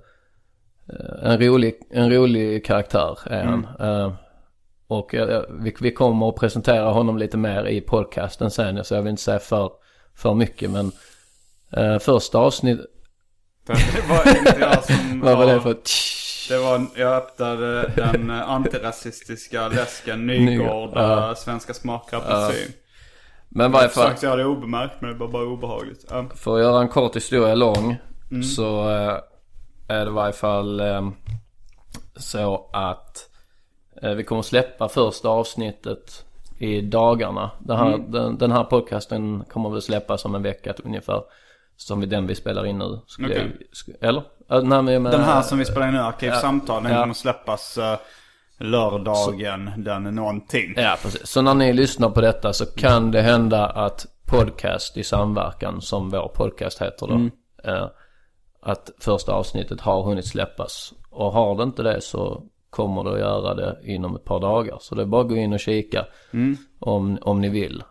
en, 1.23 1.41
rolig, 1.41 1.75
en 1.91 2.11
rolig 2.13 2.65
karaktär 2.65 3.19
är 3.27 3.45
han. 3.45 3.67
Eh, 3.81 4.13
Och 4.89 5.15
eh, 5.15 5.43
vi, 5.51 5.77
vi 5.81 5.93
kommer 5.93 6.29
att 6.29 6.37
presentera 6.37 6.91
honom 6.91 7.19
lite 7.19 7.37
mer 7.37 7.67
i 7.67 7.81
podcasten 7.81 8.51
sen. 8.51 8.85
Så 8.85 8.95
jag 8.95 9.03
vill 9.03 9.11
inte 9.11 9.23
säga 9.23 9.39
för, 9.39 9.71
för 10.15 10.35
mycket. 10.35 10.71
Men 10.71 10.93
eh, 11.73 11.99
första 11.99 12.39
avsnitt... 12.39 12.81
Det 13.67 14.09
var 14.09 14.39
inte 14.39 14.57
jag 14.61 14.85
som 14.85 15.21
Vad 15.25 15.39
var 15.39 15.47
det 15.47 15.61
för... 15.61 15.77
Det 16.49 16.59
var, 16.59 16.87
jag 16.97 17.17
öppnade 17.17 17.93
den 17.97 18.31
eh, 18.31 18.51
antirasistiska 18.51 19.69
läsken 19.69 20.27
Nygård, 20.27 20.97
äh, 20.97 21.35
Svenska 21.35 21.75
smakar 21.75 22.17
apelsin. 22.17 22.73
Men 23.49 23.73
varje 23.73 23.85
Jag 23.85 23.93
fall, 23.93 24.05
försökte 24.05 24.27
göra 24.27 24.37
det 24.37 24.45
obemärkt 24.45 24.95
men 25.01 25.13
det 25.13 25.19
var 25.19 25.29
bara 25.29 25.45
obehagligt. 25.45 26.05
Ja. 26.11 26.27
för 26.35 26.55
att 26.55 26.63
göra 26.63 26.81
en 26.81 26.89
kort 26.89 27.17
historia 27.17 27.55
lång. 27.55 27.97
Så 28.57 28.91
eh, 28.91 29.19
är 29.89 30.05
det 30.05 30.11
i 30.11 30.15
varje 30.15 30.33
fall 30.33 30.81
eh, 30.81 31.11
så 32.17 32.71
att 32.73 33.17
eh, 33.17 33.36
vi 34.03 34.25
kommer 34.25 34.43
släppa 34.43 34.89
första 34.89 35.29
avsnittet 35.29 36.25
i 36.59 36.81
dagarna. 36.81 37.51
Den 37.59 37.77
här, 37.77 37.99
den, 37.99 38.39
den 38.39 38.53
här 38.53 38.65
podcasten 38.65 39.45
kommer 39.45 39.71
väl 39.71 39.83
släppas 39.83 40.25
om 40.25 40.35
en 40.35 40.43
vecka 40.43 40.75
ungefär. 40.85 41.23
Som 41.77 42.09
den 42.09 42.27
vi 42.27 42.35
spelar 42.35 42.67
in 42.67 42.79
nu. 42.79 43.01
Skulle 43.07 43.29
Okej. 43.29 43.57
jag, 43.87 44.09
eller? 44.09 44.23
Eh, 44.51 44.63
nej, 44.63 44.83
men 44.83 45.03
Den 45.13 45.21
här 45.21 45.43
som 45.43 45.59
vi 45.59 45.65
spelar 45.65 45.89
in 45.89 45.95
nu, 45.95 46.01
Arkivsamtal, 46.01 46.83
den 46.83 46.93
Ja. 46.93 47.01
kommer 47.01 47.15
släppas 47.15 47.79
uh, 47.79 47.97
lördagen 48.59 49.71
den 49.77 50.03
någonting. 50.03 50.75
Ja, 50.77 50.97
precis. 51.03 51.27
Så 51.27 51.43
när 51.43 51.55
ni 51.55 51.73
lyssnar 51.73 52.11
på 52.11 52.21
detta 52.21 52.53
så 52.53 52.67
kan 52.67 53.11
det 53.11 53.23
hända 53.23 53.67
att 53.67 54.07
podcast 54.27 54.97
i 54.97 55.05
samverkan, 55.05 55.81
som 55.81 56.11
vår 56.11 56.29
podcast 56.35 56.83
heter 56.83 57.07
då, 57.07 57.31
eh, 57.71 57.87
att 58.63 58.91
första 59.01 59.33
avsnittet 59.33 59.81
har 59.81 60.03
hunnit 60.03 60.27
släppas. 60.27 60.93
Och 61.11 61.33
har 61.33 61.57
det 61.57 61.63
inte 61.63 61.83
det 61.83 62.01
så 62.01 62.43
kommer 62.77 63.05
det 63.05 63.13
att 63.13 63.19
göra 63.19 63.55
det 63.55 63.79
inom 63.85 64.17
ett 64.17 64.25
par 64.25 64.41
dagar. 64.41 64.77
Så 64.81 64.95
det 64.95 65.03
är 65.03 65.07
bara 65.07 65.23
att 65.23 65.29
gå 65.29 65.37
in 65.37 65.53
och 65.53 65.61
kika 65.61 66.07
om, 66.79 67.19
om 67.23 67.41
ni 67.41 67.49
vill. 67.49 67.83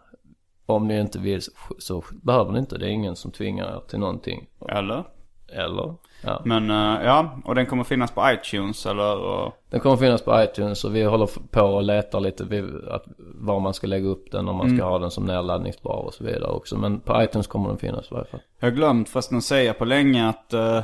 Om 0.65 0.87
ni 0.87 0.99
inte 0.99 1.19
vill 1.19 1.41
så, 1.41 1.51
så 1.79 2.03
behöver 2.23 2.51
ni 2.51 2.59
inte. 2.59 2.77
Det 2.77 2.85
är 2.85 2.89
ingen 2.89 3.15
som 3.15 3.31
tvingar 3.31 3.65
er 3.65 3.81
till 3.87 3.99
någonting. 3.99 4.47
Eller? 4.69 5.03
Eller? 5.47 5.95
Ja. 6.25 6.41
Men 6.45 6.69
eh, 6.69 7.05
ja, 7.05 7.39
och 7.45 7.55
den 7.55 7.65
kommer 7.65 7.83
finnas 7.83 8.11
på 8.11 8.31
iTunes 8.31 8.85
eller? 8.85 9.17
Och... 9.17 9.53
Den 9.69 9.79
kommer 9.79 9.97
finnas 9.97 10.21
på 10.21 10.43
iTunes 10.43 10.83
och 10.83 10.95
vi 10.95 11.03
håller 11.03 11.29
på 11.51 11.61
och 11.61 11.83
letar 11.83 12.19
lite 12.19 12.43
vid 12.43 12.87
att, 12.87 13.03
var 13.17 13.59
man 13.59 13.73
ska 13.73 13.87
lägga 13.87 14.07
upp 14.07 14.31
den 14.31 14.47
om 14.47 14.55
man 14.55 14.77
ska 14.77 14.85
ha 14.85 14.99
den 14.99 15.11
som 15.11 15.25
nedladdningsbar 15.25 16.05
och 16.05 16.13
så 16.13 16.23
vidare 16.23 16.51
också. 16.51 16.77
Men 16.77 16.99
på 16.99 17.23
iTunes 17.23 17.47
kommer 17.47 17.69
den 17.69 17.77
finnas 17.77 18.11
i 18.11 18.13
varje 18.13 18.25
fall. 18.25 18.39
Jag 18.59 18.67
har 18.67 18.75
glömt 18.75 19.09
förresten 19.09 19.37
att 19.37 19.43
säga 19.43 19.73
på 19.73 19.85
länge 19.85 20.29
att 20.29 20.53
n- 20.53 20.83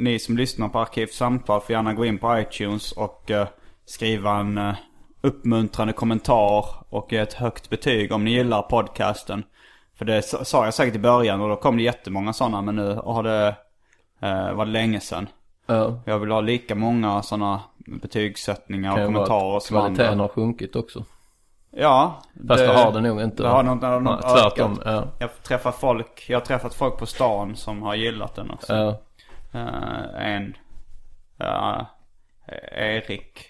ni 0.00 0.18
som 0.18 0.36
lyssnar 0.36 0.68
på 0.68 0.78
Arkivsamtal 0.78 1.60
får 1.60 1.72
gärna 1.72 1.92
gå 1.94 2.04
in 2.04 2.18
på 2.18 2.38
iTunes 2.38 2.92
och 2.92 3.30
eh, 3.30 3.46
skriva 3.84 4.36
en 4.36 4.58
uh, 4.58 4.74
uppmuntrande 5.20 5.92
kommentar 5.92 6.64
och 6.88 7.12
ett 7.12 7.32
högt 7.32 7.70
betyg 7.70 8.12
om 8.12 8.24
ni 8.24 8.30
gillar 8.30 8.62
podcasten. 8.62 9.42
För 9.98 10.04
det 10.04 10.22
sa 10.22 10.44
sa 10.44 10.64
jag 10.64 10.74
säkert 10.74 10.94
i 10.94 10.98
början 10.98 11.40
och 11.40 11.48
då 11.48 11.56
kom 11.56 11.76
det 11.76 11.82
jättemånga 11.82 12.32
sådana 12.32 12.62
men 12.62 12.76
nu 12.76 12.94
har 13.04 13.22
det 13.22 13.54
uh, 14.22 14.52
varit 14.52 14.68
länge 14.72 15.00
sedan. 15.00 15.26
Ja, 15.66 16.00
Jag 16.04 16.18
vill 16.18 16.30
ha 16.30 16.40
lika 16.40 16.74
många 16.74 17.22
sådana 17.22 17.60
betygssättningar 17.76 18.90
och 18.90 18.96
kan 18.96 19.06
kommentarer 19.06 19.60
som 19.60 19.76
andra. 19.76 19.88
kvaliteten 19.88 20.20
har 20.20 20.28
sjunkit 20.28 20.76
också. 20.76 21.04
Ja. 21.70 22.22
Fast 22.48 22.60
det, 22.66 22.72
har 22.72 22.92
det 22.92 23.00
nog 23.00 23.22
inte. 23.22 23.42
Det 23.42 23.48
har 23.48 23.62
nog 23.62 23.80
det 23.80 23.90
nog 23.90 24.02
Nej, 24.02 24.34
tvärtom. 24.34 24.80
Ja, 24.84 25.04
Jag 25.18 25.42
träffar 25.42 25.72
folk, 25.72 26.26
jag 26.28 26.38
har 26.40 26.44
träffat 26.44 26.74
folk 26.74 26.98
på 26.98 27.06
stan 27.06 27.56
som 27.56 27.82
har 27.82 27.94
gillat 27.94 28.34
den 28.34 28.50
också. 28.50 28.74
ja. 28.74 29.00
Eh, 29.52 30.26
en, 30.34 30.56
ja, 31.38 31.86
Erik. 32.72 33.40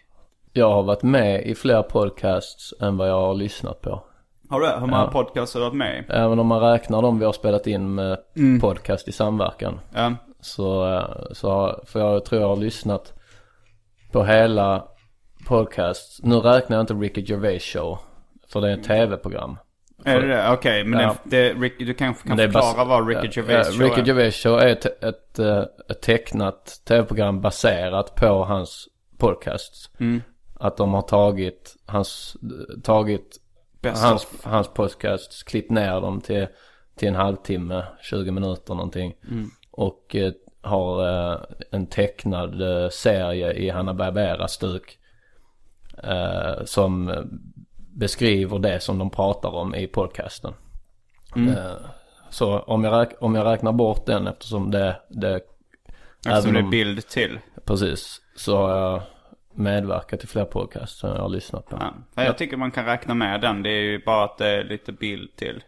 Jag 0.53 0.71
har 0.71 0.83
varit 0.83 1.03
med 1.03 1.43
i 1.47 1.55
fler 1.55 1.83
podcasts 1.83 2.75
än 2.81 2.97
vad 2.97 3.09
jag 3.09 3.21
har 3.21 3.35
lyssnat 3.35 3.81
på. 3.83 4.03
Har 4.51 4.61
du 4.61 4.67
Hur 4.67 4.81
många 4.81 5.03
Ja. 5.03 5.11
podcasts 5.11 5.55
har 5.55 5.61
du 5.61 5.67
varit 5.67 5.77
med 5.77 5.99
i? 6.09 6.13
Även 6.13 6.39
om 6.39 6.47
man 6.47 6.61
räknar 6.61 7.03
dem 7.03 7.19
vi 7.19 7.25
har 7.25 7.33
spelat 7.33 7.67
in 7.67 7.95
med 7.95 8.19
Mm. 8.37 8.61
podcast 8.61 9.09
i 9.09 9.13
samverkan. 9.13 9.81
Ja. 9.95 10.13
Så, 10.47 11.01
så 11.33 11.81
för 11.87 12.01
jag 12.01 12.25
tror 12.25 12.41
jag 12.41 12.49
har 12.49 12.57
lyssnat 12.57 13.13
på 14.13 14.25
hela 14.25 14.89
podcast. 15.47 16.21
Nu 16.23 16.35
räknar 16.35 16.77
jag 16.77 16.83
inte 16.83 16.95
Ricky 16.95 17.21
Gervais 17.21 17.63
show. 17.63 17.99
För 18.49 18.61
det 18.61 18.71
är 18.71 18.75
ett 18.79 18.85
tv-program. 18.85 19.57
Är 20.05 20.21
det 20.21 20.27
det? 20.29 20.51
Okej, 20.53 20.85
men 20.85 21.01
Ja. 21.01 21.17
det, 21.25 21.53
det, 21.53 21.69
du 21.79 21.95
kanske 21.95 22.29
kan 22.29 22.37
förklara 22.37 22.85
vad 22.85 23.09
Ricky 23.09 23.29
Gervais 23.41 23.69
show 23.69 23.81
Ricky 23.81 24.01
är? 24.01 24.05
Gervais 24.05 24.37
show 24.37 24.59
är 24.59 24.67
ett, 24.67 25.05
ett, 25.05 25.39
eh, 25.39 25.65
ett 25.89 26.03
tecknat 26.03 26.81
tv-program 26.85 27.41
baserat 27.41 28.15
på 28.15 28.45
hans 28.45 28.89
podcast. 29.19 29.91
Mm. 30.01 30.23
Att 30.55 30.77
de 30.77 30.95
har 30.95 31.03
tagit 31.03 31.77
hans, 31.87 32.37
tagit 32.83 33.41
Best 33.83 34.03
hans, 34.03 34.25
of. 34.25 34.45
hans 34.45 34.69
podcast, 34.69 35.45
klippt 35.49 35.71
ner 35.71 36.01
dem 36.01 36.21
till, 36.21 36.47
till 36.97 37.09
en 37.09 37.15
halvtimme, 37.15 37.85
20 38.03 38.31
minuter 38.31 38.75
någonting. 38.75 39.15
Mm. 39.31 39.51
Och 39.77 40.17
eh, 40.17 40.33
har 40.61 41.09
eh, 41.33 41.39
en 41.71 41.87
tecknad 41.87 42.63
eh, 42.63 42.89
serie 42.89 43.53
i 43.53 43.71
Hanna 43.71 43.95
Barbera-stuk. 43.95 44.99
Eh, 46.03 46.65
som 46.65 47.13
beskriver 47.77 48.59
det 48.59 48.81
som 48.81 48.99
de 48.99 49.11
pratar 49.11 49.49
om 49.55 49.75
i 49.75 49.87
podcasten. 49.87 50.55
Mm. 51.37 51.55
Så 52.31 52.59
om 52.59 52.85
jag, 52.85 52.93
räk- 52.93 53.17
om 53.21 53.35
jag 53.35 53.47
räknar 53.47 53.73
bort 53.73 54.07
den 54.07 54.27
eftersom 54.27 54.71
det, 54.71 55.01
det 55.09 55.41
Eftersom 56.29 56.53
det 56.55 56.61
är 56.61 56.71
bild 56.71 57.09
till. 57.09 57.39
precis, 57.65 58.21
så 58.37 58.57
har 58.57 58.77
jag 58.79 59.03
medverkat 59.55 60.25
i 60.25 60.27
fler 60.27 60.45
podcasts 60.45 60.99
som 61.01 61.11
jag 61.11 61.19
har 61.23 61.29
lyssnat 61.29 61.67
på. 61.69 61.77
Ja. 61.81 61.95
Ja, 62.15 62.25
Jag 62.25 62.39
tycker 62.39 62.57
man 62.57 62.71
kan 62.71 62.85
räkna 62.85 63.15
med 63.15 63.41
den. 63.41 63.63
Det 63.63 63.71
är 63.71 63.83
ju 63.83 64.05
bara 64.05 64.25
att 64.25 64.39
det 64.39 64.47
är 64.49 64.65
lite 64.65 64.93
bild 64.93 65.37
till. 65.37 65.63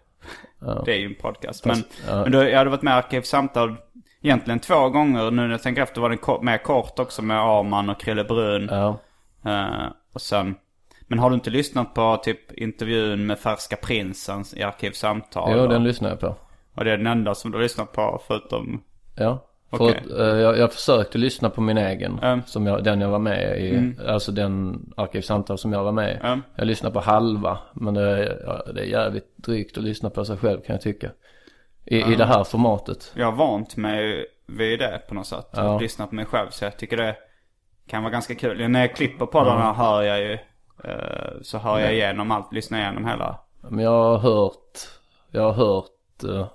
Ja. 0.61 0.83
Det 0.87 0.93
är 0.93 0.99
ju 0.99 1.07
en 1.07 1.15
podcast. 1.15 1.65
Men, 1.65 1.77
Fast, 1.77 1.89
ja. 2.09 2.23
men 2.23 2.33
då, 2.33 2.43
jag 2.45 2.59
hade 2.59 2.71
varit 2.71 2.83
med 2.83 2.91
i 2.93 2.95
Arkivsamtal 2.95 3.77
egentligen 4.23 4.59
två 4.61 4.89
gånger. 4.89 5.31
Nu 5.31 5.43
när 5.43 5.51
jag 5.51 5.63
tänker 5.63 5.83
efter 5.83 6.01
var 6.01 6.09
den 6.11 6.45
med 6.45 6.63
kort 6.63 6.99
också 6.99 7.23
med 7.23 7.41
Arman 7.41 7.91
och 7.91 8.01
Krille 8.01 8.25
Brun. 8.25 8.69
Ja. 8.71 8.99
Eh, 9.45 9.87
och 10.13 10.21
sen, 10.21 10.55
men 11.07 11.19
har 11.19 11.31
du 11.31 11.35
inte 11.35 11.51
lyssnat 11.51 11.95
på 11.95 12.21
typ 12.23 12.53
intervjun 12.53 13.27
med 13.27 13.39
Färska 13.39 13.77
Prinsen 13.77 14.45
i 14.57 14.63
Arkivsamtal? 14.63 15.53
Jo, 15.57 15.63
och, 15.63 15.69
den 15.69 15.85
lyssnar 15.85 16.09
jag 16.09 16.21
på. 16.21 16.35
och 16.75 16.85
det 16.85 16.93
är 16.93 16.97
den 16.97 17.07
enda 17.07 17.35
som 17.35 17.51
du 17.51 17.57
har 17.57 17.63
lyssnat 17.63 17.93
på 17.93 18.23
förutom... 18.27 18.83
Ja. 19.17 19.45
För 19.71 19.83
Okej. 19.83 20.03
att, 20.05 20.19
eh, 20.21 20.27
jag, 20.27 20.59
jag 20.59 20.73
försökte 20.73 21.19
lyssna 21.19 21.51
på 21.51 21.61
min 21.61 21.79
egen. 21.79 22.19
Mm. 22.19 22.43
Som 22.47 22.67
jag, 22.67 22.85
den 22.85 23.01
jag 23.01 23.09
var 23.09 23.19
med 23.19 23.61
i. 23.61 23.95
Alltså 24.07 24.33
den 24.33 24.81
arkivsamtal 24.97 25.59
som 25.59 25.73
jag 25.73 25.85
var 25.85 25.93
med 25.93 26.13
i. 26.13 26.27
Mm. 26.27 26.43
Jag 26.55 26.67
lyssnade 26.67 26.93
på 26.93 27.01
halva. 27.01 27.59
Men 27.75 27.95
det, 27.95 28.03
är- 28.03 28.43
ja, 28.47 28.73
det 28.73 28.81
är 28.81 28.85
jävligt 28.85 29.37
drygt 29.37 29.79
att 29.79 29.85
lyssna 29.85 30.11
på 30.11 30.25
sig 30.25 30.37
själv 30.37 30.61
kan 30.61 30.75
jag 30.75 30.81
tycka. 30.81 31.11
I, 31.91 32.13
i 32.13 32.17
det 32.17 32.25
här 32.25 32.45
formatet. 32.45 33.13
Jag 33.17 33.25
har 33.27 33.33
vant 33.33 33.77
mig 33.77 34.27
vid 34.47 34.79
det 34.79 35.03
på 35.09 35.15
något 35.15 35.27
sätt. 35.27 35.49
Ja. 35.53 35.75
Att 35.77 35.83
lyssna 35.83 36.07
på 36.07 36.15
mig 36.15 36.25
själv. 36.25 36.51
Så 36.51 36.65
jag 36.65 36.77
tycker 36.79 36.97
det 36.97 37.17
kan 37.87 38.03
vara 38.03 38.13
ganska 38.13 38.35
kul. 38.35 38.69
När 38.69 38.81
jag 38.81 38.97
klipper 38.97 39.27
poddarna 39.27 39.73
hör 39.73 40.03
jag 40.03 40.21
ju... 40.21 40.33
eh, 40.85 41.33
så 41.43 41.59
hör 41.59 41.79
jag 41.79 41.95
igenom 41.95 42.31
allt. 42.31 42.53
Lyssnar 42.53 42.79
igenom 42.79 43.07
hela. 43.07 43.39
Men 43.61 43.79
jag 43.85 43.91
har 43.91 44.19
hört, 44.19 44.79
jag 45.31 45.43
har 45.43 45.53
hört 45.53 46.25
uh, 46.25 46.47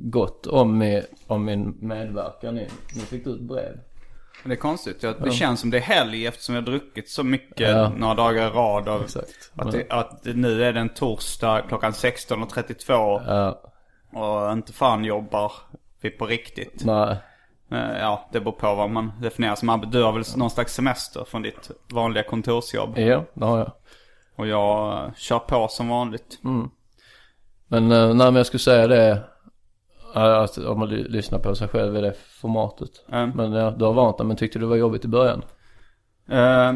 gott 0.00 0.46
om, 0.46 0.82
mi- 0.82 1.04
om 1.26 1.44
min 1.44 1.76
medverkan 1.80 2.58
i. 2.58 2.68
Nu 2.94 3.00
fick 3.00 3.24
du 3.24 3.34
ett 3.34 3.40
brev. 3.40 3.78
Det 4.44 4.52
är 4.52 4.56
konstigt. 4.56 5.02
Jag, 5.02 5.22
det 5.22 5.30
känns 5.30 5.60
som 5.60 5.70
det 5.70 5.76
är 5.76 5.80
helg 5.82 6.26
eftersom 6.26 6.54
jag 6.54 6.62
har 6.62 6.66
druckit 6.66 7.10
så 7.10 7.22
mycket 7.22 7.70
Ja. 7.70 7.88
några 7.96 8.14
dagar 8.14 8.46
i 8.46 8.50
rad. 8.50 8.88
Av, 8.88 9.02
Exakt. 9.02 9.52
Att, 9.56 9.72
det, 9.72 9.86
att 9.90 10.22
det, 10.22 10.32
nu 10.32 10.64
är 10.64 10.72
det 10.72 10.80
en 10.80 10.88
torsdag 10.88 11.62
klockan 11.68 11.92
16.32. 11.92 13.22
Ja, 13.26 13.60
Och 14.20 14.52
inte 14.52 14.72
fan 14.72 15.04
jobbar 15.04 15.52
vi 16.00 16.10
på 16.10 16.26
riktigt. 16.26 16.84
nej. 16.84 17.16
Eh, 17.70 17.98
Ja, 18.00 18.28
det 18.32 18.40
beror 18.40 18.52
på 18.52 18.74
vad 18.74 18.90
man 18.90 19.12
definierar 19.20 19.54
som 19.54 19.68
arbete. 19.68 19.92
Du 19.92 20.02
har 20.02 20.12
väl 20.12 20.24
någon 20.36 20.50
slags 20.50 20.74
semester 20.74 21.24
från 21.24 21.42
ditt 21.42 21.70
vanliga 21.92 22.22
kontorsjobb. 22.24 22.98
Ja, 22.98 23.24
det 23.34 23.44
har 23.44 23.58
jag. 23.58 23.72
Och 24.36 24.46
jag 24.46 25.04
eh, 25.04 25.12
kör 25.16 25.38
på 25.38 25.68
som 25.68 25.88
vanligt. 25.88 26.38
Men 27.68 27.92
uh, 27.92 28.14
när 28.14 28.32
jag 28.32 28.46
skulle 28.46 28.58
säga 28.60 28.86
det. 28.86 29.24
Att 30.16 30.58
om 30.58 30.78
man 30.78 30.88
ly- 30.88 31.08
lyssnar 31.08 31.38
på 31.38 31.54
sig 31.54 31.68
själv 31.68 31.96
i 31.96 32.00
det 32.00 32.14
formatet. 32.40 32.90
Mm. 33.12 33.30
Men 33.30 33.52
ja, 33.52 33.70
du 33.70 33.84
har 33.84 33.92
vant 33.92 34.18
dig 34.18 34.26
men 34.26 34.36
tyckte 34.36 34.58
det 34.58 34.66
var 34.66 34.76
jobbigt 34.76 35.04
i 35.04 35.08
början. 35.08 35.42
Eh, 36.30 36.72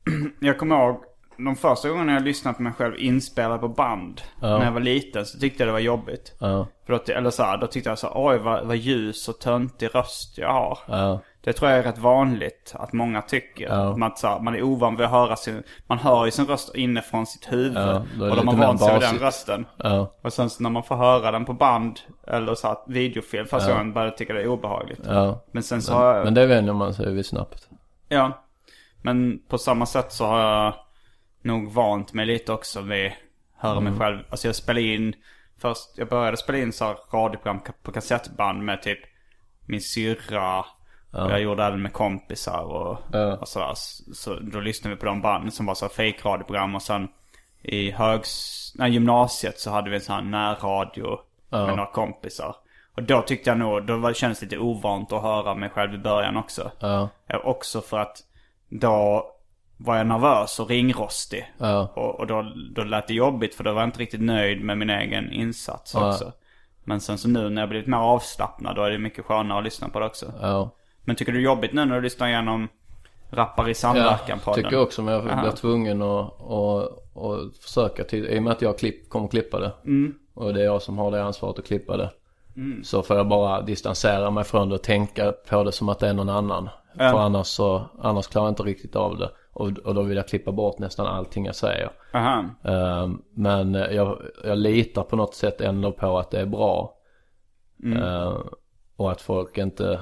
jag 0.40 0.58
kommer 0.58 0.76
ihåg 0.76 1.00
de 1.38 1.56
första 1.56 1.88
gångerna 1.88 2.12
jag 2.12 2.22
lyssnade 2.22 2.56
på 2.56 2.62
mig 2.62 2.72
själv 2.72 2.94
inspelad 2.98 3.60
på 3.60 3.68
band. 3.68 4.20
Ja. 4.40 4.58
När 4.58 4.64
jag 4.64 4.72
var 4.72 4.80
liten 4.80 5.26
så 5.26 5.38
tyckte 5.38 5.62
jag 5.62 5.68
det 5.68 5.72
var 5.72 5.78
jobbigt. 5.80 6.36
Ja, 6.40 6.66
För 6.86 6.92
då, 7.06 7.12
eller 7.12 7.30
så 7.30 7.42
här, 7.42 7.56
då 7.58 7.66
tyckte 7.66 7.88
jag 7.90 7.98
så 7.98 8.06
här, 8.06 8.14
oj 8.16 8.38
vad, 8.38 8.66
vad 8.66 8.76
ljus 8.76 9.28
och 9.28 9.38
töntig 9.38 9.94
röst 9.94 10.38
jag 10.38 10.52
har. 10.52 10.78
ja, 10.88 11.20
Det 11.44 11.52
tror 11.52 11.70
jag 11.70 11.78
är 11.80 11.82
rätt 11.82 11.98
vanligt 11.98 12.74
att 12.78 12.92
många 12.92 13.22
tycker. 13.22 13.68
Ja. 13.68 13.90
Att 13.90 13.98
Man, 13.98 14.12
så 14.16 14.38
man 14.38 14.54
är 14.54 14.62
ovan 14.62 14.96
vid 14.96 15.04
att 15.06 15.12
höra 15.12 15.36
sin, 15.36 15.62
man 15.86 15.98
hör 15.98 16.24
ju 16.24 16.30
sin 16.30 16.46
röst 16.46 16.74
inifrån 16.74 17.26
sitt 17.26 17.52
huvud. 17.52 17.76
Ja, 17.76 17.96
och 18.30 18.36
de 18.36 18.48
har 18.48 18.56
vant 18.56 18.80
sig 18.80 18.92
vid 18.92 19.02
den 19.02 19.18
rösten. 19.18 19.66
ja, 19.76 20.14
Och 20.22 20.32
sen 20.32 20.50
så 20.50 20.62
när 20.62 20.70
man 20.70 20.82
får 20.82 20.96
höra 20.96 21.30
den 21.30 21.44
på 21.44 21.52
band 21.52 22.00
eller 22.26 22.54
så 22.54 22.66
här, 22.68 22.76
videofilm 22.86 23.46
första 23.46 23.72
gången 23.72 23.92
börjar 23.92 24.08
jag 24.08 24.16
tycka 24.16 24.32
det 24.32 24.42
är 24.42 24.46
obehagligt. 24.48 25.00
ja. 25.06 25.44
Men 25.52 25.62
sen 25.62 25.82
så 25.82 25.92
har 25.94 26.14
jag, 26.14 26.24
Men 26.24 26.34
det 26.34 26.46
vänjer 26.46 26.72
man 26.72 26.94
sig 26.94 27.12
vid 27.12 27.26
snabbt. 27.26 27.68
ja. 28.08 28.40
Men 29.02 29.42
på 29.48 29.58
samma 29.58 29.86
sätt 29.86 30.12
så 30.12 30.26
har 30.26 30.40
jag 30.40 30.74
nog 31.42 31.72
vant 31.72 32.12
mig 32.12 32.26
lite 32.26 32.52
också 32.52 32.80
vid 32.80 33.12
höra 33.56 33.80
mig 33.80 33.92
själv. 33.98 34.18
Alltså 34.30 34.48
jag 34.48 34.54
spelade 34.56 34.86
in, 34.86 35.14
först, 35.58 35.90
jag 35.96 36.08
började 36.08 36.36
spela 36.36 36.58
in 36.58 36.72
så 36.72 36.84
här 36.84 36.96
radioprogram 37.12 37.60
på 37.82 37.92
kassettband 37.92 38.62
med 38.64 38.82
typ 38.82 38.98
min 39.66 39.80
syrra. 39.80 40.64
Och 41.24 41.30
jag 41.30 41.40
gjorde 41.40 41.64
även 41.64 41.82
med 41.82 41.92
kompisar 41.92 42.60
och, 42.62 42.98
och 43.40 43.48
sådär. 43.48 43.72
Så, 44.14 44.34
då 44.34 44.60
lyssnade 44.60 44.94
vi 44.94 45.00
på 45.00 45.06
de 45.06 45.20
banden 45.20 45.50
som 45.50 45.66
var 45.66 45.74
så 45.74 45.88
fake 45.88 46.18
radioprogram 46.24 46.74
och 46.74 46.82
sen 46.82 47.08
i 47.62 47.90
högs, 47.90 48.72
nej, 48.74 48.90
gymnasiet 48.90 49.58
så 49.60 49.70
hade 49.70 49.90
vi 49.90 49.96
en 49.96 50.02
sån 50.02 50.14
här 50.14 50.22
närradio 50.22 51.18
med 51.66 51.76
några 51.76 51.90
kompisar. 51.90 52.56
Och 52.96 53.02
då 53.02 53.22
tyckte 53.22 53.50
jag 53.50 53.58
nog, 53.58 53.86
då 53.86 53.96
var, 53.96 54.08
det 54.08 54.14
kändes 54.14 54.42
lite 54.42 54.58
ovant 54.58 55.12
att 55.12 55.22
höra 55.22 55.54
mig 55.54 55.68
själv 55.70 55.94
i 55.94 55.98
början 55.98 56.36
också. 56.36 56.70
Ja. 56.80 57.08
Eh, 57.28 57.36
Också 57.44 57.80
för 57.80 57.98
att 57.98 58.16
då 58.68 59.26
var 59.76 59.96
jag 59.96 60.06
nervös 60.06 60.60
och 60.60 60.68
ringrostig. 60.68 61.52
Ja. 61.58 61.92
Och, 61.94 62.20
och 62.20 62.26
då, 62.26 62.52
då 62.74 62.82
lät 62.84 63.08
det 63.08 63.14
jobbigt 63.14 63.54
för 63.54 63.64
då 63.64 63.72
var 63.72 63.80
jag 63.80 63.88
inte 63.88 63.98
riktigt 63.98 64.20
nöjd 64.20 64.64
med 64.64 64.78
min 64.78 64.90
egen 64.90 65.32
insats 65.32 65.94
också. 66.08 66.32
Men 66.84 67.00
sen 67.00 67.18
så 67.18 67.28
nu 67.28 67.50
när 67.50 67.62
jag 67.62 67.68
blivit 67.68 67.88
mer 67.88 67.98
avslappnad 67.98 68.76
då 68.76 68.82
är 68.82 68.90
det 68.90 68.98
mycket 68.98 69.24
skönare 69.24 69.58
att 69.58 69.64
lyssna 69.64 69.88
på 69.88 70.00
det 70.00 70.06
också. 70.06 70.32
Men 71.04 71.16
tycker 71.16 71.32
du 71.32 71.38
det 71.38 71.42
är 71.42 71.44
jobbigt 71.44 71.72
nu 71.72 71.84
när 71.84 71.94
du 71.94 72.00
lyssnar 72.00 72.28
igenom 72.28 72.68
Rappar 73.30 73.68
i 73.68 73.74
samverkan 73.74 74.40
Ja, 74.46 74.54
tycker 74.54 74.72
jag 74.72 74.82
också 74.82 75.02
men 75.02 75.14
jag 75.14 75.28
Aha. 75.28 75.42
blir 75.42 75.52
tvungen 75.52 76.02
att, 76.02 76.40
att, 76.40 77.16
att 77.16 77.56
försöka 77.56 78.04
till, 78.04 78.26
i 78.26 78.38
och 78.38 78.42
med 78.42 78.52
att 78.52 78.62
jag 78.62 78.78
klipp, 78.78 79.08
kommer 79.08 79.28
klippa 79.28 79.60
det. 79.60 79.72
Mm. 79.84 80.14
Och 80.34 80.54
det 80.54 80.60
är 80.60 80.64
jag 80.64 80.82
som 80.82 80.98
har 80.98 81.10
det 81.10 81.24
ansvaret 81.24 81.58
att 81.58 81.66
klippa 81.66 81.96
det. 81.96 82.10
Så 82.84 83.02
får 83.02 83.16
jag 83.16 83.28
bara 83.28 83.62
distansera 83.62 84.30
mig 84.30 84.44
från 84.44 84.68
det 84.68 84.74
och 84.74 84.82
tänka 84.82 85.32
på 85.32 85.64
det 85.64 85.72
som 85.72 85.88
att 85.88 85.98
det 85.98 86.08
är 86.08 86.12
någon 86.12 86.28
annan. 86.28 86.68
För 86.96 87.18
annars 87.18 87.46
så, 87.46 87.82
annars 88.02 88.26
klarar 88.26 88.46
jag 88.46 88.52
inte 88.52 88.62
riktigt 88.62 88.96
av 88.96 89.18
det. 89.18 89.30
Och, 89.52 89.68
och 89.68 89.94
då 89.94 90.02
vill 90.02 90.16
jag 90.16 90.28
klippa 90.28 90.52
bort 90.52 90.78
nästan 90.78 91.06
allting 91.06 91.46
jag 91.46 91.54
säger. 91.54 91.90
Ehm, 92.64 93.22
men 93.34 93.74
jag, 93.74 94.22
jag 94.44 94.58
litar 94.58 95.02
på 95.02 95.16
något 95.16 95.34
sätt 95.34 95.60
ändå 95.60 95.92
på 95.92 96.18
att 96.18 96.30
det 96.30 96.40
är 96.40 96.46
bra. 96.46 96.94
Ehm, 97.84 98.36
och 98.96 99.12
att 99.12 99.20
folk 99.20 99.58
inte, 99.58 100.00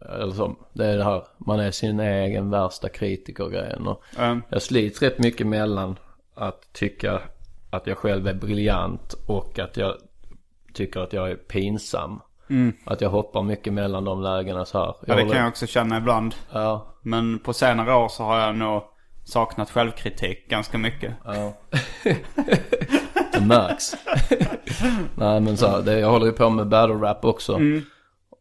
eller 0.00 0.32
så, 0.32 0.56
det 0.72 0.86
är 0.86 0.96
det 0.96 1.04
här, 1.04 1.22
man 1.38 1.60
är 1.60 1.70
sin 1.70 2.00
egen 2.00 2.50
värsta 2.50 2.88
kritiker 2.88 3.48
grejen. 3.48 3.86
Och 3.86 4.02
Mm. 4.18 4.42
jag 4.48 4.62
slits 4.62 5.02
rätt 5.02 5.18
mycket 5.18 5.46
mellan 5.46 5.98
att 6.34 6.72
tycka 6.72 7.20
att 7.70 7.86
jag 7.86 7.98
själv 7.98 8.28
är 8.28 8.34
briljant 8.34 9.12
och 9.26 9.58
att 9.58 9.76
jag 9.76 9.94
tycker 10.74 11.00
att 11.00 11.12
jag 11.12 11.30
är 11.30 11.34
pinsam. 11.36 12.20
Att 12.84 13.00
jag 13.00 13.10
hoppar 13.10 13.42
mycket 13.42 13.72
mellan 13.72 14.04
de 14.04 14.22
lägena 14.22 14.64
så 14.64 14.78
här. 14.78 14.84
Mm. 14.84 14.96
Ja 15.06 15.14
det 15.14 15.20
håller- 15.22 15.32
kan 15.34 15.40
jag 15.42 15.48
också 15.48 15.66
känna 15.66 15.96
ibland. 15.98 16.34
Ja, 16.52 16.86
Men 17.02 17.38
på 17.38 17.52
senare 17.52 17.94
år 17.94 18.08
så 18.08 18.22
har 18.24 18.38
jag 18.38 18.56
nog 18.56 18.82
saknat 19.24 19.70
självkritik 19.70 20.48
ganska 20.48 20.78
mycket. 20.78 21.14
Ja. 21.24 21.52
det 23.32 23.40
märks. 23.46 23.94
Nej 25.14 25.40
men 25.40 25.56
så 25.56 25.66
här, 25.66 25.82
det, 25.82 25.98
jag 26.00 26.10
håller 26.10 26.26
ju 26.26 26.32
på 26.32 26.50
med 26.50 26.68
battle 26.68 26.94
rap 26.94 27.24
också. 27.24 27.58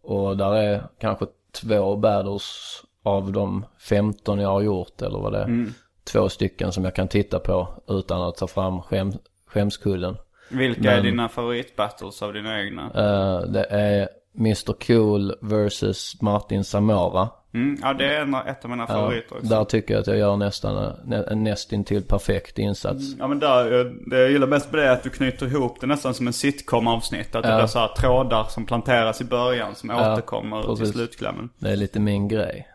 Och 0.03 0.37
där 0.37 0.53
är 0.55 0.83
kanske 0.99 1.25
två 1.61 1.95
battles 1.95 2.81
av 3.03 3.31
de 3.31 3.65
15 3.79 4.39
jag 4.39 4.49
har 4.49 4.61
gjort 4.61 5.01
eller 5.01 5.19
vad 5.19 5.33
det 5.33 5.39
är. 5.39 5.65
Två 6.03 6.29
stycken 6.29 6.71
som 6.71 6.83
jag 6.83 6.95
kan 6.95 7.07
titta 7.07 7.39
på 7.39 7.67
utan 7.87 8.21
att 8.21 8.35
ta 8.35 8.47
fram 8.47 8.81
skäm, 8.81 9.13
skämskudden. 9.47 10.17
Vilka 10.49 10.91
är 10.91 11.01
dina 11.01 11.29
favoritbattles 11.29 12.21
av 12.21 12.33
dina 12.33 12.61
egna? 12.61 12.83
Eh, 12.83 13.41
det 13.49 13.63
är 13.63 14.09
Mr 14.37 14.73
Cool 14.87 15.33
versus 15.41 16.21
Martin 16.21 16.63
Samora. 16.63 17.29
Mm, 17.57 17.77
ja 17.81 17.93
det 17.93 18.15
är 18.15 18.21
en, 18.21 18.33
ett 18.33 18.63
av 18.65 18.69
mina 18.69 18.87
favoriter 18.87 19.35
också. 19.35 19.47
Där 19.47 19.63
tycker 19.63 19.93
jag 19.93 20.01
att 20.01 20.07
jag 20.07 20.17
gör 20.17 20.37
nästan 20.37 20.95
en, 21.27 21.43
nästintill 21.43 22.03
perfekt 22.03 22.59
insats. 22.59 23.03
Ja 23.19 23.27
men 23.27 23.39
där, 23.39 23.79
eh, 23.79 23.85
det 23.85 24.19
jag 24.19 24.31
gillar 24.31 24.47
best 24.47 24.71
på 24.71 24.77
det 24.77 24.83
är 24.83 24.91
att 24.91 25.03
du 25.03 25.09
knyter 25.09 25.45
ihop 25.45 25.81
det 25.81 25.87
nästan 25.87 26.13
som 26.13 26.27
en 26.27 26.33
sitcom-avsnitt. 26.33 27.35
Att 27.35 27.43
det 27.43 27.55
blir 27.57 27.67
så 27.67 27.79
här 27.79 27.87
trådar 27.87 28.43
som 28.43 28.65
planteras 28.65 29.21
i 29.21 29.25
början 29.25 29.75
som 29.75 29.89
återkommer 29.89 30.61
till 30.61 30.69
precis. 30.69 30.93
slutklämmen. 30.93 31.49
Det 31.57 31.69
är 31.69 31.75
lite 31.75 31.99
min 31.99 32.27
grej. 32.27 32.67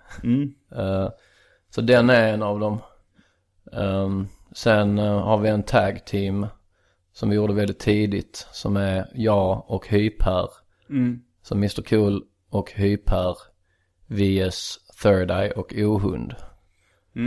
Eh, 0.76 1.08
så 1.70 1.80
den 1.80 2.10
är 2.10 2.32
en 2.32 2.42
av 2.42 2.60
dem. 2.60 2.78
Ehm, 3.72 4.28
sen 4.52 4.98
eh, 4.98 5.18
har 5.18 5.38
vi 5.38 5.48
en 5.48 5.62
tag 5.62 6.04
team 6.04 6.46
som 7.12 7.30
vi 7.30 7.36
gjorde 7.36 7.54
väldigt 7.54 7.78
tidigt. 7.78 8.46
Som 8.52 8.76
är 8.76 9.06
jag 9.14 9.64
och 9.66 9.88
Hyper. 9.88 10.48
Så 11.42 11.54
Mr 11.54 11.82
Cool 11.82 12.24
och 12.50 12.72
Hyper 12.72 13.51
vs 14.12 14.78
Third 15.02 15.30
Eye 15.30 15.50
och 15.50 15.72
Ohund. 15.76 16.34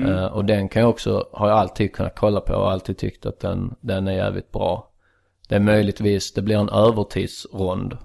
Eh, 0.08 0.26
och 0.26 0.46
den 0.46 0.70
kan 0.70 0.82
jag 0.82 0.90
också, 0.90 1.28
har 1.34 1.50
jag 1.50 1.58
alltid 1.58 1.94
kunnat 1.94 2.16
kolla 2.16 2.42
på 2.42 2.54
och 2.54 2.72
alltid 2.72 2.98
tyckt 2.98 3.26
att 3.26 3.40
den, 3.40 3.76
den 3.82 4.08
är 4.08 4.12
jävligt 4.12 4.52
bra. 4.52 4.92
Det 5.50 5.56
är 5.56 5.60
möjligtvis, 5.60 6.34
det 6.34 6.42
blir 6.42 6.58
en 6.58 6.70
övertidsrond 6.70 7.98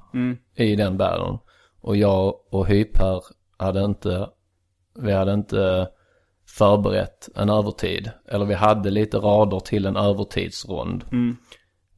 i 0.54 0.76
den 0.76 0.96
battlen. 0.96 1.38
Och 1.80 1.96
jag 1.96 2.34
och 2.50 2.66
Hyper 2.66 3.22
hade 3.56 3.84
inte, 3.84 4.28
vi 4.98 5.12
hade 5.12 5.34
inte 5.34 5.88
förberett 6.46 7.28
en 7.36 7.50
övertid. 7.50 8.10
Eller 8.28 8.46
vi 8.46 8.54
hade 8.54 8.90
lite 8.90 9.16
rader 9.16 9.60
till 9.60 9.86
en 9.86 9.96
övertidsrond. 9.96 11.04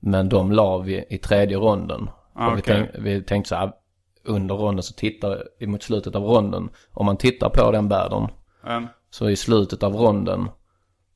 Men 0.00 0.28
de 0.28 0.52
la 0.52 0.78
vi 0.78 1.04
i 1.10 1.18
tredje 1.18 1.56
ronden. 1.56 2.10
Ah, 2.34 2.50
och 2.50 2.56
vi, 2.56 2.60
okej. 2.60 2.90
tänk, 2.92 3.06
vi 3.06 3.22
tänkte 3.22 3.48
så 3.48 3.54
här, 3.54 3.72
under 4.24 4.54
ronden 4.54 4.82
så 4.82 4.94
tittar, 4.94 5.44
mot 5.66 5.82
slutet 5.82 6.14
av 6.16 6.22
ronden, 6.22 6.70
om 6.92 7.06
man 7.06 7.16
tittar 7.16 7.48
på 7.48 7.70
den 7.70 7.88
battlen. 7.88 8.28
Mm. 8.66 8.86
Så 9.10 9.30
i 9.30 9.36
slutet 9.36 9.82
av 9.82 9.94
ronden 9.94 10.48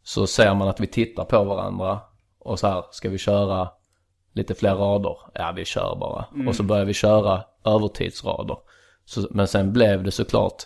så 0.03 0.27
ser 0.27 0.55
man 0.55 0.69
att 0.69 0.81
vi 0.81 0.87
tittar 0.87 1.25
på 1.25 1.45
varandra. 1.45 2.01
Och 2.39 2.59
så 2.59 2.67
här, 2.67 2.85
ska 2.91 3.09
vi 3.09 3.19
köra 3.19 3.69
lite 4.33 4.55
fler 4.55 4.75
rader? 4.75 5.17
Ja, 5.35 5.53
vi 5.57 5.65
kör 5.65 5.97
bara. 6.01 6.25
Och 6.49 6.57
så 6.57 6.63
börjar 6.63 6.85
vi 6.85 6.95
köra 6.95 7.43
övertidsrader. 7.65 8.57
Så, 9.05 9.29
men 9.31 9.49
sen 9.49 9.73
blev 9.73 10.03
det 10.05 10.11
såklart 10.11 10.63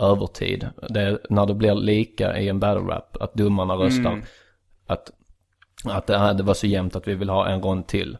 övertid. 0.00 0.68
Det 0.88 1.00
är 1.00 1.18
när 1.28 1.46
det 1.46 1.54
blir 1.54 1.74
lika 1.74 2.38
i 2.38 2.48
en 2.48 2.60
battle 2.60 2.94
rap, 2.94 3.16
att 3.20 3.34
domarna 3.34 3.74
röstar. 3.74 4.22
Att, 4.86 5.10
att 5.84 6.06
det, 6.06 6.18
här, 6.18 6.34
det 6.34 6.42
var 6.42 6.54
så 6.54 6.66
jämnt 6.66 6.96
att 6.96 7.08
vi 7.08 7.14
vill 7.14 7.28
ha 7.28 7.48
en 7.48 7.62
rond 7.62 7.86
till. 7.86 8.18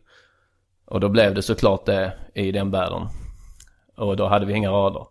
Och 0.84 1.00
då 1.00 1.08
blev 1.08 1.34
det 1.34 1.42
såklart 1.42 1.86
det 1.86 2.12
i 2.34 2.52
den 2.52 2.70
battlen. 2.70 3.08
Och 4.00 4.16
då 4.16 4.26
hade 4.26 4.46
vi 4.46 4.54
inga 4.54 4.70
rader. 4.70 5.06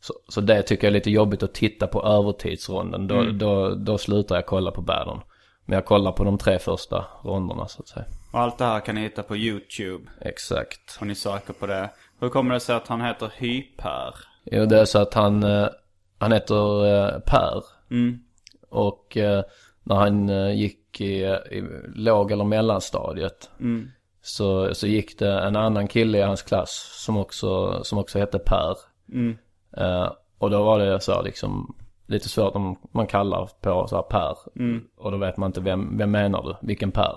Så, 0.00 0.14
så 0.28 0.40
det 0.40 0.62
tycker 0.62 0.86
jag 0.86 0.90
är 0.90 0.94
lite 0.94 1.10
jobbigt 1.10 1.42
att 1.42 1.54
titta 1.54 1.86
på 1.86 2.02
övertidsronden. 2.02 3.06
Då, 3.06 3.22
då, 3.22 3.74
då 3.74 3.98
slutar 3.98 4.34
jag 4.34 4.46
kolla 4.46 4.70
på 4.70 4.80
battlen. 4.82 5.20
Men 5.64 5.74
jag 5.76 5.84
kollar 5.84 6.12
på 6.12 6.24
de 6.24 6.38
tre 6.38 6.58
första 6.58 7.04
ronderna 7.24 7.68
så 7.68 7.82
att 7.82 7.88
säga. 7.88 8.06
Och 8.32 8.40
allt 8.40 8.58
det 8.58 8.64
här 8.64 8.80
kan 8.80 8.94
ni 8.94 9.00
hitta 9.00 9.22
på 9.22 9.36
YouTube. 9.36 10.04
Exakt. 10.20 10.98
Om 11.00 11.08
ni 11.08 11.14
söker 11.14 11.52
på 11.52 11.66
det. 11.66 11.90
Hur 12.20 12.28
kommer 12.28 12.54
det 12.54 12.60
sig 12.60 12.76
att 12.76 12.88
han 12.88 13.00
heter 13.00 13.32
Hyper? 13.36 14.14
Jo 14.44 14.66
det 14.66 14.80
är 14.80 14.84
så 14.84 14.98
att 14.98 15.14
han, 15.14 15.42
eh, 15.42 15.68
han 16.18 16.32
heter 16.32 16.86
eh, 16.86 17.18
Per. 17.20 17.62
Mm. 17.90 18.18
Och 18.70 19.16
eh, 19.16 19.44
när 19.82 19.96
han 19.96 20.28
gick 20.56 21.00
i, 21.00 21.22
i 21.50 21.64
låg 21.94 22.32
eller 22.32 22.44
mellanstadiet. 22.44 23.50
Så, 24.26 24.74
så 24.74 24.86
gick 24.86 25.18
det 25.18 25.40
en 25.40 25.56
annan 25.56 25.88
kille 25.88 26.18
i 26.18 26.22
hans 26.22 26.42
klass 26.42 27.02
som 27.04 27.16
också, 27.16 27.80
som 27.84 27.98
också 27.98 28.18
hette 28.18 28.38
Per. 28.38 28.76
Eh, 29.76 30.12
och 30.38 30.50
då 30.50 30.64
var 30.64 30.78
det 30.78 31.00
så 31.00 31.22
liksom 31.22 31.76
lite 32.06 32.28
svårt 32.28 32.54
om 32.54 32.76
man 32.92 33.06
kallar 33.06 33.50
på 33.60 33.86
så 33.86 33.96
här 33.96 34.02
Per. 34.02 34.36
Och 34.96 35.10
då 35.10 35.16
vet 35.16 35.36
man 35.36 35.48
inte 35.48 35.60
vem, 35.60 35.98
vem 35.98 36.10
menar 36.10 36.42
du? 36.42 36.66
Vilken 36.66 36.90
Per? 36.90 37.16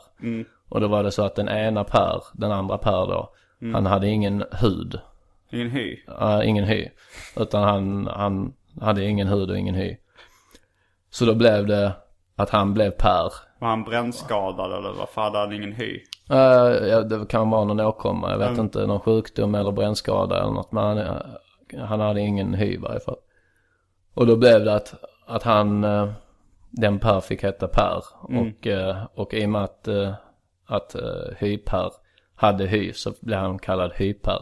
Och 0.70 0.82
då 0.82 0.88
var 0.88 1.04
det 1.04 1.12
så 1.12 1.24
att 1.24 1.36
den 1.36 1.50
ena 1.50 1.84
Per, 1.84 2.24
den 2.34 2.52
andra 2.52 2.78
Per 2.78 3.08
då. 3.08 3.34
Han 3.74 3.86
hade 3.86 4.08
ingen 4.08 4.44
hud. 4.52 5.00
Ingen 5.52 5.70
hy? 5.70 5.98
Uh, 6.22 6.50
ingen 6.50 6.64
hy. 6.66 6.88
Utan 7.36 7.64
han, 7.64 8.08
han 8.08 8.54
hade 8.82 9.06
ingen 9.06 9.28
hud 9.28 9.50
och 9.52 9.58
ingen 9.58 9.76
hy. 9.76 9.98
Så 11.10 11.26
då 11.26 11.36
blev 11.36 11.68
det 11.68 11.92
att 12.36 12.50
han 12.50 12.74
blev 12.74 12.92
Per. 12.92 13.34
Var 13.60 13.70
han 13.70 13.84
brännskadad 13.84 14.74
eller 14.74 14.94
varför 14.94 15.22
hade 15.22 15.38
han 15.38 15.54
ingen 15.54 15.74
hy? 15.74 16.00
Uh, 16.32 16.88
ja, 16.88 17.02
det 17.02 17.26
kan 17.30 17.50
vara 17.50 17.64
någon 17.64 17.80
åkomma, 17.80 18.32
jag 18.32 18.38
vet 18.38 18.58
inte, 18.58 18.88
någon 18.88 19.00
sjukdom 19.00 19.56
eller 19.56 19.72
brännskada 19.72 20.42
eller 20.42 20.52
något. 20.52 20.72
Men 20.72 20.84
han, 20.84 20.98
eh, 20.98 21.86
han 21.86 22.00
hade 22.00 22.22
ingen 22.22 22.54
hy 22.54 22.74
i 22.74 22.78
varje 22.78 23.00
fall. 23.00 23.18
Och 24.14 24.28
då 24.28 24.36
blev 24.36 24.66
det 24.66 24.74
att, 24.74 24.94
att 25.26 25.44
han, 25.44 25.84
eh, 25.84 26.12
den 26.70 27.00
Per 27.00 27.22
fick 27.22 27.44
heta 27.44 27.68
Per. 27.68 28.04
Och, 28.22 28.68
eh, 28.68 29.06
och 29.14 29.34
i 29.34 29.46
och 29.46 29.50
med 29.50 29.64
att, 29.64 29.88
att 30.68 30.96
Hy-Per 31.38 31.92
hade 32.36 32.66
hy 32.66 32.94
så 32.94 33.14
blev 33.22 33.40
han 33.40 33.60
kallad 33.60 33.92
Hy-Per. 33.96 34.42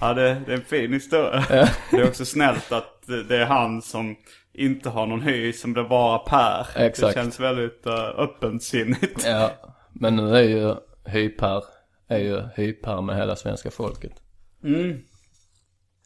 Ja 0.00 0.14
det, 0.14 0.42
det 0.46 0.52
är 0.52 0.56
en 0.56 0.62
fin 0.62 0.92
historia. 0.92 1.44
Det 1.90 1.96
är 1.96 2.08
också 2.08 2.24
snällt 2.24 2.72
att 2.72 3.06
det 3.28 3.36
är 3.36 3.46
han 3.46 3.82
som 3.82 4.16
inte 4.54 4.88
har 4.90 5.06
någon 5.06 5.22
hy 5.22 5.52
som 5.52 5.72
blir 5.72 5.84
bara 5.84 6.18
Per. 6.18 6.66
Exakt. 6.76 7.14
Det 7.14 7.20
känns 7.20 7.40
väldigt 7.40 7.86
uh, 7.86 7.92
öppensinnigt. 7.94 9.26
Ja, 9.26 9.50
men 9.92 10.16
nu 10.16 10.36
är 10.36 10.42
ju 10.42 10.74
Hyper, 11.04 11.64
är 12.08 12.18
ju 12.18 12.42
Hyper 12.54 13.00
med 13.00 13.16
hela 13.16 13.36
svenska 13.36 13.70
folket. 13.70 14.12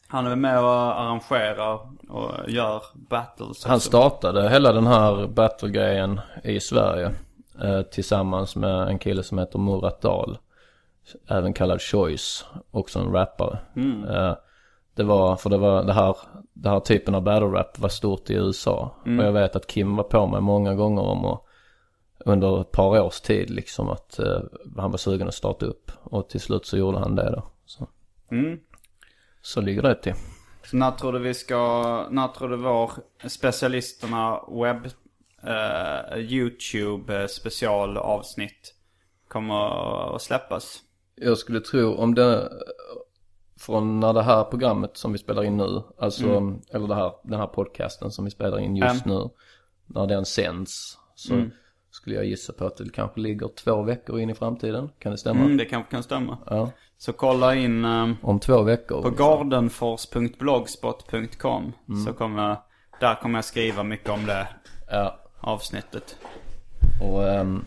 Han 0.07 0.27
är 0.27 0.35
med 0.35 0.59
och 0.59 0.99
arrangerar 1.01 1.79
och 2.09 2.49
gör 2.49 2.83
battles 3.09 3.65
Han 3.65 3.79
startade 3.79 4.49
hela 4.49 4.73
den 4.73 4.87
här 4.87 5.27
battle-grejen 5.27 6.21
i 6.43 6.59
Sverige. 6.59 7.11
Eh, 7.63 7.81
tillsammans 7.81 8.55
med 8.55 8.87
en 8.87 8.99
kille 8.99 9.23
som 9.23 9.37
heter 9.37 9.59
Murat 9.59 10.01
Dahl. 10.01 10.37
Även 11.27 11.53
kallad 11.53 11.81
Choice. 11.81 12.45
Också 12.71 12.99
en 12.99 13.11
rappare. 13.11 13.59
Eh, 14.09 14.35
det 14.95 15.03
var, 15.03 15.35
för 15.35 15.49
det 15.49 15.57
var 15.57 15.83
det 15.83 15.93
här, 15.93 16.15
det 16.53 16.69
här 16.69 16.79
typen 16.79 17.15
av 17.15 17.21
battle 17.21 17.47
rap 17.47 17.79
var 17.79 17.89
stort 17.89 18.29
i 18.29 18.33
USA. 18.33 18.95
Och 19.19 19.25
jag 19.25 19.31
vet 19.31 19.55
att 19.55 19.67
Kim 19.67 19.95
var 19.95 20.03
på 20.03 20.27
mig 20.27 20.41
många 20.41 20.75
gånger 20.75 21.01
om 21.01 21.25
att 21.25 21.43
under 22.27 22.61
ett 22.61 22.71
par 22.71 22.99
års 23.01 23.21
tid 23.21 23.49
liksom 23.49 23.89
att 23.89 24.19
eh, 24.19 24.39
han 24.77 24.91
var 24.91 24.97
sugen 24.97 25.27
att 25.27 25.33
starta 25.33 25.65
upp. 25.65 25.91
Och 26.03 26.29
till 26.29 26.39
slut 26.41 26.65
så 26.65 26.77
gjorde 26.77 26.99
han 26.99 27.15
det 27.15 27.31
då. 27.31 27.43
Så, 27.65 27.87
Mm. 28.31 28.59
så 29.41 29.61
ligger 29.61 29.81
det 29.81 29.95
till. 29.95 30.13
Så 30.65 30.77
när 30.77 30.91
tror 30.91 31.13
du 31.13 31.19
vi 31.19 31.33
ska, 31.33 32.07
när 32.11 32.27
tror 32.27 32.49
du 32.49 32.55
vår 32.57 32.91
specialisterna 33.27 34.39
webb, 34.51 34.85
eh, 35.43 36.17
YouTube 36.19 37.21
eh, 37.21 37.27
specialavsnitt 37.27 38.73
kommer 39.27 40.15
att 40.15 40.21
släppas? 40.21 40.79
Jag 41.15 41.37
skulle 41.37 41.59
tro 41.59 41.95
om 41.95 42.15
det 42.15 42.49
från 43.59 43.99
när 43.99 44.13
det 44.13 44.23
här 44.23 44.43
programmet 44.43 44.97
som 44.97 45.11
vi 45.11 45.17
spelar 45.17 45.43
in 45.43 45.57
nu, 45.57 45.81
alltså, 45.97 46.25
eller 46.71 46.87
det 46.87 46.95
här, 46.95 47.11
den 47.23 47.39
här 47.39 47.47
podcasten 47.47 48.11
som 48.11 48.25
vi 48.25 48.31
spelar 48.31 48.59
in 48.59 48.75
just 48.75 49.05
nu, 49.05 49.29
när 49.85 50.07
den 50.07 50.25
sänds 50.25 50.97
så 51.15 51.33
skulle 52.07 52.19
jag 52.19 52.25
gissa 52.25 52.53
på 52.53 52.65
att 52.65 52.77
det 52.77 52.89
kanske 52.93 53.19
ligger 53.19 53.47
två 53.47 53.81
veckor 53.81 54.19
in 54.19 54.29
i 54.29 54.35
framtiden. 54.35 54.89
Kan 54.99 55.11
det 55.11 55.17
stämma? 55.17 55.39
Mm, 55.39 55.57
det 55.57 55.65
kanske 55.65 55.91
kan 55.91 56.03
stämma. 56.03 56.37
Ja. 56.45 56.71
Så 56.97 57.13
kolla 57.13 57.55
in 57.55 57.85
eh, 57.85 58.09
Om 58.21 58.39
två 58.39 58.61
veckor. 58.61 59.01
på 59.01 59.09
gardenfors.blogspot.com 59.09 61.73
så 62.05 62.13
kommer, 62.13 62.57
där 62.99 63.15
kommer 63.15 63.37
jag 63.37 63.45
skriva 63.45 63.83
mycket 63.83 64.09
om 64.09 64.25
det 64.25 64.47
Ja. 64.91 65.19
avsnittet. 65.39 66.15
Och 67.03 67.29
ehm, 67.29 67.63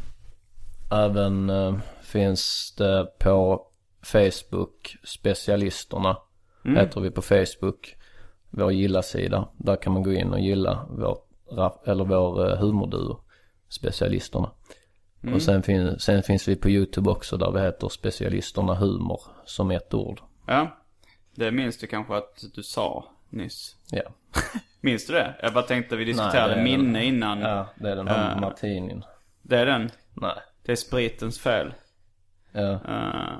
även 0.92 1.50
eh, 1.50 1.74
finns 2.02 2.74
det 2.78 3.06
på 3.18 3.66
Facebook, 4.02 4.96
specialisterna 5.04 6.16
heter 6.64 7.00
vi 7.00 7.10
på 7.10 7.22
Facebook. 7.22 7.96
Vår 8.50 8.72
gilla-sida. 8.72 9.48
Där 9.56 9.76
kan 9.76 9.92
man 9.92 10.02
gå 10.02 10.12
in 10.12 10.32
och 10.32 10.40
gilla 10.40 10.86
vår, 10.90 11.18
eller 11.86 12.04
vår 12.04 12.48
uh, 12.50 12.56
humorduo, 12.56 13.20
specialisterna. 13.70 14.50
Och 15.34 15.42
sen, 15.42 15.62
fin- 15.62 15.98
sen 15.98 16.22
finns 16.22 16.48
vi 16.48 16.56
på 16.56 16.70
YouTube 16.70 17.10
också 17.10 17.36
där 17.36 17.50
vi 17.52 17.60
heter 17.60 17.88
specialisterna 17.88 18.74
humor 18.74 19.20
som 19.44 19.70
ett 19.70 19.94
ord. 19.94 20.20
Ja, 20.46 20.78
det 21.34 21.50
minns 21.50 21.78
du 21.78 21.86
kanske 21.86 22.16
att 22.16 22.44
du 22.54 22.62
sa 22.62 23.04
nyss. 23.28 23.76
Ja. 23.90 24.02
Minns 24.80 25.06
du 25.06 25.12
det? 25.12 25.34
Jag 25.42 25.52
bara 25.52 25.64
tänkte 25.64 25.96
vi 25.96 26.04
diskuterade 26.04 26.54
är 26.54 26.62
minne 26.64 26.98
den. 26.98 27.08
innan. 27.08 27.40
Ja, 27.40 27.66
det 27.76 27.90
är 27.90 27.96
den 27.96 28.08
här 28.08 28.32
Eh. 28.34 28.40
martinin. 28.40 29.04
Det 29.42 29.58
är 29.58 29.66
den. 29.66 29.90
Nej. 30.14 30.34
Det 30.62 30.72
är 30.72 30.76
spritens 30.76 31.38
fel. 31.40 31.74
Ja. 32.52 32.72
Eh, 32.72 33.38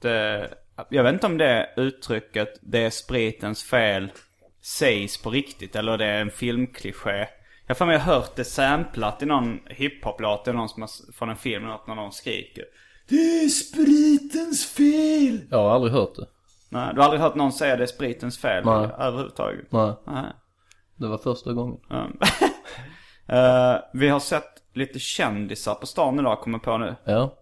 det, 0.00 0.48
jag 0.88 1.02
vet 1.04 1.12
inte 1.12 1.26
om 1.26 1.38
det 1.38 1.70
uttrycket, 1.76 2.48
det 2.62 2.78
är 2.84 2.90
spritens 2.90 3.62
fel, 3.64 4.12
sägs 4.62 5.22
på 5.22 5.30
riktigt 5.30 5.76
eller 5.76 5.98
det 5.98 6.04
är 6.06 6.20
en 6.20 6.30
filmkliché. 6.30 7.26
Jag 7.70 7.74
har 7.74 7.78
för 7.78 7.86
mig 7.86 7.98
hört 7.98 8.36
det 8.36 8.44
samplat 8.44 9.22
i 9.22 9.26
någon 9.26 9.60
hiphop-låt, 9.66 10.48
är 10.48 10.52
någon 10.52 10.68
som 10.68 10.82
har, 10.82 11.12
från 11.12 11.30
en 11.30 11.36
film, 11.36 11.64
något 11.64 11.86
när 11.86 11.94
någon 11.94 12.12
skriker. 12.12 12.64
Det 13.08 13.14
är 13.14 13.48
spritens 13.48 14.66
fel! 14.66 15.40
Jag 15.50 15.58
har 15.58 15.70
aldrig 15.70 15.92
hört 15.92 16.14
det. 16.16 16.26
Nej, 16.68 16.94
du 16.94 17.00
har 17.00 17.04
aldrig 17.04 17.20
hört 17.20 17.34
någon 17.34 17.52
säga 17.52 17.76
det 17.76 17.82
är 17.82 17.86
spritens 17.86 18.38
fel 18.38 18.64
Nej. 18.64 18.88
överhuvudtaget? 18.98 19.72
Nej. 19.72 19.92
Nej. 20.06 20.24
Det 20.96 21.06
var 21.06 21.18
första 21.18 21.52
gången. 21.52 21.80
Eh, 23.28 23.76
vi 23.92 24.08
har 24.08 24.20
sett 24.20 24.62
lite 24.74 24.98
kändisar 24.98 25.74
på 25.74 25.86
stan 25.86 26.18
idag, 26.18 26.40
kommer 26.40 26.58
på 26.58 26.78
nu. 26.78 26.94
Ja. 27.04 27.34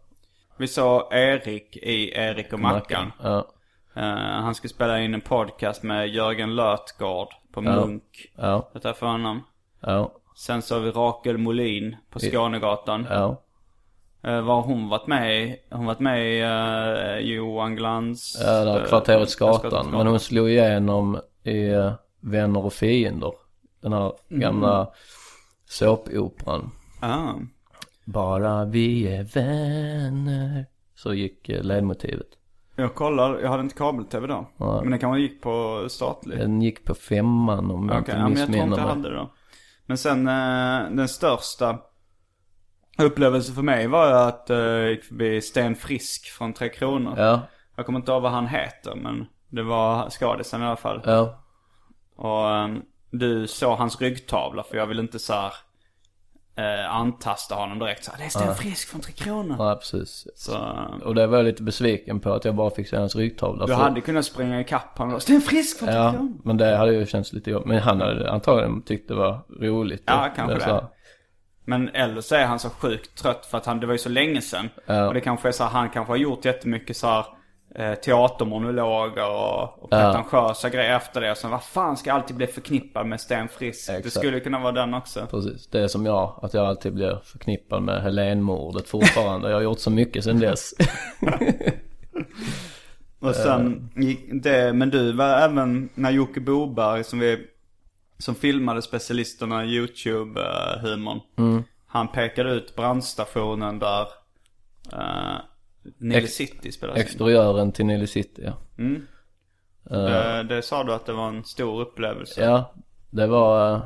Vi 0.58 0.68
såg 0.68 1.12
Erik 1.14 1.76
i 1.76 2.12
Erik 2.14 2.52
och 2.52 2.60
Mackan. 2.60 3.12
Ja. 3.22 3.48
Eh, 3.96 4.02
han 4.42 4.54
skulle 4.54 4.68
spela 4.68 5.00
in 5.00 5.14
en 5.14 5.20
podcast 5.20 5.82
med 5.82 6.08
Jörgen 6.08 6.56
Lötgård 6.56 7.28
på 7.52 7.64
Ja. 7.64 7.76
Munk. 7.76 8.26
Ja. 8.36 8.70
Jag 8.72 8.82
träffade 8.82 9.12
honom. 9.12 9.42
Ja. 9.80 10.12
Sen 10.36 10.62
så 10.62 10.74
har 10.74 10.80
vi 10.80 10.90
Rakel 10.90 11.38
Molin 11.38 11.96
på 12.10 12.18
Skånegatan. 12.18 13.06
Ja. 13.10 13.42
Uh, 14.26 14.40
vad 14.40 14.56
har 14.56 14.62
hon 14.62 14.88
varit 14.88 15.06
med 15.06 15.42
i? 15.42 15.56
Hon 15.70 15.86
varit 15.86 16.00
med 16.00 16.34
i 16.34 16.40
eh, 16.40 17.32
Johan 17.32 17.76
Glans... 17.76 18.42
Ja, 18.44 18.64
där 18.64 18.80
eh, 18.80 18.86
kvarteret 18.86 19.30
Skatan. 19.30 19.90
Men 19.90 20.06
hon 20.06 20.20
slog 20.20 20.50
igenom 20.50 21.20
i 21.42 21.68
eh, 21.68 21.92
Vänner 22.20 22.64
och 22.64 22.72
fiender. 22.72 23.32
Den 23.82 23.92
här 23.92 24.12
gamla 24.28 24.90
såpoperan. 25.66 26.70
Ah. 27.00 27.32
Bara 28.04 28.64
vi 28.64 29.08
är 29.08 29.24
vänner. 29.24 30.66
Så 30.94 31.14
gick 31.14 31.48
eh, 31.48 31.62
ledmotivet. 31.62 32.26
Jag 32.76 32.94
kollar, 32.94 33.38
jag 33.38 33.48
hade 33.48 33.62
inte 33.62 33.74
kabel-tv 33.74 34.26
då. 34.26 34.46
Nej. 34.56 34.80
Men 34.82 34.90
det 34.90 34.98
kan 34.98 35.10
man 35.10 35.20
gick 35.20 35.42
på 35.42 35.86
statlig. 35.88 36.38
Den 36.38 36.62
gick 36.62 36.84
på 36.84 36.94
femman 36.94 37.70
om 37.70 37.88
jag 37.88 38.00
Okej, 38.00 38.00
inte 38.00 38.10
ja, 38.10 38.16
men 38.16 38.22
jag 38.28 38.36
tror 38.36 38.46
missminner 38.46 38.64
inte 38.64 38.80
jag 38.80 38.86
mig. 38.86 38.96
hade 38.96 39.10
det 39.10 39.16
då. 39.16 39.30
Men 39.88 39.98
sen 39.98 40.28
eh, 40.28 40.90
den 40.90 41.08
största 41.08 41.78
upplevelsen 42.98 43.54
för 43.54 43.62
mig 43.62 43.86
var 43.86 44.08
ju 44.08 44.14
att 44.14 44.50
eh, 44.50 44.56
jag 44.56 44.90
gick 44.90 45.04
förbi 45.04 45.40
Sten 45.40 45.76
Frisk 45.76 46.26
från 46.30 46.52
Tre 46.52 46.68
Kronor. 46.68 47.14
Ja, 47.18 47.40
Jag 47.76 47.86
kommer 47.86 47.98
inte 47.98 48.12
ihåg 48.12 48.22
vad 48.22 48.32
han 48.32 48.46
heter 48.46 48.94
men 48.94 49.26
det 49.48 49.62
var 49.62 50.08
skadisen 50.10 50.62
i 50.62 50.64
alla 50.64 50.76
fall. 50.76 51.02
ja. 51.04 51.44
Och 52.16 52.50
ehm, 52.50 52.82
du 53.10 53.46
såg 53.46 53.78
hans 53.78 54.00
ryggtavla 54.00 54.62
för 54.62 54.76
jag 54.76 54.86
vill 54.86 54.98
inte 54.98 55.18
så 55.18 55.32
här 55.32 55.52
eh, 56.58 56.94
antasta 56.94 57.54
honom 57.54 57.78
direkt. 57.78 58.04
Så 58.04 58.10
här, 58.10 58.18
det 58.18 58.24
är 58.24 58.28
Sten 58.28 58.54
Frisk 58.54 58.88
från 58.88 59.00
Tre 59.00 59.12
Kronor. 59.12 59.56
Ja, 59.58 59.74
precis. 59.80 60.26
Så 60.36 60.58
Och 61.04 61.14
det 61.14 61.26
var 61.26 61.36
jag 61.36 61.44
lite 61.44 61.62
besviken 61.62 62.20
på 62.20 62.32
att 62.32 62.44
jag 62.44 62.54
bara 62.54 62.70
fick 62.70 62.88
se 62.88 62.96
hans 62.96 63.16
ryggtavla. 63.16 63.66
du 63.66 63.74
för- 63.74 63.82
hade 63.82 64.00
kunnat 64.00 64.24
springa 64.24 64.60
ikapp 64.60 64.98
honom. 64.98 65.20
Sten 65.20 65.40
Frisk 65.40 65.78
från 65.78 65.88
Tre 65.88 65.96
Ja, 65.98 66.12
Kronor. 66.12 66.32
men 66.44 66.56
det 66.56 66.76
hade 66.76 66.92
ju 66.92 67.06
känts 67.06 67.32
lite 67.32 67.50
jobbigt. 67.50 67.68
Men 67.68 67.78
han 67.78 68.00
hade 68.00 68.30
antagligen 68.32 68.82
tyckt 68.82 69.08
det 69.08 69.14
var 69.14 69.40
roligt. 69.60 70.02
Ja, 70.06 70.28
Och 70.28 70.36
kanske 70.36 70.54
det. 70.54 70.60
så 70.64 70.84
Men 71.64 71.88
eller 71.88 72.20
så 72.20 72.34
är 72.34 72.46
han 72.46 72.58
så 72.58 72.70
sjukt 72.70 73.22
trött 73.22 73.46
för 73.46 73.58
att 73.58 73.66
han, 73.66 73.80
det 73.80 73.86
var 73.86 73.94
ju 73.94 73.98
så 73.98 74.08
länge 74.08 74.40
sedan. 74.40 74.68
Ja. 74.86 75.06
Och 75.08 75.14
det 75.14 75.20
kanske 75.20 75.48
är 75.48 75.52
så 75.52 75.64
här, 75.64 75.70
han 75.70 75.90
kanske 75.90 76.12
har 76.12 76.16
gjort 76.16 76.44
jättemycket 76.44 76.96
så 76.96 77.06
här 77.06 77.26
eh, 77.74 77.94
teatermonologer 77.94 79.30
och, 79.30 79.82
och 79.82 79.90
pretentiösa 79.90 80.68
grejer 80.68 80.96
efter 80.96 81.20
det. 81.20 81.34
Sen 81.34 81.50
vad 81.50 81.62
fan 81.62 81.96
ska 81.96 82.12
alltid 82.12 82.36
bli 82.36 82.46
förknippad 82.46 83.06
med 83.06 83.20
Sten 83.20 83.48
Frisk? 83.48 83.90
Det 84.02 84.10
skulle 84.10 84.40
kunna 84.40 84.58
vara 84.58 84.72
den 84.72 84.94
också. 84.94 85.26
Precis, 85.30 85.66
det 85.66 85.80
är 85.80 85.88
som 85.88 86.06
jag, 86.06 86.38
att 86.42 86.54
jag 86.54 86.66
alltid 86.66 86.94
blir 86.94 87.20
förknippad 87.24 87.82
med 87.82 88.02
Helénmordet 88.02 88.88
fortfarande. 88.88 89.48
Jag 89.48 89.56
har 89.56 89.62
gjort 89.62 89.78
så 89.78 89.90
mycket 89.90 90.24
sedan 90.24 90.40
dess. 90.40 90.74
Och 93.20 93.34
sen 93.34 93.90
gick 93.96 94.20
det, 94.42 94.72
men 94.72 94.90
du 94.90 95.12
var 95.12 95.28
även 95.28 95.88
när 95.94 96.10
Jocke 96.10 96.40
Boberg 96.40 97.04
som 97.04 97.18
vi, 97.18 97.46
som 98.18 98.34
filmade 98.34 98.82
specialisterna 98.82 99.64
i 99.64 99.68
YouTube-humorn. 99.68 101.20
Han 101.86 102.08
pekade 102.08 102.50
ut 102.50 102.76
brandstationen 102.76 103.78
där 103.78 104.02
uh, 104.92 105.38
Nile 105.98 106.18
Ex- 106.18 106.32
City 106.34 106.72
spelades 106.72 107.00
in. 107.02 107.06
Exteriören 107.06 107.72
till 107.72 107.86
Nile 107.86 108.06
City, 108.06 108.42
ja. 108.44 108.52
Eh, 109.90 110.44
det 110.44 110.62
sa 110.62 110.84
du 110.84 110.92
att 110.92 111.06
det 111.06 111.12
var 111.12 111.28
en 111.28 111.44
stor 111.44 111.80
upplevelse. 111.80 112.44
Ja, 112.44 112.74
det 113.10 113.26
var 113.26 113.74
eh, 113.74 113.82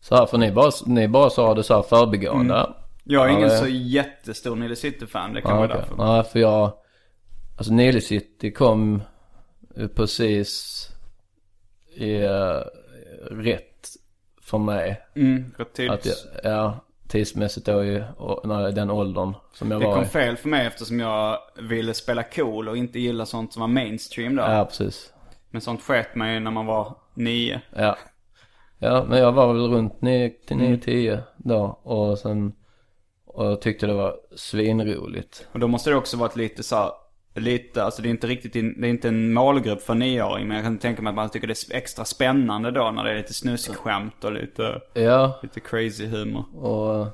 så 0.00 0.16
här, 0.16 0.26
för 0.26 0.38
ni 0.38 0.52
bara, 0.52 0.70
ni 0.86 1.08
bara 1.08 1.30
sa 1.30 1.54
det 1.54 1.62
så 1.62 1.74
här 1.74 1.82
förbigående. 1.82 2.54
Jag 3.04 3.24
är 3.24 3.28
Ja, 3.28 3.36
ingen 3.36 3.48
det- 3.48 3.56
så 3.58 3.66
jättestor 3.68 4.56
Nile 4.56 4.76
City-fan, 4.76 5.32
det 5.32 5.42
kan 5.42 5.50
Ja, 5.50 5.56
vara 5.56 5.66
okej. 5.68 5.80
därför. 5.80 5.96
Nej, 6.12 6.24
för 6.24 6.38
jag, 6.38 6.72
alltså 7.58 7.72
Nile 7.72 8.00
City 8.00 8.52
kom 8.52 9.02
precis 9.94 10.86
i 11.96 12.14
eh, 12.22 12.60
rätt 13.30 13.88
för 14.42 14.58
mig. 14.58 15.00
Mm, 15.16 15.44
rätt 15.58 15.60
Att 15.68 15.74
tidigt. 15.74 16.26
jag, 16.44 16.52
ja, 16.52 16.84
tidsmässigt 17.10 17.66
då 17.66 17.84
i 17.84 18.02
den 18.74 18.90
åldern 18.90 19.34
som 19.54 19.70
jag 19.70 19.80
Det 19.80 19.86
var 19.86 19.94
kom 19.94 20.02
i. 20.04 20.06
fel 20.06 20.36
för 20.36 20.48
mig 20.48 20.66
eftersom 20.66 21.00
jag 21.00 21.38
ville 21.58 21.94
spela 21.94 22.22
cool 22.22 22.68
och 22.68 22.76
inte 22.76 22.98
gilla 23.00 23.26
sånt 23.26 23.52
som 23.52 23.60
var 23.60 23.68
mainstream 23.68 24.36
då. 24.36 24.42
Ja, 24.42 24.64
precis. 24.64 25.12
Men 25.50 25.60
sånt 25.60 25.82
sket 25.82 26.14
mig 26.14 26.40
när 26.40 26.50
man 26.50 26.66
var 26.66 26.96
nio. 27.14 27.60
Ja. 27.76 27.98
Ja, 28.78 29.04
men 29.08 29.18
jag 29.18 29.32
var 29.32 29.52
väl 29.52 29.68
runt 29.70 30.02
9 30.02 30.30
till 30.46 30.56
Mm. 30.56 30.70
9, 30.72 30.78
10 30.80 31.22
då 31.36 31.80
och 31.82 32.18
sen 32.18 32.52
och 33.26 33.46
jag 33.46 33.60
tyckte 33.62 33.86
det 33.86 33.94
var 33.94 34.16
svinroligt. 34.36 35.48
Och 35.52 35.60
då 35.60 35.68
måste 35.68 35.90
det 35.90 35.96
också 35.96 36.16
varit 36.16 36.36
lite 36.36 36.62
så 36.62 36.92
lite, 37.34 37.84
alltså 37.84 38.02
det 38.02 38.08
är 38.08 38.10
inte 38.10 38.26
riktigt, 38.26 38.52
det 38.52 38.86
är 38.86 38.90
inte 38.90 39.08
en 39.08 39.32
målgrupp 39.32 39.82
för 39.82 39.94
nioåring. 39.94 40.48
Men 40.48 40.56
jag 40.56 40.64
kan 40.64 40.78
tänka 40.78 41.02
mig 41.02 41.10
att 41.10 41.16
man 41.16 41.30
tycker 41.30 41.46
det 41.46 41.72
är 41.72 41.76
extra 41.76 42.04
spännande 42.04 42.70
då 42.70 42.90
när 42.90 43.04
det 43.04 43.10
är 43.10 43.16
lite 43.16 43.34
snuskskämt 43.34 44.24
och 44.24 44.32
lite, 44.32 44.80
Ja, 44.94 45.40
lite 45.42 45.60
crazy 45.60 46.06
humor. 46.06 46.44
och 46.54 47.06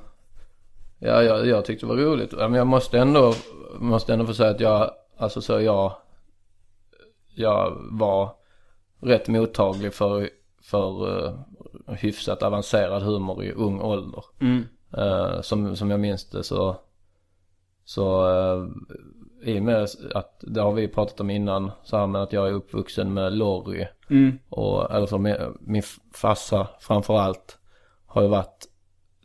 ja, 0.99 1.23
jag, 1.23 1.47
jag 1.47 1.65
tyckte 1.65 1.85
det 1.85 1.89
var 1.89 2.01
roligt. 2.01 2.31
Men 2.31 2.53
jag 2.53 2.67
måste 2.67 2.99
ändå, 2.99 3.33
måste 3.79 4.13
ändå 4.13 4.25
få 4.25 4.33
säga 4.33 4.49
att 4.49 4.59
jag, 4.59 4.91
alltså 5.17 5.41
så 5.41 5.61
jag, 5.61 5.93
jag 7.35 7.77
var 7.91 8.35
rätt 9.01 9.27
mottaglig 9.27 9.93
för, 9.93 10.29
för 10.61 11.07
uh, 11.07 11.33
hyfsat 11.87 12.43
avancerad 12.43 13.03
humor 13.03 13.43
i 13.43 13.51
ung 13.51 13.81
ålder. 13.81 14.23
Mm. 14.39 14.63
Uh, 14.97 15.41
som, 15.41 15.75
som 15.75 15.91
jag 15.91 15.99
minns 15.99 16.29
det 16.29 16.43
så, 16.43 16.75
så 17.85 18.27
uh, 18.29 18.67
i 19.47 19.59
och 19.59 19.63
med 19.63 19.87
att, 20.15 20.43
det 20.47 20.61
har 20.61 20.71
vi 20.71 20.87
pratat 20.87 21.19
om 21.19 21.29
innan, 21.29 21.71
så 21.83 21.97
här 21.97 22.07
med 22.07 22.21
att 22.21 22.33
jag 22.33 22.47
är 22.47 22.51
uppvuxen 22.51 23.13
med 23.13 23.33
Lorry. 23.33 23.85
Mm. 24.09 24.39
Och, 24.49 24.91
eller 24.91 25.07
så 25.07 25.17
min, 25.17 25.35
min 25.59 25.83
farsa 26.13 26.67
framförallt 26.79 27.57
har 28.05 28.21
ju 28.21 28.27
varit, 28.27 28.65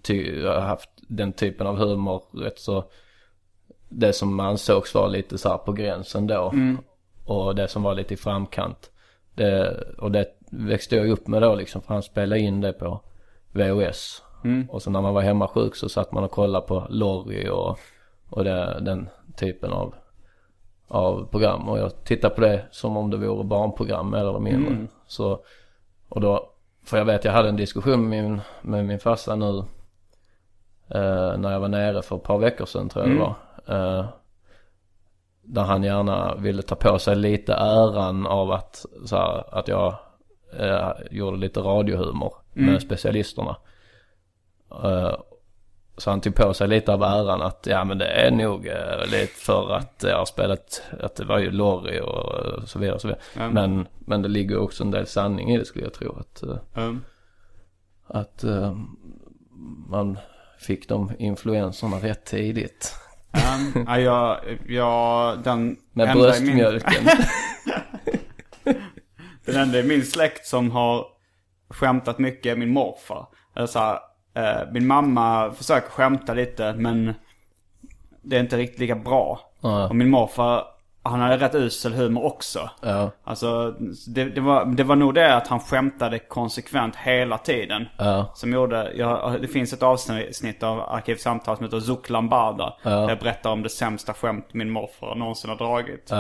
ty, 0.03 0.47
haft 0.47 0.91
den 1.09 1.33
typen 1.33 1.67
av 1.67 1.77
humor 1.77 2.23
rätt 2.33 2.59
så, 2.59 2.85
det 3.89 4.13
som 4.13 4.41
ansågs 4.41 4.95
vara 4.95 5.07
lite 5.07 5.39
så 5.39 5.49
här 5.49 5.59
på 5.59 5.73
gränsen 5.73 6.27
då. 6.27 6.51
Mm. 6.51 6.79
Och 7.25 7.55
det 7.55 7.69
som 7.69 7.83
var 7.83 7.95
lite 7.95 8.15
i 8.15 8.17
framkant. 8.17 8.91
Det, 9.35 9.77
och 9.99 10.11
det 10.11 10.27
växte 10.51 10.97
jag 10.97 11.09
upp 11.09 11.27
med 11.27 11.43
då 11.43 11.55
liksom, 11.55 11.83
för 11.83 11.95
han 11.95 12.03
spelade 12.03 12.41
in 12.41 12.61
det 12.61 12.73
på 12.73 13.01
VHS. 13.53 14.23
Mm. 14.45 14.71
Och 14.71 14.83
så 14.83 14.91
när 14.91 15.01
man 15.01 15.15
var 15.15 15.23
hemma 15.23 15.49
sjuk 15.49 15.77
så 15.77 15.89
satt 15.89 16.13
man 16.13 16.25
och 16.25 16.31
kollade 16.31 16.67
på 16.67 16.87
Lorry 16.91 17.49
och, 17.49 17.79
och 18.29 18.45
det, 18.45 18.81
den 18.81 19.09
typen 19.37 19.73
av, 19.73 19.95
av 20.93 21.27
program. 21.31 21.69
Och 21.69 21.79
jag 21.79 22.05
tittade 22.05 22.35
på 22.35 22.41
det 22.41 22.65
som 22.71 22.97
om 22.97 23.11
det 23.11 23.17
vore 23.17 23.45
barnprogram 23.45 24.11
mer 24.11 24.19
eller 24.19 24.39
mindre. 24.39 24.71
Mm. 24.73 24.89
Så, 25.07 25.41
och 26.09 26.21
då, 26.21 26.51
för 26.85 26.99
jag 26.99 27.05
vet 27.05 27.25
jag 27.25 27.33
hade 27.33 27.49
en 27.49 27.57
diskussion 27.57 28.09
med 28.09 28.25
min, 28.25 28.41
med 28.63 28.85
min 28.85 28.99
farsa 28.99 29.37
nu. 29.37 29.59
Eh, 30.89 31.37
när 31.39 31.53
jag 31.53 31.61
var 31.61 31.69
nere 31.69 32.03
för 32.03 32.17
ett 32.17 32.23
par 32.23 32.39
veckor 32.39 32.67
sedan 32.67 32.89
tror 32.89 33.05
jag 33.05 33.13
Mm. 33.15 33.19
det 33.25 33.35
var. 33.73 33.99
Eh, 33.99 34.05
där 35.43 35.63
han 35.63 35.83
gärna 35.83 36.35
ville 36.35 36.63
ta 36.63 36.75
på 36.75 36.99
sig 36.99 37.17
lite 37.17 37.55
äran 37.55 38.27
av 38.27 38.51
att, 38.53 38.87
så 39.05 39.17
här, 39.17 39.59
att 39.59 39.69
jag 39.69 39.95
eh, 40.59 40.91
gjorde 41.11 41.37
lite 41.37 41.61
radiohumor 41.61 42.35
Mm. 42.57 42.73
med 42.73 42.83
specialisterna. 42.83 43.57
Så 45.97 46.11
han 46.11 46.21
tog 46.21 46.35
på 46.35 46.55
sig 46.55 46.69
lite 46.69 46.93
av 46.93 47.03
äran 47.03 47.43
att 47.43 47.67
ja 47.71 47.85
men 47.85 47.99
det 47.99 48.07
är 48.07 48.31
nog 48.31 48.67
eh, 48.67 49.05
lite 49.05 49.35
för 49.35 49.73
att 49.77 50.05
jag 50.09 50.19
har 50.19 50.25
spelat, 50.25 50.83
att 51.01 51.17
det 51.17 51.25
var 51.25 51.39
ju 51.39 51.51
Lorry 51.51 52.01
och 52.01 52.69
så 52.69 52.79
vidare 52.79 52.95
och 52.95 53.01
så 53.01 53.09
vidare. 53.09 53.23
Mm. 53.37 53.53
Men, 53.53 53.89
men 53.99 54.23
det 54.23 54.29
ligger 54.29 54.59
också 54.59 54.85
en 54.85 54.91
del 54.91 55.07
sanning 55.07 55.51
i 55.51 55.59
det 55.59 55.65
skulle 55.65 55.85
jag 55.85 55.95
tro. 55.95 56.19
Att, 56.19 56.43
Mm. 56.77 57.01
att 58.07 58.45
eh, 58.45 58.77
man 59.89 60.19
fick 60.59 60.89
de 60.89 61.13
influenserna 61.19 61.97
rätt 61.97 62.25
tidigt. 62.25 62.95
Um, 63.75 63.85
ja, 63.89 63.99
jag, 63.99 64.39
jag, 64.67 65.43
den 65.43 65.77
Med 65.93 66.17
bröstmjölken. 66.17 67.05
Min, 68.65 68.75
den 69.45 69.57
enda 69.57 69.79
i 69.79 69.83
min 69.83 70.03
släkt 70.03 70.47
som 70.47 70.71
har 70.71 71.07
skämtat 71.69 72.19
mycket 72.19 72.53
är 72.53 72.57
min 72.57 72.73
morfar. 72.73 73.27
Eller 73.57 73.67
så 73.67 73.79
här, 73.79 73.99
eh, 74.35 74.61
min 74.73 74.87
mamma 74.87 75.53
försöker 75.53 75.91
skämta 75.91 76.35
lite 76.35 76.73
men 76.73 77.15
det 78.23 78.37
är 78.37 78.41
inte 78.41 78.57
riktigt 78.57 78.79
lika 78.81 78.95
bra. 78.95 79.41
Ja. 79.61 79.89
Och 79.89 79.97
min 79.97 80.11
morfar, 80.11 80.65
han 81.03 81.21
hade 81.21 81.37
rätt 81.37 81.55
usel 81.55 81.93
humor 81.93 82.25
också. 82.25 82.71
ja, 82.83 83.11
Alltså 83.25 83.75
det, 84.09 84.25
det, 84.25 84.41
var, 84.41 84.65
det 84.65 84.85
var 84.85 84.97
nog 84.97 85.15
det 85.15 85.35
att 85.37 85.47
han 85.47 85.61
skämtade 85.61 86.19
konsekvent 86.19 86.97
hela 86.97 87.39
tiden. 87.39 87.89
ja, 87.99 88.31
Som 88.35 88.53
gjorde, 88.53 88.93
jag, 88.95 89.43
det 89.43 89.49
finns 89.49 89.73
ett 89.73 89.83
avsnitt 89.83 90.63
av 90.63 90.81
Arkivsamtal 90.81 91.57
som 91.57 91.65
heter 91.65 91.81
Zouk 91.81 92.11
Lambada. 92.11 92.77
Där 92.83 93.09
jag 93.09 93.19
berättar 93.19 93.51
om 93.51 93.63
det 93.63 93.69
sämsta 93.69 94.15
skämt 94.15 94.55
min 94.55 94.71
morfar 94.71 95.15
någonsin 95.15 95.51
har 95.51 95.57
dragit. 95.57 96.13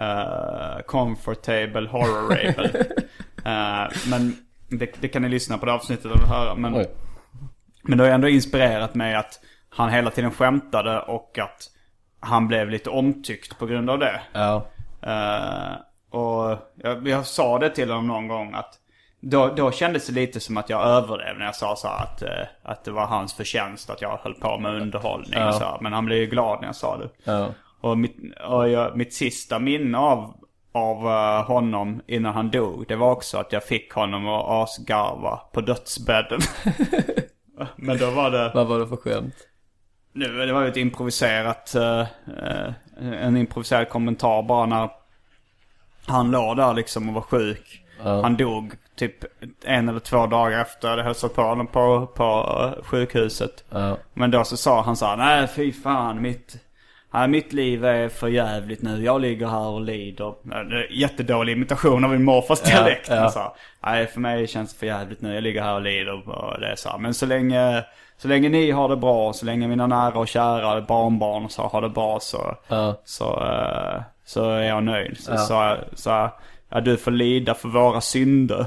Uh, 0.00 0.80
comfortable 0.86 1.88
horror 1.88 2.28
rabel. 2.30 2.66
uh, 3.46 3.96
men 4.10 4.36
det, 4.68 4.90
det 5.00 5.08
kan 5.08 5.22
ni 5.22 5.28
lyssna 5.28 5.58
på 5.58 5.66
det 5.66 5.72
avsnittet 5.72 6.12
och 6.12 6.28
höra. 6.28 6.54
Men, 6.54 6.74
oj. 6.76 6.86
Men 7.90 7.98
det 7.98 8.04
har 8.04 8.10
ändå 8.10 8.28
inspirerat 8.28 8.94
mig 8.94 9.14
att 9.14 9.40
han 9.68 9.90
hela 9.90 10.10
tiden 10.10 10.30
skämtade 10.30 11.00
och 11.00 11.38
att 11.38 11.70
han 12.20 12.48
blev 12.48 12.70
lite 12.70 12.90
omtyckt 12.90 13.58
på 13.58 13.66
grund 13.66 13.90
av 13.90 13.98
det. 13.98 14.20
Ja, 14.32 14.66
Eh, 15.02 15.72
och 16.10 16.58
jag, 16.74 17.08
jag 17.08 17.26
sa 17.26 17.58
det 17.58 17.70
till 17.70 17.90
honom 17.90 18.06
någon 18.06 18.28
gång 18.28 18.54
att 18.54 18.74
då, 19.20 19.48
då 19.56 19.70
kändes 19.72 20.06
det 20.06 20.12
lite 20.12 20.40
som 20.40 20.56
att 20.56 20.70
jag 20.70 20.86
överdrev 20.86 21.38
när 21.38 21.44
jag 21.44 21.56
sa 21.56 21.76
så 21.76 21.88
att, 21.88 22.22
eh, 22.22 22.28
att 22.62 22.84
det 22.84 22.90
var 22.90 23.06
hans 23.06 23.34
förtjänst 23.34 23.90
att 23.90 24.02
jag 24.02 24.18
höll 24.22 24.34
på 24.34 24.58
med 24.58 24.74
underhållning 24.82 25.38
Ja. 25.40 25.48
och 25.48 25.54
så. 25.54 25.78
Men 25.80 25.92
han 25.92 26.04
blev 26.04 26.18
ju 26.18 26.26
glad 26.26 26.60
när 26.60 26.68
jag 26.68 26.76
sa 26.76 26.96
det. 26.96 27.08
ja, 27.24 27.48
Och 27.80 27.98
mitt, 27.98 28.16
och 28.48 28.68
jag, 28.68 28.96
mitt 28.96 29.14
sista 29.14 29.58
minne 29.58 29.98
av, 29.98 30.34
av 30.72 31.06
eh, 31.06 31.46
honom 31.46 32.02
innan 32.06 32.34
han 32.34 32.50
dog, 32.50 32.84
det 32.88 32.96
var 32.96 33.10
också 33.10 33.38
att 33.38 33.52
jag 33.52 33.64
fick 33.64 33.92
honom 33.92 34.28
att 34.28 34.44
asgarva 34.48 35.36
på 35.52 35.60
dödsbädden. 35.60 36.40
Men 37.76 37.98
då 37.98 38.10
var 38.10 38.30
det... 38.30 38.50
vad 38.54 38.66
var 38.66 38.78
det 38.78 38.86
för 38.86 38.96
skämt? 38.96 39.34
Nu, 40.12 40.46
det 40.46 40.52
var 40.52 40.62
ju 40.62 40.68
ett 40.68 40.76
improviserat, 40.76 41.74
eh, 41.74 42.06
en 43.00 43.36
improviserad 43.36 43.88
kommentar 43.88 44.42
bara 44.42 44.66
när 44.66 44.90
han 46.06 46.30
låg 46.30 46.56
där 46.56 46.74
liksom 46.74 47.08
och 47.08 47.14
var 47.14 47.22
sjuk. 47.22 47.84
Ja. 48.04 48.22
Han 48.22 48.36
dog 48.36 48.72
typ 48.96 49.24
en 49.64 49.88
eller 49.88 50.00
två 50.00 50.26
dagar 50.26 50.60
efter 50.60 50.88
jag 50.88 50.92
hade 50.92 51.02
hälsat 51.02 51.34
på 51.34 51.42
honom 51.42 51.66
på, 51.66 52.06
på 52.06 52.24
eh, 52.62 52.84
sjukhuset. 52.84 53.64
Men 54.14 54.30
då 54.30 54.44
så 54.44 54.56
sa 54.56 54.82
han 54.82 54.96
så 54.96 55.06
här, 55.06 55.16
nej 55.16 55.48
fy 55.48 55.72
fan 55.72 56.22
mitt, 56.22 56.56
nej, 57.10 57.28
mitt 57.28 57.52
liv 57.52 57.84
är 57.84 58.08
för 58.08 58.28
jävligt 58.28 58.82
nu. 58.82 59.04
Jag 59.04 59.20
ligger 59.20 59.46
här 59.46 59.66
och 59.68 59.80
lider. 59.80 60.34
Ja, 60.42 60.64
Jättedålig 60.90 61.52
imitation 61.52 62.04
av 62.04 62.10
min 62.10 62.24
morfars 62.24 62.58
Ja, 62.64 62.70
dialekt. 62.70 63.08
ja. 63.10 63.16
Han 63.16 63.30
sa, 63.30 63.54
nej 63.86 64.06
för 64.06 64.20
mig 64.20 64.46
känns 64.46 64.72
det 64.72 64.78
för 64.78 64.86
jävligt 64.86 65.20
nu. 65.20 65.34
Jag 65.34 65.42
ligger 65.42 65.62
här 65.62 65.74
och 65.74 65.80
lider. 65.82 66.28
Och 66.28 66.60
det 66.60 66.66
är 66.66 66.76
så 66.76 66.88
här. 66.88 66.98
Men 66.98 67.14
så 67.14 67.26
länge, 67.26 67.84
så 68.18 68.28
länge 68.28 68.48
ni 68.48 68.70
har 68.70 68.88
det 68.88 68.96
bra, 68.96 69.32
så 69.32 69.46
länge 69.46 69.68
mina 69.68 69.86
nära 69.86 70.18
och 70.18 70.28
kära 70.28 70.80
barnbarn 70.80 71.48
så 71.48 71.62
har 71.62 71.82
det 71.82 71.88
bra 71.88 72.18
så, 72.20 72.56
ja, 72.68 73.00
så, 73.04 73.24
eh, 73.46 74.02
så 74.24 74.50
är 74.50 74.62
jag 74.62 74.82
nöjd. 74.84 75.18
Så 75.18 75.32
Ja. 75.32 75.76
så 75.94 76.10
här, 76.10 76.30
ja 76.68 76.80
du 76.80 76.96
får 76.96 77.10
lida 77.10 77.54
för 77.54 77.68
våra 77.68 78.00
synder. 78.00 78.66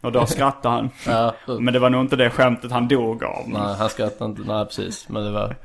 Och 0.00 0.12
då 0.12 0.26
skrattade 0.26 0.74
han. 0.74 0.90
ja. 1.06 1.34
Men 1.60 1.74
det 1.74 1.78
var 1.78 1.90
nog 1.90 2.00
inte 2.00 2.16
det 2.16 2.30
skämtet 2.30 2.70
han 2.72 2.88
dog 2.88 3.24
av. 3.24 3.42
Nej, 3.48 3.74
han 3.78 3.88
skrattade 3.88 4.30
inte, 4.30 4.42
nej 4.52 4.64
precis. 4.64 5.08
Men 5.08 5.24
det 5.24 5.30
var, 5.30 5.56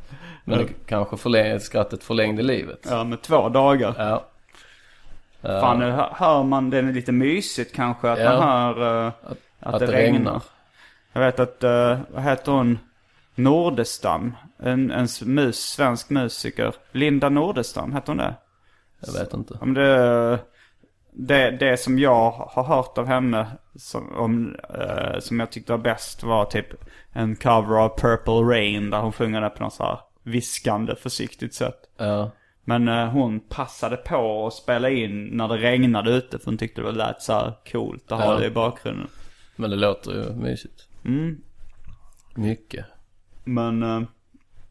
men 0.44 0.58
det 0.58 0.68
kanske 0.86 1.18
förläng, 1.18 1.60
skrattet 1.60 2.04
förlängde 2.04 2.44
livet. 2.44 2.88
Ja, 2.90 3.04
med 3.04 3.22
två 3.22 3.50
dagar. 3.50 3.96
Ja. 3.98 4.26
Fan, 5.42 5.80
nu 5.80 5.92
hör- 5.92 6.44
man, 6.44 6.70
det 6.70 6.78
är 6.78 6.84
lite 6.84 7.12
mysigt 7.12 7.76
kanske 7.76 8.12
att 8.12 8.20
Ja. 8.20 8.30
man 8.30 8.42
hör 8.48 9.06
eh, 9.08 9.14
att, 9.24 9.38
att 9.60 9.80
det, 9.80 9.86
det 9.86 9.92
regnar. 9.92 10.18
regnar. 10.18 10.42
Jag 11.14 11.22
vet 11.22 11.40
att, 11.40 11.64
uh, 11.64 11.98
vad 12.14 12.24
heter 12.24 12.52
hon? 12.52 12.80
Nordestam. 13.36 14.36
En, 14.60 14.92
en 14.92 15.08
mus, 15.26 15.60
svensk 15.60 16.10
musiker. 16.10 16.74
Linda 16.92 17.30
Nordestam, 17.30 17.94
heter 17.94 18.08
hon 18.08 18.18
det? 18.18 18.34
Jag 19.00 19.14
vet 19.14 19.34
inte. 19.34 19.54
Om 19.62 19.74
det, 19.74 20.40
det, 21.12 21.52
det 21.52 21.78
som 21.80 22.00
jag 22.00 22.32
har 22.32 22.64
hört 22.64 22.98
av 22.98 23.08
henne 23.08 23.48
som, 23.76 24.16
om, 24.16 24.56
eh, 24.70 25.20
som 25.20 25.40
jag 25.40 25.52
tyckte 25.52 25.72
var 25.72 25.80
bäst 25.80 26.24
var 26.24 26.46
typ 26.46 26.68
en 27.14 27.36
cover 27.36 27.78
av 27.78 28.00
Purple 28.00 28.34
Rain 28.34 28.90
där 28.90 29.00
hon 29.00 29.12
sjunger 29.12 29.42
det 29.42 29.50
på 29.50 29.64
något 29.64 29.74
så 29.74 29.84
här 29.84 30.00
viskande 30.24 30.96
försiktigt 30.96 31.54
sätt. 31.54 31.80
Ja, 31.98 32.32
Men 32.64 32.88
eh, 32.88 33.08
hon 33.10 33.40
passade 33.40 33.98
på 33.98 34.48
att 34.48 34.54
spela 34.54 34.90
in 34.90 35.26
när 35.26 35.48
det 35.48 35.58
regnade 35.58 36.12
ute 36.12 36.40
för 36.40 36.46
hon 36.46 36.58
tyckte 36.58 36.82
det 36.82 36.92
lät 36.92 37.22
så 37.22 37.34
här 37.34 37.54
coolt 37.72 38.12
att 38.12 38.20
ha 38.24 38.34
Ja. 38.34 38.40
det 38.40 38.46
i 38.46 38.50
bakgrunden. 38.50 39.08
men 39.56 39.70
det 39.70 39.76
låter 39.76 40.12
ju 40.12 40.34
mysigt. 40.34 40.88
Mm. 41.06 41.42
Mycket. 42.36 42.86
Men 43.44 43.84
eh, 43.84 44.02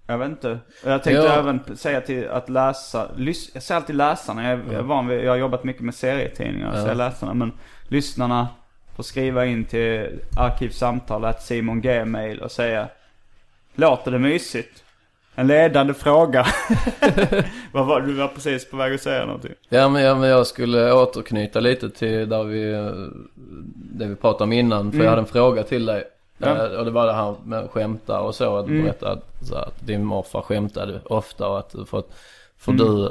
jag 0.07 0.18
vet 0.18 0.28
inte. 0.28 0.59
Jag 0.84 1.03
tänkte 1.03 1.22
Ja. 1.26 1.32
även 1.38 1.76
säga 1.76 2.00
till 2.00 2.28
att 2.28 2.48
läsa, 2.48 3.09
lys- 3.16 3.50
jag 3.55 3.62
säger 3.62 3.80
alltid 3.80 3.96
läsarna, 3.96 4.50
jag 4.50 4.74
är, 4.74 4.82
van 4.82 5.07
vid, 5.07 5.24
jag 5.24 5.30
har 5.30 5.36
jobbat 5.36 5.64
mycket 5.64 5.82
med 5.82 5.94
serietidningar, 5.94 6.72
så 6.74 6.78
Ja. 6.80 6.88
jag 6.88 6.96
läsarna. 6.96 7.34
Men 7.34 7.53
lyssnarna 7.88 8.48
får 8.96 9.03
skriva 9.03 9.46
in 9.46 9.64
till 9.64 10.20
arkivsamtalet 10.38 11.42
Simon 11.42 11.80
Gmail 11.80 12.40
och 12.40 12.50
säga 12.53 12.88
Låter 13.74 14.11
det 14.11 14.18
mysigt? 14.18 14.82
En 15.35 15.47
ledande 15.47 15.95
fråga. 15.95 16.47
Vad 17.72 17.87
var 17.87 18.01
du 18.01 18.12
var 18.12 18.28
precis 18.28 18.70
på 18.70 18.76
väg 18.76 18.95
att 18.95 19.01
säga 19.01 19.26
någonting? 19.26 19.53
Ja 19.68 19.89
men, 19.89 20.03
ja, 20.03 20.14
men 20.14 20.28
jag 20.28 20.47
skulle 20.47 20.93
återknyta 20.93 21.61
lite 21.61 21.91
till 21.91 22.28
där 22.28 22.45
vi, 22.45 22.72
det 23.74 24.07
vi 24.07 24.16
pratade 24.16 24.45
om 24.45 24.53
innan. 24.53 24.93
För 24.93 24.99
jag 24.99 25.09
hade 25.11 25.20
en 25.22 25.26
fråga 25.26 25.62
till 25.62 25.87
dig. 25.87 26.05
Mm. 26.43 26.57
Ja. 26.57 26.66
Eh, 26.66 26.78
Och 26.78 26.85
det 26.85 26.91
var 26.91 27.07
det 27.07 27.12
här 27.12 27.35
med 27.45 27.70
skämta 27.70 28.20
och 28.20 28.35
så. 28.35 28.57
Att 28.57 28.66
du 28.66 28.72
Mm. 28.72 28.85
berättade 28.85 29.12
att, 29.12 29.53
att 29.53 29.87
din 29.87 30.05
morfar 30.05 30.43
skämtade 30.43 31.01
ofta 31.05 31.49
och 31.49 31.59
att 31.59 31.70
du 31.70 31.85
fått, 31.85 32.12
för 32.59 32.72
Mm. 32.72 32.85
du, 32.87 33.05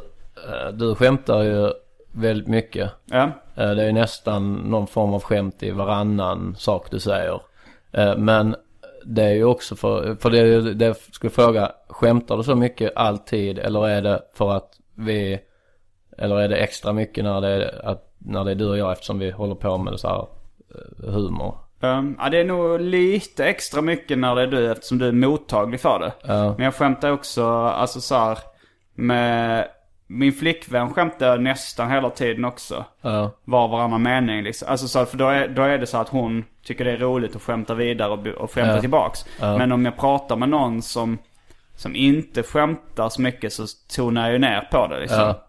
eh, 0.49 0.71
du 0.73 0.95
skämtar 0.95 1.41
ju 1.43 1.71
väldigt 2.11 2.47
mycket. 2.47 2.91
Ja. 3.05 3.23
Eh, 3.55 3.71
Det 3.71 3.83
är 3.83 3.91
nästan 3.93 4.53
någon 4.53 4.87
form 4.87 5.13
av 5.13 5.23
skämt 5.23 5.63
i 5.63 5.71
varannan 5.71 6.55
sak 6.57 6.87
du 6.91 6.99
säger. 6.99 7.41
Men 8.17 8.55
det 9.05 9.23
är 9.23 9.33
ju 9.33 9.43
också 9.43 9.75
för, 9.75 10.15
för 10.15 10.29
det, 10.29 10.73
det 10.73 10.97
skulle 11.11 11.31
fråga, 11.31 11.71
skämtar 11.87 12.37
du 12.37 12.43
så 12.43 12.55
mycket 12.55 12.91
alltid 12.95 13.59
eller 13.59 13.87
är 13.87 14.01
det 14.01 14.21
för 14.33 14.51
att 14.51 14.69
vi 14.95 15.39
Eller 16.17 16.39
är 16.39 16.49
det 16.49 16.57
extra 16.57 16.93
mycket 16.93 17.23
när 17.23 17.41
det 17.41 17.47
är, 17.47 17.85
att, 17.85 18.13
när 18.17 18.45
det 18.45 18.51
är 18.51 18.55
du 18.55 18.69
och 18.69 18.77
jag 18.77 18.91
eftersom 18.91 19.19
vi 19.19 19.31
håller 19.31 19.55
på 19.55 19.77
med 19.77 19.99
så 19.99 20.07
här 20.07 20.27
eh, 20.75 21.13
humor? 21.13 21.57
Um, 21.83 22.15
ja, 22.19 22.29
det 22.29 22.37
är 22.37 22.45
nog 22.45 22.81
lite 22.81 23.45
extra 23.45 23.81
mycket 23.81 24.17
när 24.17 24.35
det 24.35 24.41
är 24.41 24.47
du 24.47 24.71
eftersom 24.71 24.97
du 24.97 25.07
är 25.07 25.11
mottaglig 25.11 25.79
för 25.79 25.99
det. 25.99 26.13
Ja. 26.23 26.53
Men 26.57 26.65
jag 26.65 26.75
skämtar 26.75 27.11
också, 27.11 27.45
alltså 27.51 28.01
så 28.01 28.15
här, 28.15 28.37
med 28.93 29.67
min 30.11 30.33
flickvän 30.33 30.93
skämtar 30.93 31.37
nästan 31.37 31.91
hela 31.91 32.09
tiden 32.09 32.45
också. 32.45 32.85
Ja. 33.01 33.31
Var 33.43 33.63
och 33.63 33.69
varannan 33.69 34.01
mening 34.03 34.43
liksom. 34.43 34.67
Alltså 34.71 34.87
så, 34.87 35.05
för 35.05 35.17
då 35.17 35.27
är, 35.27 35.47
då 35.47 35.61
är 35.61 35.77
det 35.77 35.87
så 35.87 35.97
att 35.97 36.09
hon 36.09 36.45
tycker 36.65 36.85
det 36.85 36.91
är 36.91 36.97
roligt 36.97 37.35
att 37.35 37.41
skämta 37.41 37.73
vidare 37.73 38.09
och, 38.11 38.27
och 38.27 38.51
skämta 38.51 38.75
Ja. 38.75 38.81
tillbaks. 38.81 39.25
Men 39.39 39.71
om 39.71 39.85
jag 39.85 39.97
pratar 39.97 40.35
med 40.35 40.49
någon 40.49 40.81
som, 40.81 41.17
som 41.75 41.95
inte 41.95 42.43
skämtar 42.43 43.09
så 43.09 43.21
mycket 43.21 43.53
så 43.53 43.63
tonar 43.95 44.21
jag 44.23 44.31
ju 44.33 44.39
ner 44.39 44.67
på 44.71 44.87
det 44.87 44.99
liksom. 44.99 45.19
Ja. 45.19 45.47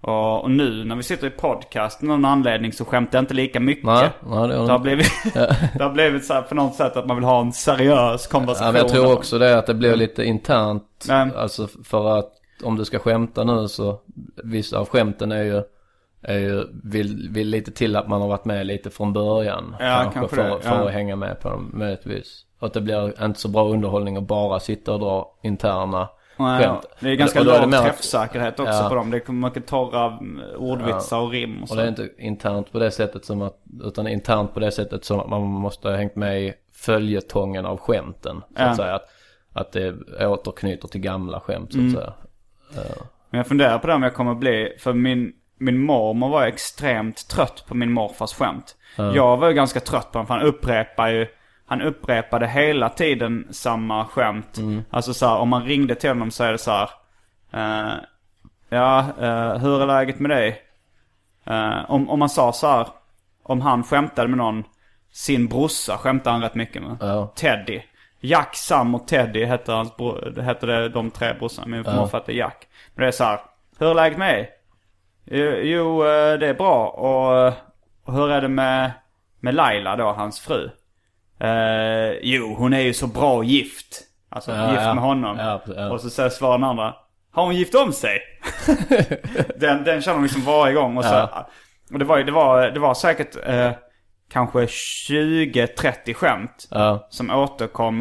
Och, 0.00 0.42
och 0.42 0.50
nu 0.50 0.84
när 0.84 0.96
vi 0.96 1.02
sitter 1.02 1.26
i 1.26 1.30
podcast 1.30 2.02
av 2.02 2.08
någon 2.08 2.24
anledning 2.24 2.72
så 2.72 2.84
skämtar 2.84 3.18
jag 3.18 3.22
inte 3.22 3.34
lika 3.34 3.60
mycket. 3.60 3.84
Nej, 3.84 4.10
nej 4.26 4.48
det 4.48 4.54
Det 4.54 4.60
har 4.60 4.68
har 4.68 4.78
blivit, 4.78 5.12
det 5.78 5.82
har 5.84 5.90
blivit 5.92 6.24
så 6.24 6.34
här 6.34 6.42
på 6.42 6.54
något 6.54 6.74
sätt 6.74 6.96
att 6.96 7.06
man 7.06 7.16
vill 7.16 7.24
ha 7.24 7.40
en 7.40 7.52
seriös 7.52 8.26
konversation. 8.26 8.66
Ja, 8.66 8.72
men 8.72 8.80
jag 8.80 8.88
tror 8.90 9.12
också 9.12 9.38
det 9.38 9.58
att 9.58 9.66
det 9.66 9.74
blir 9.74 9.96
lite 9.96 10.24
internt. 10.24 11.04
Nej. 11.08 11.30
Alltså 11.36 11.68
för 11.84 12.18
att 12.18 12.32
om 12.62 12.76
du 12.76 12.84
ska 12.84 12.98
skämta 12.98 13.44
nu 13.44 13.68
så 13.68 14.00
vissa 14.44 14.78
av 14.78 14.88
skämten 14.88 15.32
är 15.32 15.42
ju, 15.42 15.62
är 16.22 16.38
ju 16.38 16.64
vill, 16.84 17.28
vill 17.30 17.48
lite 17.48 17.70
till 17.72 17.96
att 17.96 18.08
man 18.08 18.20
har 18.20 18.28
varit 18.28 18.44
med 18.44 18.66
lite 18.66 18.90
från 18.90 19.12
början. 19.12 19.76
Ja, 19.80 20.10
kanske 20.14 20.36
för, 20.36 20.50
det, 20.50 20.60
för 20.60 20.70
ja. 20.78 20.86
att 20.86 20.92
hänga 20.92 21.16
med 21.16 21.40
på 21.40 21.48
dem 21.48 21.70
möjligtvis. 21.74 22.46
Och 22.58 22.66
att 22.66 22.72
det 22.74 22.80
blir 22.80 23.24
inte 23.24 23.40
så 23.40 23.48
bra 23.48 23.68
underhållning 23.68 24.16
att 24.16 24.22
bara 24.26 24.60
sitta 24.60 24.92
och 24.92 25.00
dra 25.00 25.34
interna 25.42 26.08
Nej, 26.36 26.62
skämt. 26.64 26.86
Det 27.00 27.08
är 27.10 27.14
ganska 27.14 27.42
låg 27.42 27.72
träffsäkerhet 27.72 28.60
också 28.60 28.72
Ja. 28.72 28.88
på 28.88 28.94
dem. 28.94 29.10
Det 29.10 29.28
är 29.28 29.32
mycket 29.32 29.66
torra 29.66 30.06
mm, 30.06 30.40
ordvitsar 30.58 31.18
och 31.20 31.30
rim 31.30 31.62
och 31.62 31.68
så. 31.68 31.74
Och 31.74 31.76
det 31.80 31.84
är 31.84 31.88
inte 31.88 32.08
internt 32.18 32.72
på 32.72 32.78
det 32.78 32.90
sättet 32.90 33.24
som 33.24 33.42
att, 33.42 33.56
utan 33.84 34.08
internt 34.08 34.54
på 34.54 34.60
det 34.60 34.70
sättet 34.70 35.04
som 35.04 35.20
att 35.20 35.28
man 35.28 35.42
måste 35.42 35.88
ha 35.88 35.96
hängt 35.96 36.16
med 36.16 36.42
i 36.42 36.54
följetongen 36.72 37.66
av 37.66 37.78
skämten. 37.78 38.36
Så 38.40 38.62
Ja. 38.62 38.64
att 38.64 38.76
säga. 38.76 38.94
Att, 38.94 39.08
att 39.52 39.72
det 39.72 39.94
återknyter 40.26 40.88
till 40.88 41.00
gamla 41.00 41.40
skämt 41.40 41.72
så 41.72 41.78
Mm. 41.78 41.90
att 41.90 41.98
säga. 41.98 42.12
Men 43.30 43.38
jag 43.38 43.46
funderar 43.46 43.78
på 43.78 43.86
det 43.86 43.94
om 43.94 44.02
jag 44.02 44.14
kommer 44.14 44.34
bli, 44.34 44.76
för 44.80 44.92
min, 44.92 45.32
min 45.58 45.78
mormor 45.78 46.28
var 46.28 46.46
extremt 46.46 47.28
trött 47.28 47.64
på 47.68 47.74
min 47.74 47.92
morfars 47.92 48.32
skämt. 48.34 48.76
Jag 49.14 49.36
var 49.36 49.48
ju 49.48 49.54
ganska 49.54 49.80
trött 49.80 50.12
på 50.12 50.18
honom 50.18 50.26
för 50.26 50.34
han 50.34 50.42
upprepar 50.42 51.08
ju, 51.08 51.26
han 51.66 51.82
upprepade 51.82 52.46
hela 52.46 52.88
tiden 52.88 53.48
samma 53.50 54.04
skämt. 54.06 54.58
Alltså 54.90 55.14
så 55.14 55.26
här, 55.26 55.36
om 55.36 55.48
man 55.48 55.64
ringde 55.64 55.94
till 55.94 56.10
honom 56.10 56.30
så 56.30 56.44
är 56.44 56.52
det 56.52 56.58
så 56.58 56.70
här. 56.70 56.90
eh, 57.52 57.94
ja, 58.68 58.98
eh, 58.98 59.56
hur 59.58 59.82
är 59.82 59.86
läget 59.86 60.18
med 60.20 60.30
dig? 60.30 60.62
Eh, 61.46 61.90
om, 61.90 62.10
om 62.10 62.18
man 62.18 62.28
sa 62.28 62.52
så 62.52 62.66
här, 62.66 62.86
om 63.42 63.60
han 63.60 63.84
skämtade 63.84 64.28
med 64.28 64.38
någon, 64.38 64.64
sin 65.12 65.48
brorsa 65.48 65.96
skämtade 65.98 66.34
han 66.34 66.42
rätt 66.42 66.54
mycket 66.54 66.82
med. 66.82 66.96
Ja. 67.00 67.32
Teddy. 67.36 67.80
Jack, 68.22 68.56
Sam 68.56 68.94
och 68.94 69.08
Teddy 69.08 69.44
hette, 69.44 69.72
hans 69.72 69.96
bro- 69.96 70.40
hette 70.40 70.66
det, 70.66 70.88
de 70.88 71.10
tre 71.10 71.34
brorsorna. 71.38 71.66
Min 71.66 71.82
morfar 71.82 72.18
hette 72.18 72.32
Jack. 72.32 72.68
Men 72.94 73.02
det 73.02 73.08
är 73.08 73.12
så 73.12 73.24
här. 73.24 73.40
Hur 73.78 73.90
är 73.90 73.94
läget 73.94 74.18
med? 74.18 74.46
Jo, 75.24 75.50
Jo, 75.62 76.02
eh, 76.04 76.38
det 76.38 76.48
är 76.48 76.54
bra. 76.54 76.86
Och, 76.88 77.54
och 78.04 78.14
hur 78.14 78.30
är 78.30 78.40
det 78.40 78.48
med, 78.48 78.90
med 79.40 79.54
Laila 79.54 79.96
då, 79.96 80.12
hans 80.12 80.40
fru? 80.40 80.70
Eh, 81.40 82.12
jo, 82.22 82.54
hon 82.58 82.72
är 82.72 82.80
ju 82.80 82.94
så 82.94 83.06
bra 83.06 83.44
gift. 83.44 84.00
Alltså 84.28 84.50
Ja, 84.52 84.70
gift 84.70 84.82
ja. 84.82 84.94
med 84.94 85.04
honom. 85.04 85.38
Ja, 85.38 85.60
ja. 85.76 85.90
Och 85.90 86.00
så 86.00 86.10
säger 86.10 86.28
svarar 86.30 86.58
den 86.58 86.64
andra. 86.64 86.94
Har 87.32 87.44
hon 87.44 87.56
gift 87.56 87.74
om 87.74 87.92
sig? 87.92 88.18
den, 89.56 89.84
den 89.84 90.02
känner 90.02 90.14
de 90.18 90.22
liksom 90.22 90.42
varje 90.44 90.74
gång. 90.74 90.96
Och, 90.96 91.04
så, 91.04 91.14
Ja. 91.14 91.48
och 91.92 91.98
det 91.98 92.04
var 92.04 92.18
det 92.18 92.32
var, 92.32 92.70
det 92.70 92.80
var 92.80 92.94
säkert 92.94 93.36
eh, 93.46 93.70
kanske 94.32 94.58
20-30 94.58 96.14
skämt 96.14 96.68
Ja, 96.70 97.06
som 97.10 97.30
återkom 97.30 97.98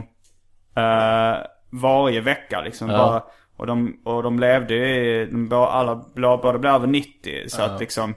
eh, 0.78 1.38
varje 1.70 2.22
vecka 2.22 2.62
liksom. 2.62 2.90
Ja. 2.90 2.98
Bara, 2.98 3.24
och, 3.58 3.68
de, 3.68 4.02
och 4.06 4.24
de 4.24 4.40
levde 4.40 4.74
ju, 4.74 5.26
de 5.26 5.50
bå- 5.50 5.66
alla 5.68 5.96
båda 6.16 6.58
blev 6.60 6.74
över 6.74 6.88
90. 6.88 7.44
Så 7.48 7.62
att 7.62 7.80
liksom, 7.80 8.14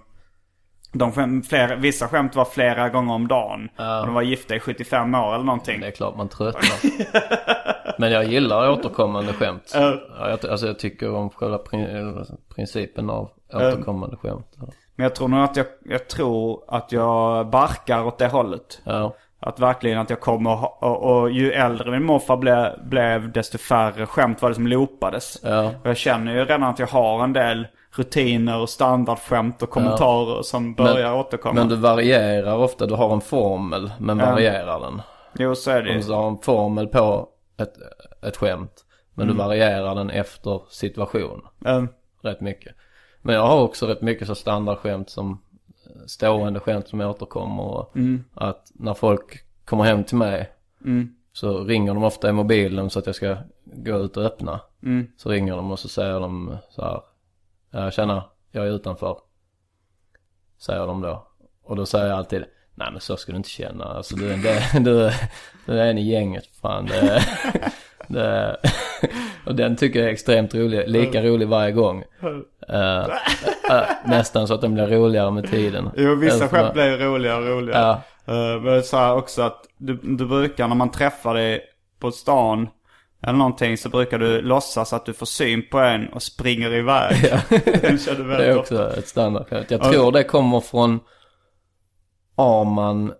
de 0.92 1.12
skämt, 1.12 1.48
flera, 1.48 1.76
vissa 1.76 2.08
skämt 2.08 2.36
var 2.36 2.44
flera 2.44 2.88
gånger 2.88 3.14
om 3.14 3.28
dagen. 3.28 3.68
Och 3.76 4.06
de 4.06 4.14
var 4.14 4.22
gifta 4.22 4.56
i 4.56 4.60
75 4.60 5.14
år 5.14 5.34
eller 5.34 5.44
någonting. 5.44 5.80
det 5.80 5.86
är 5.86 5.90
klart 5.90 6.16
man 6.16 6.28
tröttnar. 6.28 6.78
Men 8.00 8.12
jag 8.12 8.24
gillar 8.24 8.70
återkommande 8.70 9.32
skämt. 9.32 9.72
Ja, 9.74 9.98
jag, 10.18 10.46
alltså 10.50 10.66
jag 10.66 10.78
tycker 10.78 11.14
om 11.14 11.30
själva 11.30 11.58
prin, 11.58 12.24
principen 12.54 13.10
av 13.10 13.30
återkommande 13.52 14.16
skämt. 14.16 14.46
Men 14.96 15.04
jag 15.04 15.14
tror 15.14 15.28
nog 15.28 15.40
att 15.44 15.56
jag, 15.56 15.66
jag 15.84 16.08
tror 16.08 16.64
att 16.68 16.92
jag 16.92 17.46
barkar 17.46 18.04
åt 18.06 18.18
det 18.18 18.28
hållet. 18.28 18.80
Ja, 18.84 19.14
Att 19.40 19.60
verkligen 19.60 19.98
att 19.98 20.10
jag 20.10 20.20
kommer 20.20 20.84
och, 20.84 21.02
och 21.22 21.30
ju 21.30 21.52
äldre 21.52 21.90
min 21.90 22.04
morfar 22.04 22.36
blev, 22.36 22.88
blev 22.88 23.32
desto 23.32 23.58
färre 23.58 24.06
skämt 24.06 24.42
var 24.42 24.48
det 24.48 24.54
som 24.54 24.66
loopades. 24.66 25.40
ja, 25.44 25.66
Och 25.82 25.88
jag 25.88 25.96
känner 25.96 26.32
ju 26.34 26.38
redan 26.44 26.62
att 26.62 26.78
jag 26.78 26.86
har 26.86 27.24
en 27.24 27.32
del 27.32 27.66
rutiner 27.96 28.60
och 28.60 28.68
standardskämt 28.68 29.62
och 29.62 29.70
kommentarer 29.70 30.42
som 30.42 30.74
börjar 30.74 31.14
återkomma. 31.14 31.54
men 31.54 31.68
du 31.68 31.76
varierar 31.76 32.56
ofta. 32.56 32.86
Du 32.86 32.94
har 32.94 33.12
en 33.12 33.20
formel, 33.20 33.92
men 33.98 34.18
varierar 34.18 34.80
den. 34.80 35.02
Jo, 35.38 35.54
så 35.54 35.70
är 35.70 35.82
det 35.82 35.92
ju. 35.92 36.00
du 36.00 36.12
har 36.12 36.28
en 36.28 36.38
formel 36.38 36.86
på 36.86 37.28
ett, 37.60 37.74
ett 38.26 38.36
skämt. 38.36 38.84
Men 39.14 39.24
Mm. 39.26 39.36
du 39.36 39.42
varierar 39.44 39.94
den 39.94 40.10
efter 40.10 40.60
situation. 40.68 41.40
Mm. 41.66 41.88
Rätt 42.22 42.40
mycket. 42.40 42.74
Men 43.26 43.34
jag 43.34 43.46
har 43.46 43.60
också 43.62 43.86
rätt 43.86 44.02
mycket 44.02 44.26
så 44.26 44.34
standardskämt 44.34 45.10
som 45.10 45.40
eh, 45.86 46.06
stående 46.06 46.60
skämt 46.60 46.88
som 46.88 47.00
återkommer. 47.00 47.62
Och 47.62 47.96
Mm. 47.96 48.24
Att 48.34 48.70
när 48.74 48.94
folk 48.94 49.44
kommer 49.64 49.84
hem 49.84 50.04
till 50.04 50.16
mig 50.16 50.50
så 51.32 51.64
ringer 51.64 51.94
de 51.94 52.04
ofta 52.04 52.28
i 52.28 52.32
mobilen 52.32 52.90
så 52.90 52.98
att 52.98 53.06
jag 53.06 53.14
ska 53.14 53.36
gå 53.64 53.98
ut 53.98 54.16
och 54.16 54.24
öppna. 54.24 54.60
Mm. 54.82 55.06
Så 55.16 55.30
ringer 55.30 55.56
de 55.56 55.70
och 55.70 55.78
så 55.78 55.88
säger 55.88 56.20
de 56.20 56.56
så 56.70 56.82
här. 56.82 57.00
Ja, 57.70 57.90
tjena, 57.90 58.24
jag 58.50 58.66
är 58.66 58.70
utanför. 58.70 59.18
Säger 60.58 60.86
de 60.86 61.00
då. 61.00 61.26
Och 61.64 61.76
då 61.76 61.86
säger 61.86 62.06
jag 62.06 62.18
alltid. 62.18 62.44
Nej 62.74 62.88
men 62.92 63.00
så 63.00 63.16
ska 63.16 63.32
du 63.32 63.36
inte 63.36 63.48
känna. 63.48 63.84
Alltså 63.84 64.16
du, 64.16 64.28
är 64.30 64.34
en 64.34 64.42
del- 64.42 64.62
du, 64.84 65.10
du 65.66 65.80
är 65.80 65.86
en 65.86 65.98
i 65.98 66.10
gänget. 66.10 66.46
Fan 66.46 66.86
det, 66.86 67.22
det, 68.08 68.56
Och 69.46 69.54
den 69.54 69.76
tycker 69.76 69.98
jag 69.98 70.08
är 70.08 70.12
extremt 70.12 70.54
rolig. 70.54 70.88
Lika 70.88 71.22
rolig 71.22 71.48
varje 71.48 71.72
gång. 71.72 72.04
Eh, 72.68 72.98
eh, 73.70 73.82
nästan 74.06 74.48
så 74.48 74.54
att 74.54 74.60
den 74.60 74.74
blir 74.74 74.86
roligare 74.86 75.30
med 75.30 75.50
tiden. 75.50 75.90
Jo, 75.96 76.14
vissa 76.14 76.34
Alltså, 76.34 76.56
skämt 76.56 76.72
blir 76.74 76.98
roligare 76.98 77.38
och 77.38 77.48
roligare. 77.48 78.00
Ja. 78.24 78.54
Eh, 78.54 78.62
men 78.62 78.82
så 78.82 78.96
här 78.96 79.14
också 79.14 79.42
att 79.42 79.66
du, 79.78 79.94
du 80.02 80.26
brukar 80.26 80.68
när 80.68 80.74
man 80.74 80.90
träffar 80.90 81.34
dig 81.34 81.60
på 81.98 82.10
stan 82.10 82.68
eller 83.22 83.38
någonting 83.38 83.78
så 83.78 83.88
brukar 83.88 84.18
du 84.18 84.42
låtsas 84.42 84.92
att 84.92 85.06
du 85.06 85.12
får 85.12 85.26
syn 85.26 85.68
på 85.70 85.78
en 85.78 86.08
och 86.08 86.22
springer 86.22 86.74
iväg. 86.74 87.16
Du 87.48 88.24
Det 88.36 88.46
är 88.46 88.58
också 88.58 88.92
ett 88.98 89.08
standardskämt. 89.08 89.70
Jag 89.70 89.82
tror 89.82 90.12
det 90.12 90.24
kommer 90.24 90.60
från 90.60 91.00
Arman, 92.36 93.12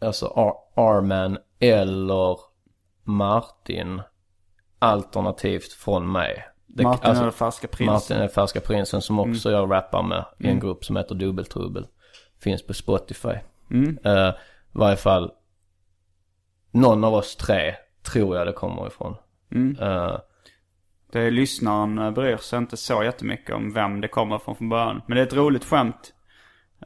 alltså 0.00 0.26
Ar- 0.26 0.88
Arman 0.90 1.38
eller 1.60 2.49
Martin 3.10 4.02
alternativt 4.78 5.72
från 5.72 6.12
mig. 6.12 6.46
Det, 6.66 6.82
Martin 6.82 7.08
alltså, 7.08 7.22
är 7.22 7.26
den 7.26 7.32
färska 7.32 7.68
prinsen. 7.68 7.94
Martin 7.94 8.16
är 8.16 8.28
Färska 8.28 8.60
Prinsen 8.60 9.02
som 9.02 9.18
också 9.18 9.50
jag 9.50 9.70
rappar 9.70 10.02
med 10.02 10.24
i 10.38 10.48
en 10.48 10.60
grupp 10.60 10.84
som 10.84 10.96
heter 10.96 11.14
Dubbeltrubbel. 11.14 11.86
Finns 12.40 12.66
på 12.66 12.74
Spotify. 12.74 13.34
Eh, 14.04 14.28
I 14.28 14.32
varje 14.72 14.96
fall 14.96 15.32
någon 16.70 17.04
av 17.04 17.14
oss 17.14 17.36
tre 17.36 17.74
tror 18.02 18.36
jag 18.36 18.46
det 18.46 18.52
kommer 18.52 18.86
ifrån. 18.86 19.16
Eh, 19.80 20.16
Det 21.12 21.20
är 21.20 21.30
lyssnaren 21.30 21.98
eh, 21.98 22.10
bryr 22.10 22.36
sig 22.36 22.58
inte 22.58 22.76
så 22.76 23.04
jättemycket 23.04 23.54
om 23.54 23.72
vem 23.72 24.00
det 24.00 24.08
kommer 24.08 24.38
från 24.38 24.56
från 24.56 24.68
början. 24.68 25.02
Men 25.06 25.16
det 25.16 25.22
är 25.22 25.26
ett 25.26 25.32
roligt 25.32 25.64
skämt. 25.64 26.14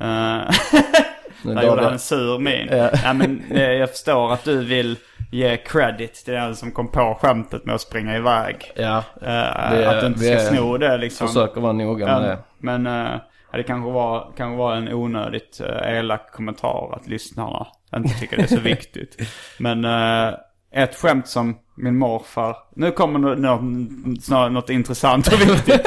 Uh, 0.01 0.51
där 1.45 1.63
gjorde 1.63 1.83
han 1.83 1.93
en 1.93 1.99
sur 1.99 2.39
min. 2.39 2.69
Ja. 2.71 2.91
Ja, 3.05 3.13
men 3.13 3.43
eh, 3.51 3.63
jag 3.73 3.91
förstår 3.91 4.33
att 4.33 4.45
du 4.45 4.65
vill 4.65 4.97
ge 5.33 5.57
credit 5.57 6.15
till 6.15 6.35
den 6.35 6.57
som 6.57 6.71
kom 6.73 6.89
på 6.89 7.19
skämtet 7.21 7.65
med 7.65 7.75
att 7.75 7.81
springa 7.81 8.17
iväg. 8.17 8.73
Ja, 8.77 8.97
Eh, 9.23 9.73
Vi 9.73 9.83
är- 9.83 9.87
att 9.95 10.01
du 10.01 10.07
inte 10.07 10.21
ska 10.21 10.39
sno 10.39 10.77
det 10.79 10.97
liksom. 10.97 11.29
försöker 11.29 11.61
vara 11.61 11.73
noga 11.73 12.07
med 12.07 12.23
det. 12.23 12.39
Men 12.59 12.87
eh, 12.87 13.17
det 13.53 13.63
kanske 13.63 13.91
var, 13.91 14.33
kanske 14.37 14.57
var 14.59 14.75
en 14.77 14.93
onödigt 14.93 15.61
elak 15.85 16.33
kommentar 16.33 16.95
att 17.01 17.07
lyssnarna 17.09 17.67
inte 17.97 18.21
tycker 18.21 18.37
det 18.37 18.43
är 18.43 18.47
så 18.47 18.61
viktigt. 18.75 19.17
Men 19.59 19.85
eh, 19.85 20.35
ett 20.73 20.95
skämt 20.95 21.29
som 21.29 21.59
min 21.77 21.99
morfar, 21.99 22.57
nu 22.77 22.91
kommer 22.91 23.19
nå- 23.19 23.35
nå- 23.57 24.17
snarare 24.21 24.51
något 24.51 24.71
intressant 24.71 25.27
och 25.27 25.41
viktigt. 25.41 25.87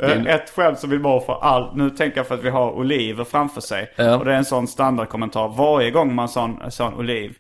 Eh, 0.02 0.26
Ett 0.34 0.50
skämt 0.50 0.78
som 0.78 0.90
min 0.90 1.02
morfar, 1.02 1.38
all, 1.42 1.76
nu 1.76 1.90
tänker 1.90 2.16
jag 2.16 2.26
för 2.26 2.34
att 2.34 2.44
vi 2.44 2.50
har 2.50 2.70
oliver 2.70 3.24
framför 3.24 3.60
sig. 3.60 3.92
Ja. 3.96 4.16
Och 4.18 4.24
det 4.24 4.32
är 4.32 4.36
en 4.36 4.44
sån 4.44 4.66
standardkommentar 4.68 5.48
varje 5.48 5.90
gång 5.90 6.14
man 6.14 6.28
sa 6.28 6.50
en 6.64 6.70
sån 6.70 6.94
oliv. 6.94 7.34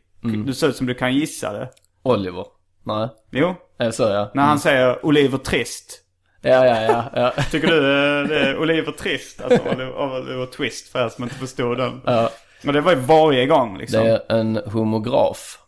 Du 0.46 0.54
ser 0.54 0.68
ut 0.68 0.76
som 0.76 0.86
du 0.86 0.94
kan 0.94 1.14
gissa 1.14 1.52
det. 1.52 1.68
Oliver. 2.02 2.44
Nej. 2.84 3.08
Jo, 3.30 3.54
Är 3.78 3.90
så 3.90 4.02
ja? 4.02 4.30
när 4.34 4.42
han 4.42 4.58
säger 4.58 5.06
Oliver 5.06 5.38
Trist. 5.38 6.00
Ja, 6.42 6.66
ja, 6.66 6.82
ja. 6.82 7.04
ja. 7.14 7.42
Tycker 7.50 7.68
du 7.68 7.76
eh, 7.76 8.28
det 8.28 8.40
är 8.40 8.58
Oliver 8.58 8.92
Trist? 8.92 9.40
Alltså 9.42 9.58
Oliver, 9.68 10.02
Oliver 10.20 10.46
Twist 10.46 10.88
för 10.92 11.04
er 11.04 11.08
som 11.08 11.24
inte 11.24 11.36
förstod 11.36 11.78
den. 11.78 12.00
ja. 12.06 12.30
Men 12.62 12.74
det 12.74 12.80
var 12.80 12.92
ju 12.92 12.98
varje 12.98 13.46
gång 13.46 13.78
liksom. 13.78 14.04
Det 14.04 14.10
är 14.28 14.36
en 14.40 14.60
homograf. 14.66 15.58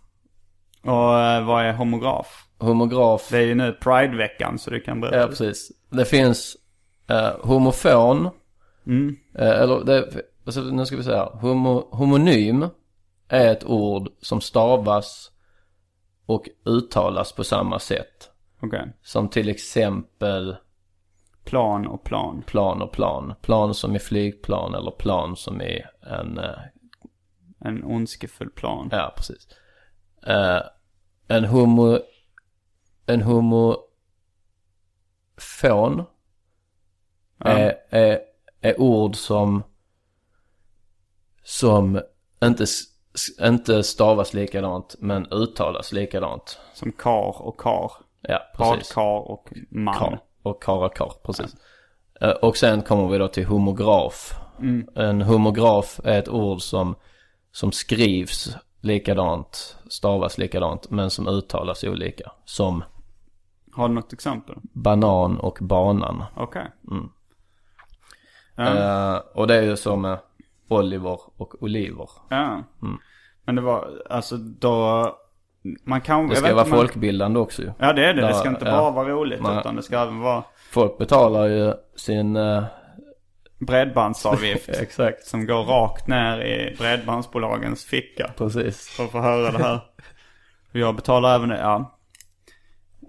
Och 0.85 1.19
eh, 1.21 1.45
vad 1.45 1.65
är 1.65 1.73
homograf? 1.73 2.45
Homograf. 2.59 3.29
Det 3.31 3.39
är 3.39 3.43
ju 3.43 3.55
nu 3.55 3.73
Pride-veckan 3.81 4.59
så 4.59 4.71
du 4.71 4.81
kan 4.81 5.01
berätta. 5.01 5.17
Ja, 5.19 5.27
precis. 5.27 5.69
Det 5.91 6.05
finns 6.05 6.57
eh, 7.09 7.31
homofon. 7.41 8.31
Mm. 8.87 9.17
Eh, 9.35 9.51
eller 9.61 9.85
det, 9.85 10.23
alltså, 10.47 10.61
nu 10.61 10.87
ska 10.87 10.97
vi 10.97 11.03
säga. 11.05 11.25
Homo, 11.25 11.89
homonym 11.91 12.67
är 13.29 13.53
ett 13.53 13.65
ord 13.65 14.09
som 14.21 14.41
stavas 14.41 15.31
och 16.27 16.49
uttalas 16.65 17.33
på 17.33 17.45
samma 17.45 17.79
sätt. 17.79 18.31
Okej. 18.61 18.93
Som 19.03 19.29
till 19.29 19.49
exempel 19.49 20.57
Plan 21.45 21.87
och 21.87 22.05
plan. 22.05 22.43
plan 22.47 22.83
och 22.83 22.93
plan. 22.93 23.35
Plan 23.43 23.75
som 23.75 23.97
i 23.97 23.99
flygplan 23.99 24.75
eller 24.75 24.91
plan 24.91 25.37
som 25.37 25.63
i 25.63 25.83
en, 26.01 26.39
eh, 26.39 26.59
En 27.65 27.85
ondskefull 27.85 28.51
plan. 28.51 28.89
ja 28.93 29.13
precis. 29.17 29.49
Eh, 30.27 30.61
en 31.29 31.45
homo, 31.45 31.99
en 33.07 33.23
homofon. 33.23 33.83
Är, 37.45 37.75
är, 37.91 38.19
är 38.61 38.81
ord 38.81 39.17
som, 39.17 39.63
som 41.45 42.01
inte, 42.45 42.65
inte 43.41 43.83
stavas 43.83 44.35
likadant 44.35 44.95
men 44.99 45.27
uttalas 45.33 45.93
likadant. 45.93 46.59
Som 46.75 46.93
kar 46.93 47.43
och 47.43 47.61
kar. 47.61 47.93
Ja, 48.21 48.39
precis. 48.57 48.95
Badkar 48.95 49.31
och 49.31 49.53
man. 49.71 49.95
Kar 49.95 50.21
och 50.43 50.63
karakar, 50.63 51.13
precis. 51.23 51.57
Eh, 52.21 52.31
Och 52.31 52.57
sen 52.57 52.83
kommer 52.83 53.09
vi 53.09 53.19
då 53.19 53.29
till 53.29 53.47
homograf. 53.47 54.35
En 54.95 55.23
homograf 55.23 56.01
är 56.05 56.19
ett 56.19 56.29
ord 56.29 56.61
som, 56.63 56.95
som 57.53 57.73
skrivs 57.73 58.57
likadant, 58.81 59.77
stavas 59.89 60.39
likadant, 60.39 60.91
men 60.91 61.11
som 61.11 61.29
uttalas 61.29 61.85
olika. 61.85 62.33
Som 62.45 62.85
Har 63.73 63.89
du 63.89 63.95
något 63.95 64.13
exempel? 64.13 64.57
banan 64.63 65.39
och 65.41 65.59
banan. 65.61 66.25
Okej. 66.37 66.67
Mm. 66.91 67.09
Eh, 68.59 69.15
och 69.35 69.47
det 69.47 69.55
är 69.55 69.63
ju 69.63 69.77
som 69.77 70.01
med 70.03 70.19
Oliver 70.69 71.21
och 71.37 71.63
Oliver. 71.63 72.09
ja. 72.29 72.63
Men 73.45 73.55
det 73.55 73.63
var, 73.63 73.89
alltså 74.11 74.37
då, 74.37 75.07
man 75.85 76.01
kan... 76.01 76.19
Mm. 76.19 76.31
Det 76.31 76.37
ska 76.37 76.55
vara 76.55 76.65
men- 76.65 76.79
folkbildande 76.79 77.41
också 77.41 77.63
ju. 77.63 77.73
Ja 77.79 77.93
det 77.93 78.07
är 78.07 78.15
det, 78.15 78.21
det 78.21 78.29
Ja, 78.29 78.35
ska 78.35 78.49
inte 78.49 78.65
ja. 78.65 78.71
bara 78.71 78.91
vara 78.91 79.09
roligt 79.09 79.43
Nej. 79.43 79.59
utan 79.59 79.77
det 79.77 79.83
ska 79.83 79.99
även 80.03 80.21
vara 80.21 80.43
Folk 80.71 80.99
betalar 80.99 81.47
ju 81.47 81.75
sin... 81.97 82.37
eh, 82.37 82.65
bredbandsavgift. 83.59 84.69
exakt. 84.81 85.25
som 85.27 85.47
går 85.47 85.63
rakt 85.65 86.09
ner 86.09 86.41
i 86.41 86.77
bredbandsbolagens 86.79 87.85
ficka. 87.85 88.31
Precis. 88.37 88.89
För 88.89 89.05
att 89.05 89.11
få 89.11 89.19
höra 89.21 89.51
det 89.53 89.59
här. 89.65 89.81
Jag 90.73 90.95
betalar 90.97 91.35
även 91.35 91.49
det, 91.49 91.59
ja. 91.59 91.99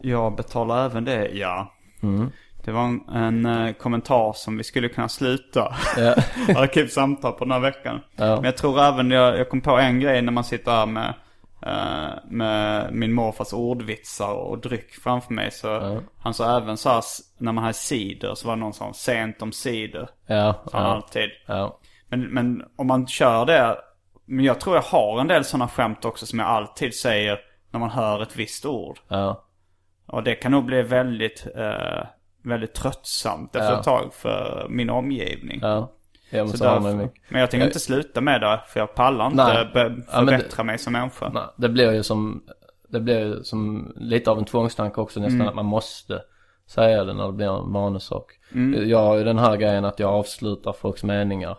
Jag 0.01 0.35
betalar 0.35 0.85
även 0.85 1.05
det, 1.05 1.27
ja. 1.33 1.71
Mm. 2.03 2.29
Det 2.65 2.71
var 2.71 2.83
en, 2.83 3.09
en 3.09 3.45
eh, 3.45 3.73
kommentar 3.73 4.33
som 4.33 4.57
vi 4.57 4.63
skulle 4.63 4.89
kunna 4.89 5.09
sluta 5.09 5.75
Ja. 5.97 6.15
arkivsamtal 6.55 7.31
på 7.31 7.43
den 7.45 7.51
här 7.51 7.59
veckan. 7.59 8.01
Ja. 8.15 8.35
Men 8.35 8.43
jag 8.43 8.57
tror 8.57 8.79
även, 8.79 9.11
jag, 9.11 9.37
jag 9.39 9.49
kom 9.49 9.61
på 9.61 9.77
en 9.77 9.99
grej 9.99 10.21
när 10.21 10.31
man 10.31 10.43
sitter 10.43 10.71
här 10.71 10.85
med, 10.85 11.13
eh, 11.61 12.13
med 12.25 12.93
min 12.93 13.13
morfars 13.13 13.53
ordvitsar 13.53 14.33
och 14.33 14.59
dryck 14.59 14.91
framför 14.93 15.33
mig. 15.33 15.51
Så 15.51 16.01
han 16.19 16.33
sa 16.33 16.57
även 16.57 16.77
så 16.77 16.89
här, 16.89 17.03
när 17.37 17.51
man 17.51 17.63
hade 17.63 17.73
cider 17.73 18.35
så 18.35 18.47
var 18.47 18.55
det 18.55 18.59
någon 18.59 18.73
sån 18.73 18.93
sent 18.93 19.41
om 19.41 19.51
cider. 19.51 20.09
Ja. 20.27 20.53
Sa 20.71 20.77
han 20.77 20.87
Ja. 20.87 20.93
alltid. 20.95 21.29
ja. 21.45 21.79
Men, 22.09 22.21
men 22.21 22.63
om 22.75 22.87
man 22.87 23.07
kör 23.07 23.45
det, 23.45 23.77
men 24.25 24.45
jag 24.45 24.59
tror 24.59 24.75
jag 24.75 24.83
har 24.83 25.21
en 25.21 25.27
del 25.27 25.45
sådana 25.45 25.67
skämt 25.67 26.05
också 26.05 26.25
som 26.25 26.39
jag 26.39 26.47
alltid 26.47 26.93
säger 26.95 27.39
när 27.71 27.79
man 27.79 27.89
hör 27.89 28.21
ett 28.21 28.35
visst 28.35 28.65
ord. 28.65 28.99
Ja. 29.07 29.43
Och 30.05 30.23
det 30.23 30.35
kan 30.35 30.51
nog 30.51 30.65
bli 30.65 30.81
väldigt, 30.81 31.47
eh, 31.55 32.05
väldigt 32.43 32.73
tröttsamt 32.73 33.55
efter 33.55 33.71
Ja. 33.71 33.77
ett 33.79 33.83
tag 33.85 34.13
för 34.13 34.67
min 34.69 34.89
omgivning. 34.89 35.59
Ja. 35.61 35.91
Ja 36.29 36.43
men 36.43 36.47
Så 36.57 36.63
därför, 36.63 36.93
mycket. 36.95 37.21
men 37.29 37.41
jag 37.41 37.51
tänker 37.51 37.67
inte 37.67 37.79
sluta 37.79 38.21
med 38.21 38.41
det, 38.41 38.61
för 38.67 38.79
jag 38.79 38.95
pallar 38.95 39.25
inte 39.27 39.43
Nej. 39.43 39.69
be, 39.73 39.79
Ja, 39.81 39.89
det- 39.89 40.03
förbättra 40.11 40.63
mig 40.63 40.77
som 40.77 40.93
människa. 40.93 41.29
Nej, 41.33 41.43
det 41.57 41.69
blir 41.69 41.91
ju 41.93 42.03
som, 42.03 42.43
det 42.89 42.99
blir 42.99 43.19
ju 43.19 43.43
som 43.43 43.93
lite 43.95 44.31
av 44.31 44.37
en 44.37 44.45
tvångstanke 44.45 45.01
också 45.01 45.19
nästan 45.19 45.35
Mm. 45.35 45.47
att 45.47 45.55
man 45.55 45.65
måste 45.65 46.21
säga 46.69 47.03
det 47.03 47.13
när 47.13 47.25
det 47.25 47.33
blir 47.33 47.57
en 47.63 47.71
manussak. 47.71 48.25
Mm. 48.53 48.89
Jag 48.89 48.97
har 49.03 49.17
ju 49.17 49.23
den 49.23 49.37
här 49.39 49.55
grejen 49.57 49.85
att 49.85 49.99
jag 49.99 50.09
avslutar 50.13 50.73
folks 50.73 51.03
meningar. 51.03 51.57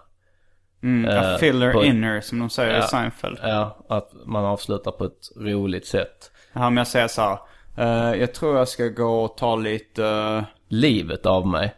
Mm, 0.83 1.11
a 1.19 1.33
eh, 1.33 1.37
filler 1.39 1.73
på- 1.73 1.85
inner 1.85 2.21
som 2.21 2.39
de 2.39 2.51
säger 2.51 2.75
i 2.75 2.77
Ja. 2.77 2.83
Seinfeld. 2.83 3.39
Ja, 3.43 3.77
att 3.89 4.11
man 4.27 4.45
avslutar 4.45 4.91
på 4.91 5.05
ett 5.05 5.21
roligt 5.41 5.87
sätt. 5.87 6.31
Ja, 6.53 6.61
men 6.61 6.77
jag 6.77 6.87
säger 6.87 7.09
så 7.09 7.23
här. 7.23 7.39
eh, 8.13 8.21
jag 8.21 8.35
tror 8.35 8.57
jag 8.59 8.69
ska 8.69 8.89
gå 8.89 9.25
och 9.25 9.37
ta 9.37 9.57
lite... 9.57 10.07
eh, 10.07 10.43
Livet 10.75 11.27
av 11.27 11.47
mig. 11.47 11.75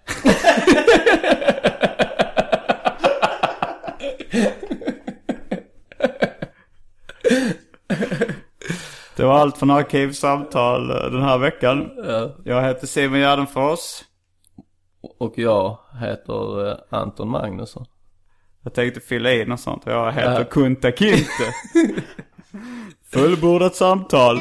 Det 9.16 9.24
var 9.24 9.38
allt 9.38 9.59
från 9.59 9.70
Arkivsamtal 9.70 10.90
eh, 10.90 10.97
den 11.11 11.22
här 11.22 11.38
veckan. 11.38 11.90
Ja. 12.07 12.36
Jag 12.44 12.62
heter 12.62 12.86
Simon 12.86 13.18
Gärdenfors. 13.18 13.80
Och 15.18 15.32
jag 15.36 15.78
heter 16.01 16.68
eh, 16.70 16.76
Anton 16.90 17.28
Magnusson. 17.28 17.86
Jag 18.62 18.74
tänkte 18.74 19.01
fylla 19.01 19.32
i 19.32 19.44
något 19.44 19.61
sånt. 19.61 19.82
Jag 19.86 20.12
heter 20.12 20.38
Ja. 20.38 20.44
Kunta 20.44 20.92
Kinte. 20.92 21.53
Fullbordat 23.12 23.76
samtal. 23.76 24.40